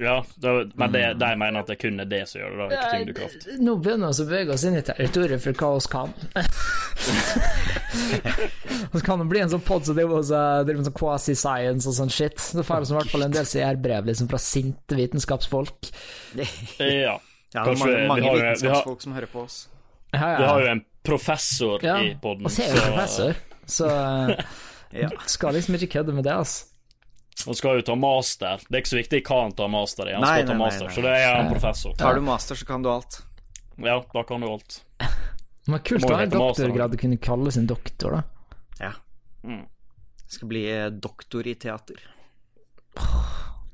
Ja, 0.00 0.22
det, 0.40 0.52
men 0.80 0.92
det, 0.94 1.02
de 1.20 1.32
mener 1.36 1.60
at 1.60 1.66
det 1.68 1.76
kun 1.82 1.98
er 2.00 2.06
det 2.08 2.22
som 2.30 2.40
gjør 2.40 2.54
det, 2.54 2.58
da, 2.62 2.68
ikke 2.78 2.92
tyngdekraft. 2.94 3.48
Nå 3.60 3.74
begynner 3.84 4.14
vi 4.14 4.22
å 4.22 4.28
bevege 4.30 4.54
oss 4.54 4.64
inn 4.64 4.78
i 4.78 4.84
territoriet 4.86 5.42
for 5.42 5.52
hva 5.60 5.74
vi 5.76 5.90
kan. 5.92 6.14
Og 7.90 8.94
så 8.98 9.04
kan 9.06 9.18
det 9.22 9.26
bli 9.30 9.40
en 9.42 9.50
sånn 9.52 9.64
pod 9.66 9.84
som 9.86 9.96
driver 9.98 10.20
med 10.22 10.86
sånn 10.88 10.96
quasi-science 10.96 11.88
og 11.90 11.96
sånn 11.96 12.12
shit. 12.14 12.38
Så 12.40 12.62
får 12.66 12.84
vi 12.86 12.92
i 12.94 12.96
hvert 12.98 13.10
fall 13.14 13.26
en 13.26 13.34
del 13.34 13.48
CR-brev 13.48 14.06
liksom 14.10 14.28
fra 14.30 14.38
sinte 14.42 14.98
vitenskapsfolk. 14.98 15.90
Ja. 16.38 16.46
Ja, 16.80 17.16
det 17.18 17.58
er 17.58 17.64
Kanskje 17.66 17.84
mange, 17.86 18.00
vi 18.00 18.08
mange 18.08 18.22
har- 18.22 18.34
vi 18.36 18.40
har- 18.40 18.54
vitenskapsfolk 18.54 19.02
som 19.02 19.12
hører 19.18 19.26
på 19.32 19.44
oss. 19.44 19.60
Ja, 20.12 20.36
Vi 20.38 20.44
har 20.46 20.60
jo 20.60 20.66
en 20.66 20.84
professor 21.04 21.78
ja. 21.82 21.96
i 22.02 22.14
poden, 22.22 22.44
Og 22.46 22.50
så 22.50 22.62
er 22.62 22.74
jo 22.74 22.80
professor, 22.92 23.34
så 23.66 23.88
Ja. 24.92 25.08
skal 25.26 25.54
liksom 25.54 25.74
ikke 25.78 25.86
kødde 25.98 26.12
med 26.14 26.24
det, 26.24 26.32
altså. 26.34 26.66
Han 27.46 27.54
skal 27.54 27.76
jo 27.78 27.82
ta 27.82 27.94
master. 27.94 28.58
Det 28.68 28.74
er 28.76 28.82
ikke 28.82 28.90
så 28.90 28.98
viktig 29.00 29.20
hva 29.24 29.42
han 29.44 29.52
tar 29.56 29.68
master 29.72 30.08
i, 30.10 30.12
han 30.12 30.20
Nei, 30.20 30.32
skal 30.42 30.46
ta 30.46 30.52
nei, 30.52 30.58
nei, 30.58 30.66
master, 30.66 30.86
nei. 30.86 30.94
så 30.94 31.02
det 31.02 31.12
er 31.16 31.36
han 31.36 31.50
professor. 31.52 31.94
Tar 31.96 32.14
du 32.14 32.20
master, 32.26 32.54
så 32.58 32.66
kan 32.66 32.82
du 32.82 32.90
alt. 32.90 33.20
Ja, 33.78 34.02
da 34.12 34.22
kan 34.28 34.40
du 34.40 34.48
alt. 34.50 34.82
Men 35.70 35.82
kult 35.86 36.08
ha 36.10 36.22
en 36.24 36.32
doktorgrad 36.32 36.94
og 36.96 37.00
kunne 37.02 37.18
kalle 37.22 37.52
sin 37.54 37.66
doktor, 37.70 38.10
da. 38.18 38.22
Ja. 38.80 38.92
Mm. 39.46 39.66
Skal 40.30 40.48
bli 40.50 40.64
eh, 40.70 40.88
doktor 40.90 41.46
i 41.46 41.54
teater. 41.60 42.00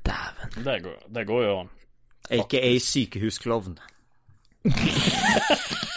Dæven. 0.07 0.63
Det 0.63 0.77
går, 0.85 0.97
det 1.17 1.23
går 1.27 1.41
jo 1.43 1.57
an. 1.63 1.69
Aka 2.37 2.61
sykehusklovn. 2.83 3.75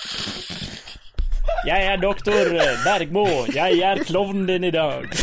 Jeg 1.66 1.84
er 1.92 1.96
doktor 2.00 2.48
Bergmo. 2.84 3.24
Jeg 3.52 3.80
er 3.84 4.00
klovnen 4.08 4.46
din 4.48 4.64
i 4.64 4.70
dag. 4.72 5.04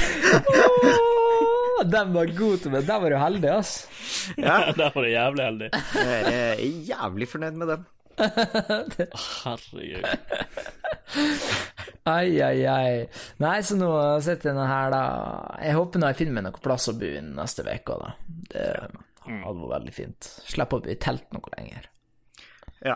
Den 1.94 2.14
var 2.14 2.26
god 2.38 2.58
til 2.62 2.72
meg. 2.74 2.86
Der 2.88 3.00
var 3.02 3.10
du 3.14 3.18
heldig, 3.18 3.50
ass. 3.54 3.72
Ja, 4.38 4.58
Der 4.78 4.92
var 4.94 5.02
du 5.02 5.08
jævlig 5.10 5.44
heldig. 5.46 5.70
jeg 5.96 6.22
er 6.22 6.54
eh, 6.58 6.90
jævlig 6.90 7.28
fornøyd 7.30 7.52
med 7.58 7.68
den. 7.74 7.86
Herregud. 8.18 10.06
Ai, 12.08 12.40
ai, 12.42 12.64
ai. 12.72 13.08
Nei, 13.44 13.58
så 13.68 13.76
nå 13.76 13.88
sitter 14.24 14.54
jeg 14.54 14.68
her, 14.70 14.92
da. 14.94 15.02
Jeg 15.60 15.76
håper 15.76 16.00
nå 16.00 16.08
jeg 16.12 16.18
finner 16.22 16.36
meg 16.38 16.46
noe 16.46 16.62
plass 16.64 16.88
å 16.88 16.94
bo 16.96 17.10
inn 17.20 17.34
neste 17.36 17.66
uke, 17.68 17.98
da. 18.00 18.10
Det 18.48 18.64
hadde 19.28 19.44
vært 19.60 19.74
veldig 19.74 19.94
fint. 19.96 20.30
Slipp 20.48 20.76
å 20.76 20.80
bo 20.84 20.88
i 20.92 20.96
telt 21.04 21.28
noe 21.36 21.52
lenger. 21.58 21.90
Ja. 22.86 22.96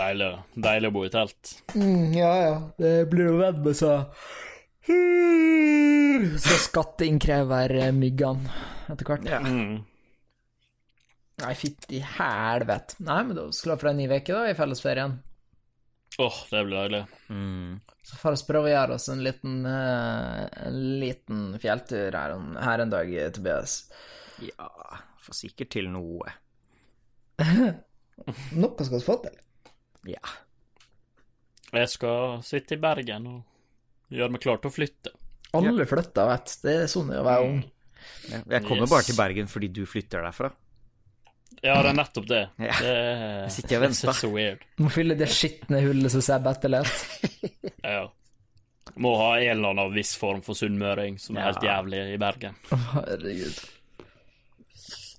Deilig, 0.00 0.30
deilig 0.58 0.90
å 0.90 0.94
bo 0.96 1.04
i 1.06 1.12
telt. 1.14 1.52
Mm, 1.78 2.10
ja, 2.16 2.32
ja. 2.42 2.56
Det 2.82 2.94
blir 3.12 3.30
jo 3.30 3.36
venn 3.38 3.62
med 3.62 3.78
så 3.78 3.92
Så 6.42 6.56
skatteinnkrever-myggene 6.66 8.50
etter 8.90 9.04
hvert. 9.12 9.30
ja. 9.30 9.38
Mm. 9.46 9.84
Nei, 11.40 11.54
fytti 11.56 12.00
helvete. 12.04 12.96
Nei, 13.06 13.22
men 13.24 13.36
da 13.38 13.46
skal 13.56 13.74
vi 13.76 13.80
fra 13.80 13.90
en 13.94 13.96
ny 14.02 14.06
uke, 14.10 14.32
da, 14.34 14.42
i 14.50 14.54
fellesferien. 14.58 15.14
Åh, 16.20 16.38
det 16.50 16.64
blir 16.66 16.76
deilig. 16.76 17.00
Mm. 17.30 17.80
Så 18.04 18.16
får 18.20 18.34
vi 18.36 18.46
prøve 18.50 18.68
å 18.68 18.72
gjøre 18.74 18.96
oss 18.98 19.06
en 19.08 19.22
liten, 19.24 19.54
eh, 19.66 20.48
en 20.66 20.78
liten 21.00 21.44
fjelltur 21.62 22.12
her, 22.18 22.34
en- 22.34 22.56
her 22.60 22.78
en 22.84 22.90
dag, 22.90 23.14
Tobias. 23.32 23.78
ja. 24.42 24.68
Får 25.20 25.34
sikkert 25.36 25.70
til 25.70 25.88
noe. 25.92 26.28
Noe 28.56 28.84
skal 28.84 28.98
vi 28.98 29.04
få 29.04 29.16
til. 29.24 29.36
Ja. 30.14 30.22
Jeg 31.72 31.88
skal 31.92 32.40
sitte 32.44 32.74
i 32.76 32.80
Bergen 32.82 33.26
og 33.30 34.14
gjøre 34.16 34.32
meg 34.34 34.40
klar 34.44 34.58
til 34.60 34.70
å 34.72 34.74
flytte. 34.74 35.12
Alle 35.56 35.84
flytter, 35.86 36.26
vet 36.30 36.46
du. 36.50 36.56
Det 36.68 36.74
er 36.82 36.88
sånn 36.90 37.10
det 37.12 37.16
er 37.18 37.22
å 37.22 37.28
være 37.28 37.46
ung. 37.50 37.60
Jeg 38.30 38.64
kommer 38.66 38.84
Yes. 38.86 38.90
bare 38.90 39.06
til 39.06 39.16
Bergen 39.18 39.46
fordi 39.50 39.68
du 39.72 39.84
flytter 39.86 40.22
derfra. 40.24 40.52
Ja, 41.60 41.74
det 41.82 41.90
er 41.90 41.96
nettopp 41.98 42.26
det. 42.30 42.40
Ja. 42.62 42.76
Det 42.80 42.92
Jeg 42.94 43.50
sitter 43.56 43.76
og 43.76 43.82
venter. 43.86 44.08
er 44.12 44.16
så 44.20 44.30
weird. 44.32 44.60
Må 44.80 44.88
fylle 44.94 45.14
det 45.18 45.28
skitne 45.32 45.78
hullet 45.84 46.10
som 46.14 46.22
Seb 46.24 46.44
etterlater. 46.50 46.98
Ja. 47.90 48.04
Må 49.00 49.10
ha 49.20 49.28
en 49.40 49.50
eller 49.58 49.70
annen 49.74 49.92
viss 49.94 50.14
form 50.18 50.40
for 50.44 50.54
sunnmøring 50.58 51.18
som 51.22 51.36
er 51.38 51.42
helt 51.50 51.62
jævlig 51.64 52.00
i 52.14 52.18
Bergen. 52.20 52.54
Herregud. 52.70 53.60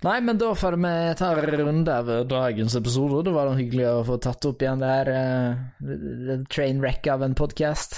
Nei, 0.01 0.15
men 0.25 0.37
da 0.41 0.49
får 0.57 0.75
vi 0.81 0.91
ta 1.17 1.27
en 1.37 1.51
runde 1.61 1.93
over 2.03 2.23
dagens 2.25 2.75
episode. 2.79 3.21
Det 3.27 3.33
var 3.35 3.51
hyggelig 3.57 3.85
å 3.91 4.03
få 4.07 4.15
tatt 4.21 4.45
opp 4.49 4.59
igjen 4.65 4.81
det 4.81 4.89
her 4.91 5.07
uh, 5.13 6.45
trainwreck 6.49 7.03
av 7.13 7.19
en 7.27 7.35
podkast. 7.37 7.91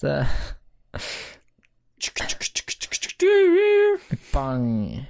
Bang. 4.32 5.06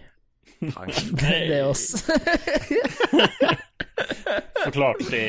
Det 1.21 1.37
er 1.57 1.65
oss. 1.65 1.95
Forklart 4.65 5.01
i 5.17 5.25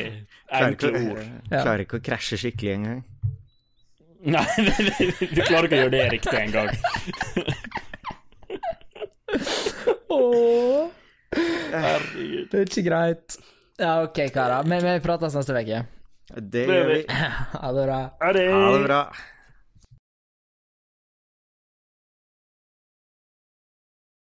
enkle 0.52 0.90
ord. 1.08 1.22
klarer 1.48 1.80
ikke 1.86 1.96
å 2.00 2.02
krasje 2.04 2.36
skikkelig 2.40 2.72
engang. 2.76 3.00
Nei, 4.22 4.44
du 5.18 5.40
klarer 5.40 5.64
ikke 5.66 5.78
å 5.78 5.80
gjøre 5.80 5.94
det 5.96 6.02
riktig 6.12 6.38
engang. 6.38 6.70
Åh, 10.12 10.84
Herregud. 11.72 12.44
det 12.52 12.58
er 12.60 12.66
ikke 12.68 12.84
greit. 12.86 13.28
Ja, 13.80 13.92
OK, 14.04 14.18
karer. 14.34 14.62
Men 14.68 14.84
vi 14.84 14.98
prates 15.02 15.34
neste 15.34 15.52
uke. 15.56 15.78
Det 16.52 16.66
gjør 16.68 16.86
vi. 16.92 17.00
Ha 17.08 17.68
det 17.74 17.84
bra. 17.88 18.00
Ha 18.20 18.28
det 18.36 18.44
bra. 18.84 19.00